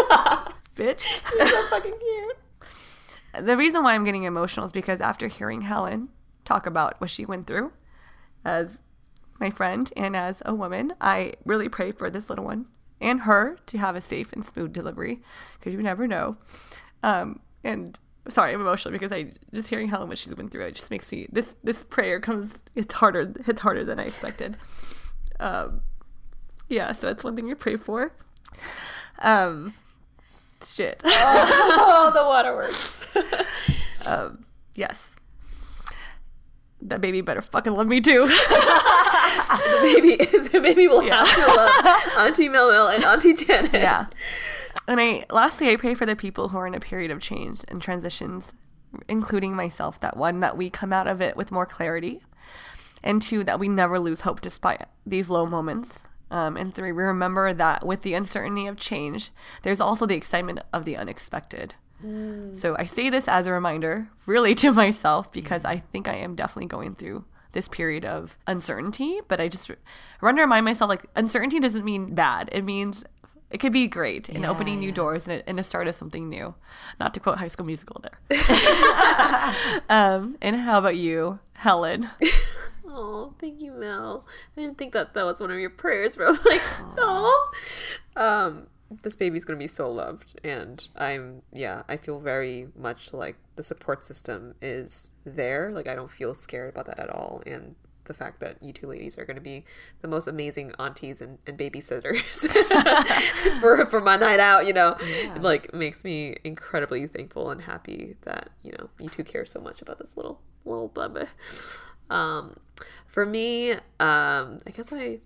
bitch. 0.76 1.04
You're 1.38 1.48
so 1.48 1.66
fucking 1.68 1.94
cute. 1.98 3.46
the 3.46 3.56
reason 3.56 3.82
why 3.82 3.94
I'm 3.94 4.04
getting 4.04 4.24
emotional 4.24 4.66
is 4.66 4.72
because 4.72 5.00
after 5.00 5.28
hearing 5.28 5.62
Helen 5.62 6.08
talk 6.44 6.66
about 6.66 7.00
what 7.00 7.10
she 7.10 7.24
went 7.24 7.46
through 7.46 7.72
as 8.44 8.78
my 9.40 9.50
friend 9.50 9.92
and 9.96 10.16
as 10.16 10.42
a 10.44 10.54
woman, 10.54 10.92
I 11.00 11.34
really 11.44 11.68
pray 11.68 11.92
for 11.92 12.10
this 12.10 12.28
little 12.28 12.44
one 12.44 12.66
and 13.02 13.20
her 13.20 13.58
to 13.66 13.78
have 13.78 13.96
a 13.96 14.00
safe 14.00 14.32
and 14.32 14.44
smooth 14.44 14.72
delivery 14.72 15.20
because 15.58 15.74
you 15.74 15.82
never 15.82 16.06
know. 16.06 16.36
Um, 17.02 17.40
and 17.64 17.98
sorry, 18.28 18.54
I'm 18.54 18.60
emotional 18.60 18.92
because 18.92 19.12
I 19.12 19.32
just 19.52 19.68
hearing 19.68 19.88
Helen 19.88 20.08
what 20.08 20.18
she's 20.18 20.32
been 20.34 20.48
through. 20.48 20.66
It 20.66 20.76
just 20.76 20.90
makes 20.90 21.10
me 21.10 21.26
this 21.30 21.56
this 21.64 21.82
prayer 21.82 22.20
comes 22.20 22.58
it's 22.74 22.94
harder 22.94 23.32
it's 23.46 23.60
harder 23.60 23.84
than 23.84 23.98
I 23.98 24.04
expected. 24.04 24.56
Um, 25.40 25.82
yeah, 26.68 26.92
so 26.92 27.08
that's 27.08 27.24
one 27.24 27.36
thing 27.36 27.48
you 27.48 27.56
pray 27.56 27.76
for. 27.76 28.12
Um, 29.18 29.74
shit. 30.66 31.00
oh, 31.04 32.10
the 32.14 32.22
waterworks. 32.22 33.06
um, 34.06 34.44
yes. 34.74 35.10
That 36.80 37.00
baby 37.00 37.20
better 37.20 37.40
fucking 37.40 37.74
love 37.74 37.86
me 37.86 38.00
too. 38.00 38.24
baby, 39.94 40.16
the 40.52 40.60
baby 40.60 40.88
will 40.88 41.02
have 41.02 41.34
to 41.34 41.46
love 41.46 42.02
Auntie 42.18 42.48
Mel 42.48 42.70
Mel 42.70 42.88
and 42.88 43.04
Auntie 43.04 43.32
Janet. 43.32 43.72
yeah. 43.74 44.06
And 44.88 45.00
I 45.00 45.24
lastly 45.30 45.70
I 45.70 45.76
pray 45.76 45.94
for 45.94 46.06
the 46.06 46.16
people 46.16 46.48
who 46.48 46.58
are 46.58 46.66
in 46.66 46.74
a 46.74 46.80
period 46.80 47.10
of 47.10 47.20
change 47.20 47.64
and 47.68 47.80
transitions, 47.82 48.52
including 49.08 49.54
myself, 49.54 50.00
that 50.00 50.16
one 50.16 50.40
that 50.40 50.56
we 50.56 50.70
come 50.70 50.92
out 50.92 51.06
of 51.06 51.20
it 51.20 51.36
with 51.36 51.52
more 51.52 51.66
clarity. 51.66 52.22
And 53.04 53.20
two, 53.20 53.42
that 53.44 53.58
we 53.58 53.68
never 53.68 53.98
lose 53.98 54.20
hope 54.20 54.40
despite 54.40 54.84
these 55.04 55.28
low 55.28 55.44
moments. 55.44 56.00
Um, 56.30 56.56
and 56.56 56.72
three, 56.72 56.92
we 56.92 57.02
remember 57.02 57.52
that 57.52 57.84
with 57.84 58.02
the 58.02 58.14
uncertainty 58.14 58.66
of 58.68 58.76
change, 58.76 59.30
there's 59.62 59.80
also 59.80 60.06
the 60.06 60.14
excitement 60.14 60.60
of 60.72 60.84
the 60.84 60.96
unexpected. 60.96 61.74
So 62.54 62.74
I 62.80 62.84
say 62.84 63.10
this 63.10 63.28
as 63.28 63.46
a 63.46 63.52
reminder, 63.52 64.08
really 64.26 64.54
to 64.56 64.72
myself, 64.72 65.30
because 65.30 65.64
I 65.64 65.78
think 65.78 66.08
I 66.08 66.14
am 66.14 66.34
definitely 66.34 66.66
going 66.66 66.94
through 66.94 67.24
this 67.52 67.68
period 67.68 68.04
of 68.04 68.36
uncertainty. 68.46 69.20
But 69.28 69.40
I 69.40 69.48
just 69.48 69.70
want 70.20 70.36
to 70.36 70.42
remind 70.42 70.64
myself 70.64 70.88
like 70.88 71.04
uncertainty 71.14 71.60
doesn't 71.60 71.84
mean 71.84 72.14
bad. 72.14 72.48
It 72.52 72.64
means 72.64 73.04
it 73.50 73.58
could 73.58 73.72
be 73.72 73.86
great 73.86 74.30
in 74.30 74.44
opening 74.44 74.80
new 74.80 74.92
doors 74.92 75.26
and 75.26 75.40
a, 75.40 75.48
and 75.48 75.60
a 75.60 75.62
start 75.62 75.86
of 75.86 75.94
something 75.94 76.28
new. 76.28 76.54
Not 76.98 77.12
to 77.14 77.20
quote 77.20 77.38
High 77.38 77.48
School 77.48 77.66
Musical 77.66 78.02
there. 78.02 78.18
um, 79.88 80.36
and 80.40 80.56
how 80.56 80.78
about 80.78 80.96
you, 80.96 81.38
Helen? 81.54 82.08
Oh, 82.94 83.32
thank 83.38 83.62
you, 83.62 83.72
Mel. 83.72 84.26
I 84.54 84.60
didn't 84.60 84.76
think 84.76 84.92
that 84.92 85.14
that 85.14 85.24
was 85.24 85.40
one 85.40 85.50
of 85.50 85.58
your 85.58 85.70
prayers, 85.70 86.16
bro. 86.16 86.32
Like, 86.44 86.60
oh. 86.98 87.52
Um, 88.16 88.66
this 89.02 89.16
baby's 89.16 89.44
gonna 89.44 89.58
be 89.58 89.68
so 89.68 89.90
loved, 89.90 90.38
and 90.44 90.86
I'm 90.96 91.42
yeah, 91.52 91.82
I 91.88 91.96
feel 91.96 92.20
very 92.20 92.68
much 92.76 93.12
like 93.12 93.36
the 93.56 93.62
support 93.62 94.02
system 94.02 94.54
is 94.60 95.12
there. 95.24 95.70
Like, 95.70 95.86
I 95.86 95.94
don't 95.94 96.10
feel 96.10 96.34
scared 96.34 96.70
about 96.70 96.86
that 96.86 96.98
at 96.98 97.10
all, 97.10 97.42
and 97.46 97.74
the 98.04 98.14
fact 98.14 98.40
that 98.40 98.62
you 98.62 98.72
two 98.72 98.86
ladies 98.86 99.16
are 99.16 99.24
going 99.24 99.36
to 99.36 99.42
be 99.42 99.64
the 100.00 100.08
most 100.08 100.26
amazing 100.26 100.72
aunties 100.78 101.20
and, 101.20 101.38
and 101.46 101.56
babysitters 101.58 102.48
for 103.60 103.86
for 103.86 104.00
my 104.00 104.16
night 104.16 104.40
out, 104.40 104.66
you 104.66 104.72
know, 104.72 104.96
yeah. 105.00 105.36
like 105.40 105.72
makes 105.72 106.04
me 106.04 106.36
incredibly 106.44 107.06
thankful 107.06 107.50
and 107.50 107.62
happy 107.62 108.16
that 108.22 108.50
you 108.62 108.72
know 108.72 108.88
you 108.98 109.08
two 109.08 109.24
care 109.24 109.44
so 109.44 109.60
much 109.60 109.82
about 109.82 109.98
this 109.98 110.16
little 110.16 110.40
little 110.64 110.88
baby. 110.88 111.26
Um, 112.10 112.56
for 113.06 113.24
me, 113.24 113.72
um, 113.72 114.58
I 114.66 114.70
guess 114.74 114.92
I 114.92 115.20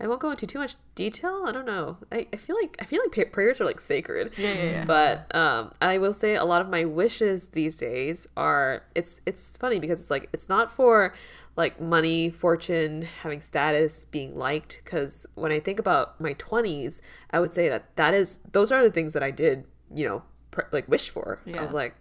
I 0.00 0.08
won't 0.08 0.20
go 0.20 0.30
into 0.30 0.46
too 0.46 0.58
much 0.58 0.74
detail. 0.94 1.44
I 1.46 1.52
don't 1.52 1.66
know. 1.66 1.98
I, 2.10 2.26
I 2.32 2.36
feel 2.36 2.56
like 2.60 2.76
I 2.80 2.84
feel 2.84 3.00
like 3.00 3.32
prayers 3.32 3.60
are 3.60 3.64
like 3.64 3.80
sacred. 3.80 4.32
Yeah, 4.36 4.52
yeah, 4.52 4.62
yeah. 4.64 4.84
But 4.84 5.34
um, 5.34 5.72
I 5.80 5.98
will 5.98 6.12
say 6.12 6.34
a 6.34 6.44
lot 6.44 6.60
of 6.60 6.68
my 6.68 6.84
wishes 6.84 7.48
these 7.48 7.76
days 7.76 8.26
are 8.36 8.82
it's 8.94 9.20
it's 9.24 9.56
funny 9.56 9.78
because 9.78 10.00
it's 10.00 10.10
like 10.10 10.28
it's 10.32 10.48
not 10.48 10.72
for 10.72 11.14
like 11.56 11.80
money, 11.80 12.28
fortune, 12.30 13.02
having 13.22 13.40
status, 13.40 14.04
being 14.06 14.36
liked. 14.36 14.80
Because 14.84 15.26
when 15.34 15.52
I 15.52 15.60
think 15.60 15.78
about 15.78 16.20
my 16.20 16.32
twenties, 16.34 17.00
I 17.30 17.38
would 17.38 17.54
say 17.54 17.68
that 17.68 17.94
that 17.94 18.14
is 18.14 18.40
those 18.50 18.72
are 18.72 18.82
the 18.82 18.90
things 18.90 19.12
that 19.12 19.22
I 19.22 19.30
did. 19.30 19.64
You 19.94 20.08
know, 20.08 20.22
pr- 20.50 20.62
like 20.72 20.88
wish 20.88 21.08
for. 21.08 21.40
Yeah. 21.44 21.60
I 21.60 21.62
was 21.62 21.72
like 21.72 21.94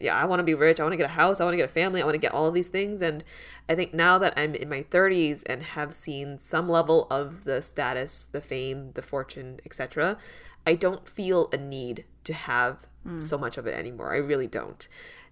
yeah, 0.00 0.16
I 0.16 0.24
want 0.24 0.40
to 0.40 0.44
be 0.44 0.54
rich. 0.54 0.80
I 0.80 0.84
want 0.84 0.92
to 0.92 0.96
get 0.96 1.06
a 1.06 1.08
house. 1.08 1.40
I 1.40 1.44
want 1.44 1.54
to 1.54 1.58
get 1.58 1.70
a 1.70 1.72
family. 1.72 2.00
I 2.00 2.04
want 2.04 2.14
to 2.14 2.20
get 2.20 2.32
all 2.32 2.46
of 2.46 2.54
these 2.54 2.68
things. 2.68 3.02
And 3.02 3.24
I 3.68 3.74
think 3.74 3.94
now 3.94 4.18
that 4.18 4.34
I'm 4.36 4.54
in 4.54 4.68
my 4.68 4.82
30s 4.82 5.42
and 5.46 5.62
have 5.62 5.94
seen 5.94 6.38
some 6.38 6.68
level 6.68 7.06
of 7.10 7.44
the 7.44 7.62
status, 7.62 8.26
the 8.30 8.40
fame, 8.40 8.92
the 8.94 9.02
fortune, 9.02 9.60
etc., 9.64 10.18
I 10.66 10.74
don't 10.74 11.08
feel 11.08 11.48
a 11.52 11.56
need 11.56 12.04
to 12.24 12.32
have 12.32 12.86
mm. 13.06 13.22
so 13.22 13.38
much 13.38 13.56
of 13.56 13.66
it 13.66 13.74
anymore. 13.74 14.12
I 14.12 14.18
really 14.18 14.48
don't. 14.48 14.86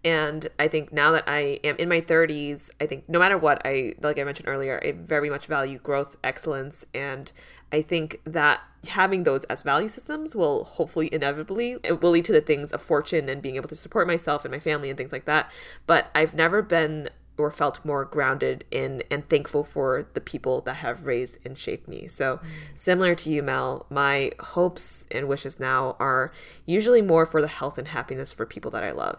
And 0.04 0.46
I 0.58 0.68
think 0.68 0.92
now 0.92 1.12
that 1.12 1.24
I 1.26 1.60
am 1.64 1.76
in 1.76 1.88
my 1.88 2.02
30s, 2.02 2.70
I 2.78 2.86
think 2.86 3.08
no 3.08 3.18
matter 3.18 3.38
what, 3.38 3.62
I 3.64 3.94
like 4.02 4.18
I 4.18 4.24
mentioned 4.24 4.48
earlier, 4.48 4.78
I 4.84 4.92
very 4.92 5.30
much 5.30 5.46
value 5.46 5.78
growth, 5.78 6.18
excellence, 6.22 6.84
and 6.94 7.32
I 7.72 7.80
think 7.80 8.20
that 8.24 8.60
having 8.88 9.24
those 9.24 9.44
as 9.44 9.62
value 9.62 9.88
systems 9.88 10.36
will 10.36 10.64
hopefully 10.64 11.08
inevitably 11.10 11.78
it 11.82 12.02
will 12.02 12.10
lead 12.10 12.24
to 12.26 12.32
the 12.32 12.40
things 12.42 12.70
of 12.70 12.82
fortune 12.82 13.30
and 13.30 13.40
being 13.40 13.56
able 13.56 13.68
to 13.68 13.76
support 13.76 14.06
myself 14.06 14.44
and 14.44 14.52
my 14.52 14.58
family 14.60 14.90
and 14.90 14.98
things 14.98 15.10
like 15.10 15.24
that. 15.24 15.50
But 15.86 16.10
I've 16.14 16.34
never 16.34 16.60
been 16.60 17.08
or 17.36 17.50
felt 17.50 17.84
more 17.84 18.04
grounded 18.04 18.64
in 18.70 19.02
and 19.10 19.28
thankful 19.28 19.64
for 19.64 20.06
the 20.14 20.20
people 20.20 20.60
that 20.60 20.74
have 20.74 21.06
raised 21.06 21.38
and 21.44 21.58
shaped 21.58 21.88
me. 21.88 22.06
So, 22.06 22.36
mm. 22.36 22.46
similar 22.74 23.14
to 23.16 23.30
you, 23.30 23.42
Mel, 23.42 23.86
my 23.90 24.32
hopes 24.38 25.06
and 25.10 25.26
wishes 25.26 25.58
now 25.58 25.96
are 25.98 26.30
usually 26.64 27.02
more 27.02 27.26
for 27.26 27.40
the 27.40 27.48
health 27.48 27.78
and 27.78 27.88
happiness 27.88 28.32
for 28.32 28.46
people 28.46 28.70
that 28.72 28.84
I 28.84 28.92
love 28.92 29.18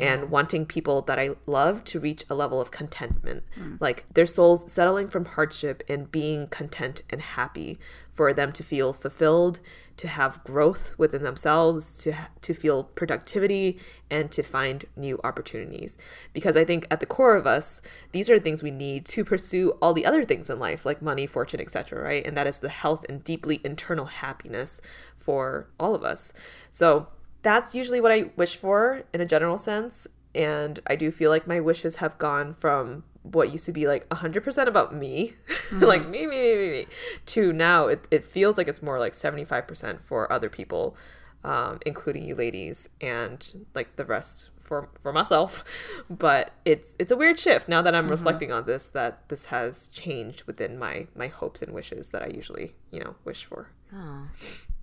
and 0.00 0.30
wanting 0.30 0.64
people 0.66 1.02
that 1.02 1.18
I 1.18 1.30
love 1.46 1.84
to 1.84 2.00
reach 2.00 2.24
a 2.30 2.34
level 2.34 2.60
of 2.60 2.70
contentment, 2.70 3.42
mm. 3.58 3.80
like 3.80 4.04
their 4.12 4.26
souls 4.26 4.70
settling 4.72 5.08
from 5.08 5.24
hardship 5.24 5.82
and 5.88 6.10
being 6.10 6.46
content 6.46 7.02
and 7.10 7.20
happy, 7.20 7.78
for 8.12 8.34
them 8.34 8.52
to 8.52 8.62
feel 8.62 8.92
fulfilled, 8.92 9.60
to 9.96 10.06
have 10.06 10.44
growth 10.44 10.94
within 10.98 11.22
themselves, 11.22 11.98
to 11.98 12.14
to 12.42 12.52
feel 12.52 12.84
productivity, 12.84 13.78
and 14.10 14.30
to 14.32 14.42
find 14.42 14.84
new 14.96 15.18
opportunities. 15.24 15.96
Because 16.32 16.56
I 16.56 16.64
think 16.64 16.86
at 16.90 17.00
the 17.00 17.06
core 17.06 17.36
of 17.36 17.46
us, 17.46 17.80
these 18.12 18.28
are 18.28 18.38
things 18.38 18.62
we 18.62 18.70
need 18.70 19.06
to 19.06 19.24
pursue 19.24 19.72
all 19.80 19.94
the 19.94 20.06
other 20.06 20.24
things 20.24 20.50
in 20.50 20.58
life, 20.58 20.84
like 20.84 21.00
money, 21.00 21.26
fortune, 21.26 21.60
etc. 21.60 22.02
Right, 22.02 22.26
and 22.26 22.36
that 22.36 22.46
is 22.46 22.58
the 22.58 22.68
health 22.68 23.04
and 23.08 23.24
deeply 23.24 23.60
internal 23.64 24.06
happiness 24.06 24.80
for 25.14 25.68
all 25.78 25.94
of 25.94 26.02
us. 26.02 26.32
So 26.70 27.08
that's 27.42 27.74
usually 27.74 28.00
what 28.00 28.12
I 28.12 28.30
wish 28.36 28.56
for 28.56 29.02
in 29.12 29.20
a 29.20 29.26
general 29.26 29.58
sense. 29.58 30.06
And 30.34 30.80
I 30.86 30.96
do 30.96 31.10
feel 31.10 31.30
like 31.30 31.46
my 31.46 31.60
wishes 31.60 31.96
have 31.96 32.16
gone 32.18 32.54
from 32.54 33.04
what 33.22 33.52
used 33.52 33.66
to 33.66 33.72
be 33.72 33.86
like 33.86 34.08
100% 34.08 34.66
about 34.66 34.94
me, 34.94 35.34
mm-hmm. 35.70 35.84
like 35.84 36.08
me, 36.08 36.26
me, 36.26 36.36
me, 36.36 36.56
me, 36.56 36.70
me, 36.70 36.86
to 37.26 37.52
now 37.52 37.86
it, 37.86 38.06
it 38.10 38.24
feels 38.24 38.58
like 38.58 38.68
it's 38.68 38.82
more 38.82 38.98
like 38.98 39.12
75% 39.12 40.00
for 40.00 40.32
other 40.32 40.48
people, 40.48 40.96
um, 41.44 41.78
including 41.86 42.24
you 42.24 42.34
ladies, 42.34 42.88
and 43.00 43.66
like 43.74 43.96
the 43.96 44.04
rest 44.04 44.50
for, 44.60 44.88
for 45.00 45.12
myself. 45.12 45.64
But 46.10 46.52
it's 46.64 46.94
it's 46.98 47.12
a 47.12 47.16
weird 47.16 47.38
shift 47.38 47.68
now 47.68 47.80
that 47.82 47.94
I'm 47.94 48.04
mm-hmm. 48.04 48.12
reflecting 48.12 48.52
on 48.52 48.66
this 48.66 48.88
that 48.88 49.28
this 49.28 49.46
has 49.46 49.88
changed 49.88 50.44
within 50.44 50.78
my 50.78 51.06
my 51.14 51.28
hopes 51.28 51.62
and 51.62 51.72
wishes 51.72 52.10
that 52.10 52.22
I 52.22 52.26
usually, 52.26 52.74
you 52.90 53.00
know, 53.00 53.14
wish 53.24 53.44
for. 53.44 53.70
Oh. 53.94 54.28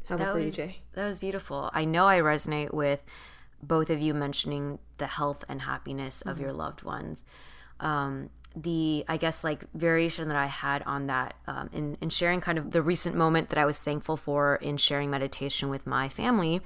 How 0.10 0.16
about 0.16 0.26
that 0.26 0.32
for 0.32 0.38
was, 0.38 0.45
you, 0.45 0.51
Jay? 0.51 0.78
That 0.93 1.07
was 1.07 1.20
beautiful. 1.20 1.70
I 1.74 1.86
know 1.86 2.07
I 2.07 2.20
resonate 2.20 2.74
with 2.74 3.01
both 3.62 3.89
of 3.89 3.99
you 3.99 4.14
mentioning 4.14 4.80
the 4.97 5.05
health 5.07 5.45
and 5.47 5.62
happiness 5.62 6.22
of 6.22 6.36
mm-hmm. 6.36 6.45
your 6.45 6.53
loved 6.53 6.82
ones. 6.82 7.24
Um, 7.80 8.32
the 8.55 9.05
I 9.07 9.18
guess 9.18 9.43
like 9.43 9.72
variation 9.74 10.28
that 10.28 10.36
I 10.38 10.47
had 10.47 10.82
on 10.84 11.05
that 11.07 11.36
um, 11.45 11.70
in 11.72 11.95
in 12.01 12.10
sharing 12.10 12.41
kind 12.41 12.57
of 12.57 12.72
the 12.72 12.82
recent 12.82 13.16
moment 13.16 13.49
that 13.49 13.60
I 13.60 13.66
was 13.66 13.78
thankful 13.78 14.18
for 14.18 14.55
in 14.55 14.78
sharing 14.78 15.12
meditation 15.12 15.70
with 15.70 15.86
my 15.86 16.10
family, 16.10 16.62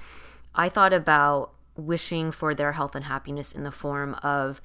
I 0.54 0.70
thought 0.70 0.94
about 0.94 1.52
wishing 1.76 2.32
for 2.32 2.54
their 2.54 2.72
health 2.72 2.94
and 2.94 3.04
happiness 3.04 3.52
in 3.52 3.64
the 3.64 3.70
form 3.70 4.14
of 4.22 4.62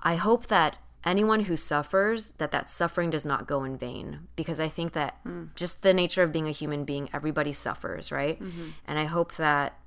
I 0.00 0.16
hope 0.16 0.48
that 0.48 0.78
anyone 1.04 1.40
who 1.40 1.56
suffers 1.56 2.32
that 2.38 2.50
that 2.50 2.68
suffering 2.68 3.10
does 3.10 3.24
not 3.24 3.46
go 3.46 3.64
in 3.64 3.76
vain 3.76 4.20
because 4.36 4.58
i 4.58 4.68
think 4.68 4.92
that 4.92 5.22
mm. 5.24 5.48
just 5.54 5.82
the 5.82 5.94
nature 5.94 6.22
of 6.22 6.32
being 6.32 6.48
a 6.48 6.52
human 6.52 6.84
being 6.84 7.08
everybody 7.12 7.52
suffers 7.52 8.10
right 8.10 8.40
mm-hmm. 8.42 8.70
and 8.86 8.98
i 8.98 9.04
hope 9.04 9.36
that 9.36 9.78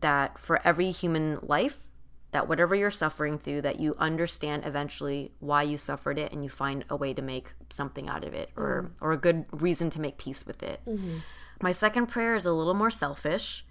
that 0.00 0.38
for 0.38 0.60
every 0.66 0.90
human 0.90 1.38
life 1.42 1.84
that 2.32 2.48
whatever 2.48 2.74
you're 2.74 2.90
suffering 2.90 3.38
through 3.38 3.62
that 3.62 3.80
you 3.80 3.94
understand 3.98 4.64
eventually 4.64 5.32
why 5.40 5.62
you 5.62 5.78
suffered 5.78 6.18
it 6.18 6.32
and 6.32 6.42
you 6.42 6.50
find 6.50 6.84
a 6.90 6.96
way 6.96 7.14
to 7.14 7.22
make 7.22 7.52
something 7.70 8.08
out 8.08 8.24
of 8.24 8.34
it 8.34 8.50
or 8.56 8.84
mm. 8.84 8.90
or 9.00 9.12
a 9.12 9.16
good 9.16 9.44
reason 9.52 9.90
to 9.90 10.00
make 10.00 10.16
peace 10.16 10.46
with 10.46 10.62
it 10.62 10.80
mm-hmm. 10.86 11.18
my 11.60 11.72
second 11.72 12.06
prayer 12.06 12.34
is 12.34 12.46
a 12.46 12.52
little 12.52 12.74
more 12.74 12.90
selfish 12.90 13.65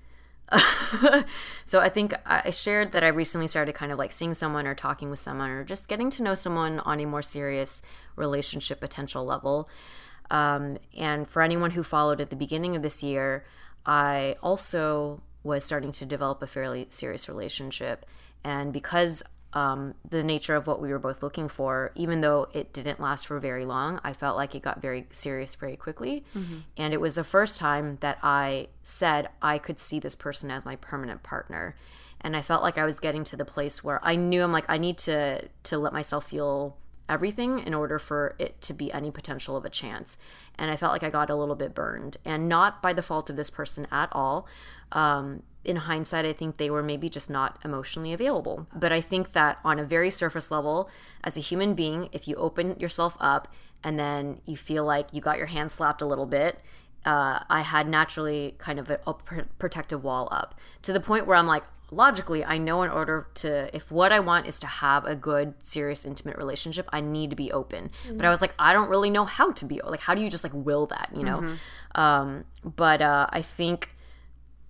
so 1.65 1.79
I 1.79 1.89
think 1.89 2.13
I 2.25 2.51
shared 2.51 2.91
that 2.91 3.03
I 3.03 3.07
recently 3.07 3.47
started 3.47 3.73
kind 3.73 3.91
of 3.91 3.97
like 3.97 4.11
seeing 4.11 4.33
someone 4.33 4.67
or 4.67 4.75
talking 4.75 5.09
with 5.09 5.19
someone 5.19 5.49
or 5.49 5.63
just 5.63 5.87
getting 5.87 6.09
to 6.11 6.23
know 6.23 6.35
someone 6.35 6.79
on 6.79 6.99
a 6.99 7.05
more 7.05 7.21
serious 7.21 7.81
relationship 8.15 8.79
potential 8.79 9.25
level. 9.25 9.67
Um, 10.29 10.77
and 10.97 11.27
for 11.27 11.41
anyone 11.41 11.71
who 11.71 11.83
followed 11.83 12.21
at 12.21 12.29
the 12.29 12.35
beginning 12.35 12.75
of 12.75 12.81
this 12.81 13.01
year, 13.03 13.45
I 13.85 14.35
also 14.41 15.21
was 15.43 15.63
starting 15.63 15.91
to 15.93 16.05
develop 16.05 16.41
a 16.41 16.47
fairly 16.47 16.87
serious 16.89 17.27
relationship. 17.27 18.05
And 18.43 18.73
because 18.73 19.23
um, 19.55 19.95
the 20.07 20.21
nature 20.21 20.53
of 20.53 20.67
what 20.67 20.81
we 20.81 20.89
were 20.89 20.99
both 20.99 21.23
looking 21.23 21.47
for, 21.47 21.91
even 21.95 22.19
though 22.19 22.47
it 22.53 22.73
didn't 22.73 22.99
last 22.99 23.25
for 23.25 23.39
very 23.39 23.65
long, 23.65 24.01
I 24.03 24.11
felt 24.11 24.35
like 24.35 24.53
it 24.53 24.61
got 24.61 24.81
very 24.81 25.07
serious 25.11 25.55
very 25.55 25.77
quickly. 25.77 26.25
Mm-hmm. 26.35 26.57
And 26.75 26.93
it 26.93 26.99
was 26.99 27.15
the 27.15 27.23
first 27.23 27.57
time 27.57 27.97
that 28.01 28.19
I 28.21 28.67
said 28.83 29.29
I 29.41 29.57
could 29.57 29.79
see 29.79 29.99
this 29.99 30.13
person 30.13 30.51
as 30.51 30.65
my 30.65 30.75
permanent 30.75 31.23
partner. 31.23 31.75
And 32.19 32.35
I 32.35 32.41
felt 32.41 32.63
like 32.63 32.77
I 32.77 32.85
was 32.85 32.99
getting 32.99 33.23
to 33.25 33.37
the 33.37 33.45
place 33.45 33.81
where 33.81 33.99
I 34.03 34.17
knew 34.17 34.43
I'm 34.43 34.51
like, 34.51 34.65
I 34.67 34.77
need 34.77 34.97
to 34.99 35.47
to 35.63 35.77
let 35.77 35.93
myself 35.93 36.29
feel 36.29 36.75
everything 37.07 37.59
in 37.59 37.73
order 37.73 37.99
for 37.99 38.35
it 38.39 38.59
to 38.61 38.73
be 38.73 38.91
any 38.91 39.11
potential 39.11 39.55
of 39.55 39.63
a 39.63 39.69
chance. 39.69 40.17
And 40.57 40.69
I 40.71 40.75
felt 40.75 40.91
like 40.91 41.03
I 41.03 41.09
got 41.09 41.29
a 41.29 41.35
little 41.35 41.55
bit 41.55 41.73
burned, 41.73 42.17
and 42.25 42.49
not 42.49 42.81
by 42.81 42.93
the 42.93 43.03
fault 43.03 43.29
of 43.29 43.35
this 43.35 43.49
person 43.49 43.87
at 43.91 44.09
all. 44.11 44.47
Um, 44.91 45.43
in 45.65 45.77
hindsight, 45.77 46.25
I 46.25 46.33
think 46.33 46.57
they 46.57 46.69
were 46.69 46.83
maybe 46.83 47.09
just 47.09 47.29
not 47.29 47.59
emotionally 47.63 48.13
available. 48.13 48.67
But 48.73 48.91
I 48.91 49.01
think 49.01 49.33
that 49.33 49.59
on 49.63 49.79
a 49.79 49.83
very 49.83 50.11
surface 50.11 50.51
level, 50.51 50.89
as 51.23 51.37
a 51.37 51.41
human 51.41 51.73
being, 51.73 52.09
if 52.11 52.27
you 52.27 52.35
open 52.35 52.79
yourself 52.79 53.17
up 53.19 53.47
and 53.83 53.99
then 53.99 54.41
you 54.45 54.57
feel 54.57 54.85
like 54.85 55.13
you 55.13 55.21
got 55.21 55.37
your 55.37 55.47
hand 55.47 55.71
slapped 55.71 56.01
a 56.01 56.05
little 56.05 56.25
bit, 56.25 56.59
uh, 57.05 57.39
I 57.49 57.61
had 57.61 57.87
naturally 57.87 58.55
kind 58.57 58.79
of 58.79 58.89
a, 58.89 59.13
protective 59.59 60.03
wall 60.03 60.27
up 60.31 60.55
to 60.81 60.91
the 60.91 60.99
point 60.99 61.27
where 61.27 61.37
I'm 61.37 61.47
like, 61.47 61.63
logically, 61.91 62.43
I 62.43 62.57
know 62.57 62.81
in 62.81 62.89
order 62.89 63.27
to, 63.35 63.75
if 63.75 63.91
what 63.91 64.11
I 64.11 64.19
want 64.19 64.47
is 64.47 64.59
to 64.59 64.67
have 64.67 65.05
a 65.05 65.15
good, 65.15 65.53
serious, 65.59 66.03
intimate 66.03 66.37
relationship, 66.37 66.89
I 66.91 67.01
need 67.01 67.29
to 67.29 67.35
be 67.35 67.51
open. 67.51 67.91
Mm-hmm. 68.05 68.17
But 68.17 68.25
I 68.25 68.29
was 68.29 68.41
like, 68.41 68.53
I 68.57 68.73
don't 68.73 68.89
really 68.89 69.09
know 69.09 69.25
how 69.25 69.51
to 69.51 69.65
be. 69.65 69.81
Like, 69.83 70.01
how 70.01 70.15
do 70.15 70.21
you 70.21 70.29
just 70.29 70.43
like 70.43 70.53
will 70.53 70.87
that, 70.87 71.09
you 71.15 71.23
know? 71.23 71.39
Mm-hmm. 71.41 72.01
Um, 72.01 72.45
but 72.63 73.01
uh, 73.01 73.27
I 73.29 73.41
think 73.41 73.94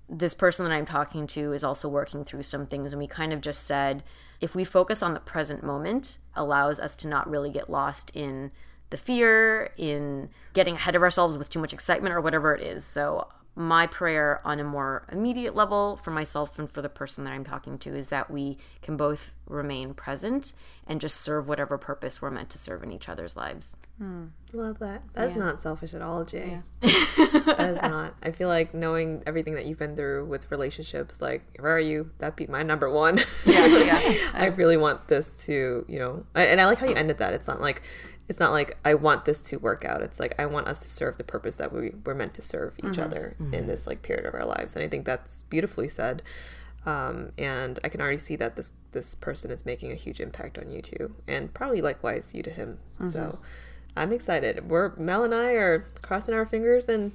this 0.08 0.34
person 0.34 0.66
that 0.66 0.74
I'm 0.74 0.86
talking 0.86 1.28
to 1.28 1.54
is 1.54 1.64
also 1.64 1.90
working 1.90 2.24
through 2.24 2.44
some 2.44 2.68
things. 2.68 2.94
And 2.94 3.00
we 3.00 3.08
kind 3.08 3.34
of 3.34 3.42
just 3.42 3.66
said 3.66 4.04
if 4.42 4.56
we 4.56 4.64
focus 4.64 5.02
on 5.02 5.14
the 5.14 5.20
present 5.20 5.64
moment, 5.64 6.18
allows 6.36 6.80
us 6.80 6.96
to 6.98 7.08
not 7.08 7.30
really 7.30 7.50
get 7.50 7.70
lost 7.70 8.12
in 8.14 8.52
the 8.90 8.98
fear, 8.98 9.72
in 9.78 10.30
getting 10.54 10.76
ahead 10.76 10.96
of 10.96 11.02
ourselves 11.02 11.38
with 11.38 11.50
too 11.50 11.60
much 11.60 11.74
excitement 11.74 12.14
or 12.14 12.22
whatever 12.22 12.54
it 12.54 12.62
is. 12.62 12.86
So 12.86 13.28
my 13.56 13.88
prayer 13.88 14.42
on 14.44 14.60
a 14.60 14.64
more 14.64 15.06
immediate 15.12 15.56
level 15.56 15.98
for 15.98 16.12
myself 16.12 16.60
and 16.60 16.70
for 16.70 16.82
the 16.82 16.90
person 16.90 17.24
that 17.24 17.32
I'm 17.32 17.46
talking 17.46 17.78
to 17.80 17.96
is 17.96 18.10
that 18.10 18.30
we 18.30 18.58
can 18.82 18.98
both 18.98 19.34
remain 19.48 19.94
present 19.94 20.54
and 20.86 21.00
just 21.00 21.22
serve 21.22 21.48
whatever 21.48 21.78
purpose 21.78 22.22
we're 22.22 22.32
meant 22.32 22.50
to 22.50 22.58
serve 22.58 22.84
in 22.84 22.92
each 22.92 23.08
other's 23.08 23.36
lives. 23.36 23.78
Hmm. 23.98 24.26
Love 24.52 24.80
that. 24.80 25.04
That's 25.14 25.36
yeah. 25.36 25.44
not 25.44 25.62
selfish 25.62 25.94
at 25.94 26.02
all, 26.02 26.26
Jay. 26.26 26.62
Yeah. 26.82 26.90
that 27.46 27.70
is 27.76 27.82
not. 27.82 28.16
I 28.22 28.32
feel 28.32 28.50
like 28.50 28.74
knowing 28.74 29.24
everything 29.26 29.56
that 29.56 29.66
you've 29.66 29.80
been 29.80 29.96
through 29.96 30.26
with 30.26 30.52
relationships, 30.52 31.22
like, 31.22 31.44
where 31.60 31.74
are 31.74 31.80
you? 31.80 32.12
That'd 32.18 32.36
be 32.36 32.48
my 32.48 32.62
number 32.64 32.90
one. 32.90 33.20
Yeah, 33.46 33.66
yeah. 33.68 34.32
I 34.34 34.48
really 34.48 34.76
want 34.76 35.08
this 35.08 35.46
to, 35.46 35.86
you 35.88 36.00
know, 36.00 36.26
and 36.36 36.60
I 36.60 36.66
like 36.66 36.80
how 36.80 36.88
you 36.88 36.96
ended 36.96 37.20
that. 37.20 37.34
It's 37.34 37.48
not 37.48 37.62
like, 37.62 37.82
it's 38.28 38.40
not 38.40 38.52
like 38.52 38.78
I 38.84 38.96
want 38.96 39.26
this 39.26 39.40
to 39.44 39.58
work 39.58 39.86
out. 39.86 40.02
It's 40.02 40.20
like 40.20 40.40
I 40.40 40.46
want 40.46 40.68
us 40.68 40.80
to 40.80 40.90
serve 40.90 41.18
the 41.18 41.24
purpose 41.24 41.56
that 41.56 41.72
we 41.72 41.94
were 42.04 42.16
meant 42.16 42.34
to 42.36 42.42
serve 42.42 42.74
each 42.80 42.86
mm-hmm. 42.86 43.04
other 43.04 43.36
mm-hmm. 43.40 43.54
in 43.54 43.68
this 43.68 43.86
like 43.86 44.02
period 44.02 44.26
of 44.26 44.34
our 44.34 44.46
lives. 44.46 44.76
And 44.76 44.84
I 44.84 44.88
think 44.88 45.06
that's 45.06 45.44
beautifully 45.44 45.90
said. 45.90 46.24
Um, 46.86 47.32
and 47.38 47.80
I 47.84 47.90
can 47.90 48.02
already 48.02 48.20
see 48.20 48.36
that 48.36 48.56
this 48.56 48.72
this 48.92 49.16
person 49.16 49.52
is 49.52 49.66
making 49.66 49.92
a 49.92 49.96
huge 49.96 50.20
impact 50.20 50.58
on 50.58 50.70
you 50.70 50.82
too, 50.82 51.16
and 51.28 51.54
probably 51.54 51.82
likewise 51.82 52.34
you 52.34 52.44
to 52.44 52.52
him. 52.52 52.80
Mm-hmm. 53.00 53.10
So 53.10 53.40
I'm 53.98 54.12
excited. 54.12 54.70
We're 54.70 54.96
Mel 54.96 55.24
and 55.24 55.34
I 55.34 55.52
are 55.54 55.86
crossing 56.02 56.36
our 56.36 56.46
fingers, 56.46 56.88
and 56.88 57.12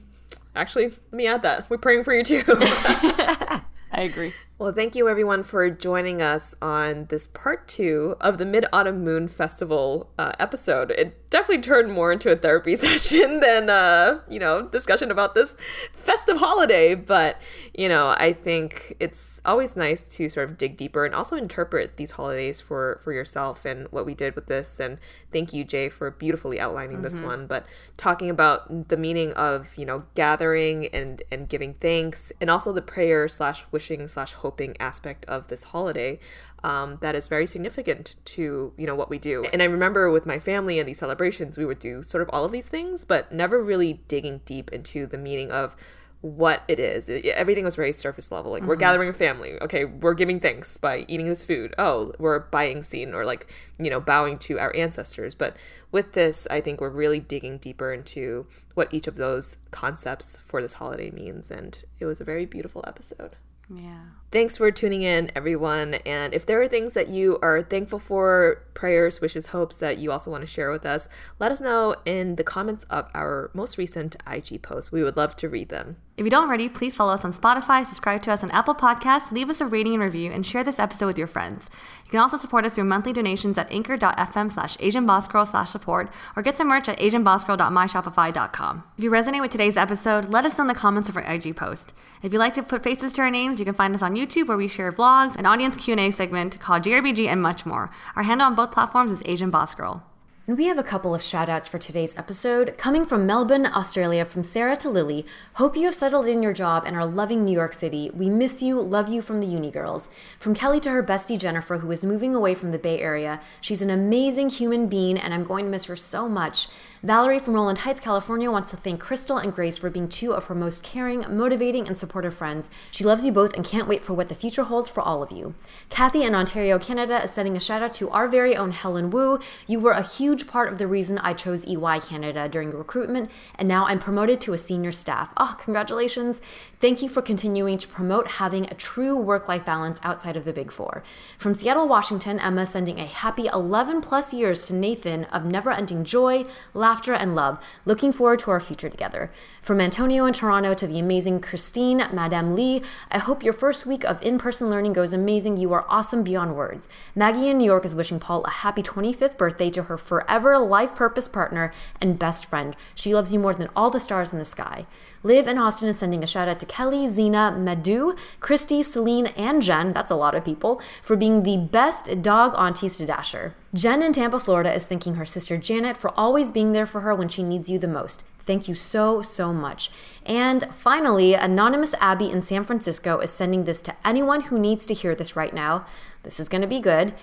actually, 0.56 0.88
let 0.88 1.12
me 1.12 1.26
add 1.26 1.42
that 1.42 1.70
we're 1.70 1.78
praying 1.78 2.04
for 2.04 2.14
you 2.14 2.24
too. 2.24 2.42
I 2.48 3.62
agree. 3.92 4.34
Well, 4.61 4.72
thank 4.72 4.94
you 4.94 5.08
everyone 5.08 5.42
for 5.42 5.70
joining 5.70 6.20
us 6.20 6.54
on 6.61 7.06
this 7.06 7.26
part 7.26 7.66
two 7.66 8.14
of 8.20 8.36
the 8.36 8.44
Mid 8.44 8.66
Autumn 8.74 9.02
Moon 9.02 9.26
Festival 9.26 10.11
uh, 10.18 10.32
episode. 10.38 10.90
It 10.90 11.30
definitely 11.30 11.62
turned 11.62 11.90
more 11.90 12.12
into 12.12 12.30
a 12.30 12.36
therapy 12.36 12.76
session 12.76 13.40
than, 13.40 13.70
uh, 13.70 14.20
you 14.28 14.38
know, 14.38 14.68
discussion 14.68 15.11
about 15.11 15.34
this 15.34 15.56
festive 15.94 16.36
holiday. 16.36 16.94
But, 16.94 17.40
you 17.72 17.88
know, 17.88 18.08
I 18.18 18.34
think 18.34 18.96
it's 19.00 19.40
always 19.46 19.76
nice 19.76 20.02
to 20.08 20.28
sort 20.28 20.50
of 20.50 20.58
dig 20.58 20.76
deeper 20.76 21.06
and 21.06 21.14
also 21.14 21.36
interpret 21.36 21.96
these 21.96 22.11
holidays 22.11 22.61
for, 22.61 23.00
for 23.02 23.14
yourself 23.14 23.64
and 23.64 23.86
what 23.90 24.04
we 24.04 24.12
did 24.12 24.34
with 24.34 24.46
this. 24.46 24.78
And 24.78 24.98
thank 25.32 25.54
you, 25.54 25.64
Jay, 25.64 25.88
for 25.88 26.11
beautifully 26.11 26.61
outlining 26.61 26.96
mm-hmm. 26.96 27.04
this 27.04 27.18
one. 27.18 27.46
But 27.46 27.64
talking 27.96 28.28
about 28.28 28.88
the 28.88 28.98
meaning 28.98 29.32
of, 29.32 29.70
you 29.78 29.86
know, 29.86 30.04
gathering 30.14 30.88
and, 30.88 31.22
and 31.32 31.48
giving 31.48 31.74
thanks 31.74 32.30
and 32.42 32.50
also 32.50 32.74
the 32.74 32.82
prayer 32.82 33.26
slash 33.26 33.64
wishing 33.70 34.06
slash 34.06 34.34
hope 34.34 34.49
aspect 34.78 35.24
of 35.26 35.48
this 35.48 35.64
holiday 35.64 36.18
um, 36.62 36.98
that 37.01 37.14
is 37.14 37.26
very 37.26 37.46
significant 37.46 38.14
to 38.24 38.72
you 38.76 38.86
know 38.86 38.94
what 38.94 39.11
we 39.11 39.18
do 39.18 39.44
and 39.53 39.62
i 39.62 39.64
remember 39.64 40.11
with 40.11 40.26
my 40.26 40.38
family 40.38 40.78
and 40.78 40.88
these 40.88 40.98
celebrations 40.98 41.57
we 41.57 41.64
would 41.64 41.78
do 41.78 42.03
sort 42.03 42.22
of 42.22 42.30
all 42.32 42.44
of 42.44 42.53
these 42.53 42.68
things 42.68 43.05
but 43.05 43.32
never 43.32 43.62
really 43.62 43.94
digging 44.09 44.40
deep 44.44 44.70
into 44.72 45.07
the 45.07 45.18
meaning 45.18 45.51
of 45.51 45.76
what 46.22 46.62
it 46.68 46.78
is. 46.78 47.09
It, 47.09 47.24
everything 47.26 47.64
was 47.64 47.76
very 47.76 47.92
surface 47.92 48.30
level. 48.30 48.53
Like, 48.53 48.61
mm-hmm. 48.61 48.68
we're 48.68 48.76
gathering 48.76 49.09
a 49.09 49.14
family. 49.14 49.59
Okay, 49.61 49.84
we're 49.84 50.14
giving 50.14 50.40
thanks 50.40 50.76
by 50.76 51.05
eating 51.09 51.28
this 51.28 51.44
food. 51.44 51.74
Oh, 51.78 52.12
we're 52.18 52.40
buying 52.40 52.82
scene 52.82 53.14
or 53.14 53.24
like, 53.24 53.51
you 53.78 53.90
know, 53.90 54.01
bowing 54.01 54.38
to 54.40 54.59
our 54.59 54.74
ancestors. 54.76 55.34
But 55.34 55.57
with 55.90 56.12
this, 56.12 56.46
I 56.51 56.61
think 56.61 56.80
we're 56.80 56.90
really 56.90 57.20
digging 57.20 57.59
deeper 57.59 57.92
into 57.92 58.46
what 58.74 58.92
each 58.92 59.07
of 59.07 59.16
those 59.16 59.57
concepts 59.70 60.38
for 60.44 60.61
this 60.61 60.74
holiday 60.74 61.11
means. 61.11 61.51
And 61.51 61.82
it 61.98 62.05
was 62.05 62.20
a 62.20 62.24
very 62.24 62.46
beautiful 62.46 62.84
episode. 62.86 63.36
Yeah. 63.74 64.03
Thanks 64.33 64.57
for 64.57 64.70
tuning 64.70 65.03
in, 65.03 65.33
everyone. 65.35 65.95
And 66.07 66.33
if 66.33 66.47
there 66.47 66.62
are 66.62 66.68
things 66.68 66.95
that 66.95 67.09
you 67.09 67.41
are 67.43 67.62
thankful 67.62 67.99
for, 67.99 68.62
prayers, 68.74 69.20
wishes, 69.20 69.49
hopes 69.49 69.74
that 69.76 69.99
you 69.99 70.12
also 70.12 70.31
want 70.31 70.43
to 70.43 70.47
share 70.47 70.70
with 70.70 70.87
us, 70.87 71.09
let 71.41 71.51
us 71.51 71.61
know 71.61 71.97
in 72.05 72.37
the 72.37 72.45
comments 72.45 72.85
of 72.85 73.09
our 73.12 73.51
most 73.55 73.76
recent 73.76 74.16
IG 74.31 74.62
post. 74.62 74.93
We 74.93 75.03
would 75.03 75.16
love 75.16 75.35
to 75.37 75.49
read 75.49 75.68
them. 75.68 75.97
If 76.16 76.24
you 76.24 76.31
don't 76.31 76.45
already, 76.45 76.68
please 76.68 76.95
follow 76.95 77.14
us 77.14 77.24
on 77.24 77.33
Spotify, 77.33 77.85
subscribe 77.85 78.22
to 78.22 78.33
us 78.33 78.45
on 78.45 78.51
Apple 78.51 78.74
Podcasts, 78.74 79.33
leave 79.33 79.49
us 79.49 79.61
a 79.61 79.66
rating 79.66 79.95
and 79.95 80.03
review, 80.03 80.31
and 80.31 80.45
share 80.45 80.62
this 80.62 80.78
episode 80.78 81.07
with 81.07 81.16
your 81.16 81.26
friends. 81.26 81.70
You 82.05 82.11
can 82.11 82.20
also 82.20 82.37
support 82.37 82.66
us 82.66 82.74
through 82.74 82.85
monthly 82.85 83.14
donations 83.14 83.57
at 83.57 83.72
anchor.fm 83.72 84.53
slash 84.53 84.76
asianbossgirl 84.76 85.51
slash 85.51 85.70
support 85.70 86.12
or 86.37 86.43
get 86.43 86.59
some 86.59 86.68
merch 86.68 86.91
at 86.91 86.99
asianbossgirl.myshopify.com. 86.99 88.85
If 88.99 89.05
you 89.05 89.11
resonate 89.11 89.41
with 89.41 89.51
today's 89.51 89.78
episode, 89.78 90.28
let 90.28 90.45
us 90.45 90.59
know 90.59 90.64
in 90.64 90.68
the 90.68 90.74
comments 90.74 91.09
of 91.09 91.16
our 91.16 91.22
IG 91.22 91.57
post. 91.57 91.95
If 92.22 92.35
you'd 92.35 92.39
like 92.39 92.55
to 92.55 92.62
put 92.62 92.83
faces 92.83 93.14
to 93.14 93.22
our 93.22 93.31
names, 93.31 93.59
you 93.59 93.64
can 93.64 93.72
find 93.72 93.95
us 93.95 94.03
on 94.03 94.14
YouTube 94.14 94.20
where 94.47 94.57
we 94.57 94.68
share 94.68 94.93
vlogs, 94.93 95.37
an 95.37 95.47
audience 95.47 95.77
Q&A 95.77 96.11
segment 96.11 96.61
called 96.61 96.83
GRBG, 96.83 97.27
and 97.27 97.41
much 97.41 97.64
more. 97.64 97.91
Our 98.16 98.23
handle 98.23 98.47
on 98.47 98.55
both 98.55 98.73
platforms 98.73 99.11
is 99.11 99.23
Asian 99.25 99.51
Boss 99.51 99.75
Girl. 99.75 100.09
And 100.51 100.59
we 100.59 100.66
have 100.66 100.78
a 100.78 100.82
couple 100.82 101.14
of 101.14 101.22
shout 101.22 101.48
outs 101.48 101.68
for 101.68 101.78
today's 101.78 102.18
episode. 102.18 102.76
Coming 102.76 103.07
from 103.07 103.24
Melbourne, 103.24 103.66
Australia, 103.66 104.24
from 104.24 104.42
Sarah 104.42 104.76
to 104.78 104.90
Lily. 104.90 105.24
Hope 105.55 105.76
you 105.76 105.84
have 105.84 105.94
settled 105.94 106.26
in 106.26 106.42
your 106.42 106.53
job 106.53 106.82
and 106.84 106.96
are 106.96 107.07
loving 107.07 107.44
New 107.44 107.53
York 107.53 107.72
City. 107.72 108.11
We 108.12 108.28
miss 108.28 108.61
you, 108.61 108.80
love 108.80 109.09
you 109.09 109.22
from 109.22 109.38
the 109.38 109.46
Uni 109.46 109.70
Girls. 109.70 110.09
From 110.40 110.57
Kelly 110.57 110.80
to 110.80 110.90
her 110.90 111.05
bestie 111.05 111.38
Jennifer, 111.38 111.78
who 111.78 111.92
is 111.92 112.05
moving 112.05 112.34
away 112.34 112.57
from 112.57 112.72
the 112.72 112.80
Bay 112.80 112.98
Area. 112.98 113.40
She's 113.61 113.80
an 113.80 113.90
amazing 113.90 114.48
human 114.48 114.88
being, 114.88 115.16
and 115.18 115.32
I'm 115.32 115.44
going 115.44 115.66
to 115.66 115.70
miss 115.70 115.84
her 115.84 115.94
so 115.94 116.28
much. 116.28 116.66
Valerie 117.03 117.38
from 117.38 117.55
Rowland 117.55 117.78
Heights, 117.78 118.01
California 118.01 118.51
wants 118.51 118.70
to 118.72 118.76
thank 118.76 119.01
Crystal 119.01 119.38
and 119.38 119.55
Grace 119.55 119.78
for 119.78 119.88
being 119.88 120.09
two 120.09 120.34
of 120.34 120.46
her 120.46 120.55
most 120.55 120.82
caring, 120.82 121.24
motivating, 121.28 121.86
and 121.86 121.96
supportive 121.96 122.34
friends. 122.34 122.68
She 122.90 123.05
loves 123.05 123.24
you 123.24 123.30
both 123.30 123.55
and 123.55 123.64
can't 123.64 123.88
wait 123.88 124.03
for 124.03 124.14
what 124.14 124.28
the 124.28 124.34
future 124.34 124.64
holds 124.64 124.90
for 124.90 125.01
all 125.01 125.22
of 125.22 125.30
you. 125.30 125.55
Kathy 125.90 126.24
in 126.24 126.34
Ontario, 126.34 126.78
Canada 126.78 127.22
is 127.22 127.30
sending 127.30 127.57
a 127.57 127.61
shout 127.61 127.82
out 127.82 127.94
to 127.94 128.11
our 128.11 128.26
very 128.26 128.57
own 128.57 128.72
Helen 128.72 129.11
Wu. 129.11 129.38
You 129.66 129.80
were 129.80 129.92
a 129.92 130.03
huge 130.03 130.39
part 130.47 130.72
of 130.72 130.78
the 130.78 130.86
reason 130.86 131.18
I 131.18 131.32
chose 131.32 131.66
EY 131.66 132.01
Canada 132.01 132.49
during 132.49 132.70
recruitment, 132.70 133.30
and 133.57 133.68
now 133.68 133.86
I'm 133.86 133.99
promoted 133.99 134.41
to 134.43 134.53
a 134.53 134.59
senior 134.59 134.93
staff. 134.93 135.32
Oh, 135.36 135.57
congratulations! 135.62 136.41
Thank 136.80 137.03
you 137.03 137.09
for 137.09 137.20
continuing 137.20 137.76
to 137.78 137.86
promote 137.86 138.32
having 138.32 138.64
a 138.64 138.74
true 138.74 139.14
work 139.14 139.49
life 139.49 139.66
balance 139.66 140.01
outside 140.03 140.36
of 140.36 140.45
the 140.47 140.53
Big 140.53 140.72
Four. 140.72 141.03
From 141.38 141.55
Seattle, 141.55 141.86
Washington, 141.86 142.41
Emma 142.41 142.64
sending 142.64 142.99
a 142.99 143.07
happy 143.07 143.49
11 143.53 144.01
plus 144.01 144.32
years 144.32 144.64
to 144.64 144.74
Nathan 144.74 145.24
of 145.26 145.45
never 145.45 145.70
ending 145.70 146.05
joy, 146.05 146.47
laughter, 146.72 147.12
and 147.12 147.34
love. 147.34 147.62
Looking 147.84 148.12
forward 148.12 148.38
to 148.41 148.51
our 148.51 148.61
future 148.61 148.88
together. 148.88 149.30
From 149.61 149.80
Antonio 149.80 150.24
in 150.24 150.32
Toronto 150.32 150.72
to 150.72 150.86
the 150.86 150.99
amazing 150.99 151.41
Christine, 151.41 151.99
Madame 152.12 152.55
Lee, 152.55 152.82
I 153.11 153.18
hope 153.18 153.43
your 153.43 153.53
first 153.53 153.84
week 153.84 154.05
of 154.05 154.22
in 154.22 154.38
person 154.38 154.70
learning 154.70 154.95
goes 154.95 155.12
amazing. 155.12 155.59
You 155.59 155.72
are 155.74 155.84
awesome 155.88 156.22
beyond 156.22 156.57
words. 156.57 156.88
Maggie 157.14 157.49
in 157.49 157.59
New 157.59 157.66
York 157.66 157.84
is 157.84 157.95
wishing 157.95 158.18
Paul 158.18 158.43
a 158.45 158.51
happy 158.51 158.82
25th 158.82 159.36
birthday 159.36 159.68
to 159.70 159.82
her 159.84 159.99
forever 159.99 160.30
life 160.39 160.95
purpose 160.95 161.28
partner 161.28 161.72
and 162.01 162.18
best 162.18 162.47
friend. 162.47 162.76
She 162.95 163.14
loves 163.14 163.33
you 163.33 163.39
more 163.39 163.55
than 163.55 163.68
all 163.74 163.91
the 163.91 164.01
stars 164.01 164.33
in 164.33 164.39
the 164.39 164.45
sky. 164.45 164.87
Liv 165.22 165.47
in 165.47 165.59
Austin 165.59 165.89
is 165.89 165.99
sending 165.99 166.24
a 166.24 166.26
shout 166.26 166.49
out 166.49 166.61
to 166.61 166.66
Kelly, 166.66 167.09
Zena, 167.09 167.51
Madhu, 167.51 168.14
Christy, 168.41 168.83
Celine, 168.83 169.26
and 169.28 169.62
Jen, 169.62 169.93
that's 169.93 170.11
a 170.11 170.16
lot 170.16 170.35
of 170.35 170.45
people, 170.45 170.81
for 171.03 171.14
being 171.14 171.43
the 171.43 171.59
best 171.59 172.22
dog 172.22 172.55
aunties 172.57 172.97
to 172.97 173.07
Dasher. 173.07 173.55
Jen 173.74 174.03
in 174.03 174.14
Tampa, 174.14 174.41
Florida 174.41 174.72
is 174.74 174.87
thanking 174.87 175.16
her 175.16 175.26
sister 175.26 175.59
Janet 175.59 175.97
for 175.97 176.11
always 176.18 176.51
being 176.51 176.72
there 176.72 176.87
for 176.87 177.03
her 177.03 177.14
when 177.14 177.28
she 177.28 177.43
needs 177.43 177.68
you 177.68 177.78
the 177.78 177.87
most. 177.87 178.22
Thank 178.47 178.66
you 178.66 178.74
so, 178.74 179.20
so 179.20 179.53
much. 179.53 179.91
And 180.24 180.68
finally, 180.74 181.35
Anonymous 181.35 181.95
Abby 182.01 182.31
in 182.31 182.41
San 182.41 182.64
Francisco 182.64 183.18
is 183.20 183.31
sending 183.31 183.64
this 183.64 183.83
to 183.83 183.95
anyone 184.05 184.43
who 184.45 184.59
needs 184.59 184.87
to 184.87 184.95
hear 184.95 185.14
this 185.14 185.37
right 185.37 185.53
now. 185.53 185.87
This 186.22 186.41
is 186.41 186.49
going 186.49 186.62
to 186.62 186.66
be 186.66 186.81
good. 186.81 187.14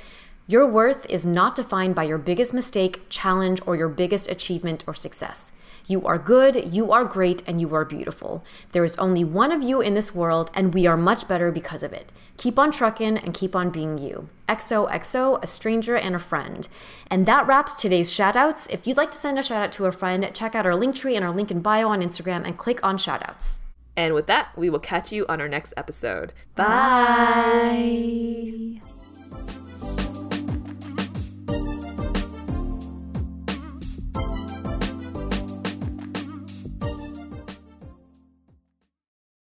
Your 0.49 0.65
worth 0.65 1.05
is 1.09 1.25
not 1.25 1.55
defined 1.55 1.93
by 1.93 2.03
your 2.03 2.17
biggest 2.17 2.53
mistake, 2.53 3.01
challenge, 3.09 3.61
or 3.65 3.75
your 3.75 3.89
biggest 3.89 4.29
achievement 4.29 4.81
or 4.87 4.93
success. 4.93 5.51
You 5.87 6.05
are 6.05 6.17
good, 6.17 6.73
you 6.73 6.89
are 6.93 7.03
great, 7.03 7.43
and 7.45 7.59
you 7.59 7.75
are 7.75 7.83
beautiful. 7.83 8.45
There 8.71 8.85
is 8.85 8.95
only 8.95 9.25
one 9.25 9.51
of 9.51 9.61
you 9.61 9.81
in 9.81 9.93
this 9.93 10.15
world, 10.15 10.49
and 10.53 10.73
we 10.73 10.87
are 10.87 10.95
much 10.95 11.27
better 11.27 11.51
because 11.51 11.83
of 11.83 11.91
it. 11.91 12.13
Keep 12.37 12.57
on 12.57 12.71
trucking 12.71 13.17
and 13.17 13.33
keep 13.33 13.57
on 13.57 13.71
being 13.71 13.97
you. 13.97 14.29
XOXO, 14.47 15.43
a 15.43 15.47
stranger 15.47 15.97
and 15.97 16.15
a 16.15 16.19
friend. 16.19 16.69
And 17.11 17.25
that 17.25 17.45
wraps 17.45 17.73
today's 17.73 18.09
shoutouts. 18.09 18.67
If 18.69 18.87
you'd 18.87 18.95
like 18.95 19.11
to 19.11 19.17
send 19.17 19.37
a 19.37 19.43
shout 19.43 19.61
out 19.61 19.73
to 19.73 19.85
a 19.85 19.91
friend, 19.91 20.29
check 20.33 20.55
out 20.55 20.65
our 20.65 20.75
link 20.75 20.95
tree 20.95 21.17
and 21.17 21.25
our 21.25 21.33
link 21.35 21.51
in 21.51 21.59
bio 21.59 21.89
on 21.89 22.01
Instagram 22.01 22.45
and 22.45 22.57
click 22.57 22.81
on 22.83 22.97
shoutouts. 22.97 23.55
And 23.97 24.13
with 24.13 24.27
that, 24.27 24.57
we 24.57 24.69
will 24.69 24.79
catch 24.79 25.11
you 25.11 25.25
on 25.27 25.41
our 25.41 25.49
next 25.49 25.73
episode. 25.75 26.31
Bye. 26.55 27.97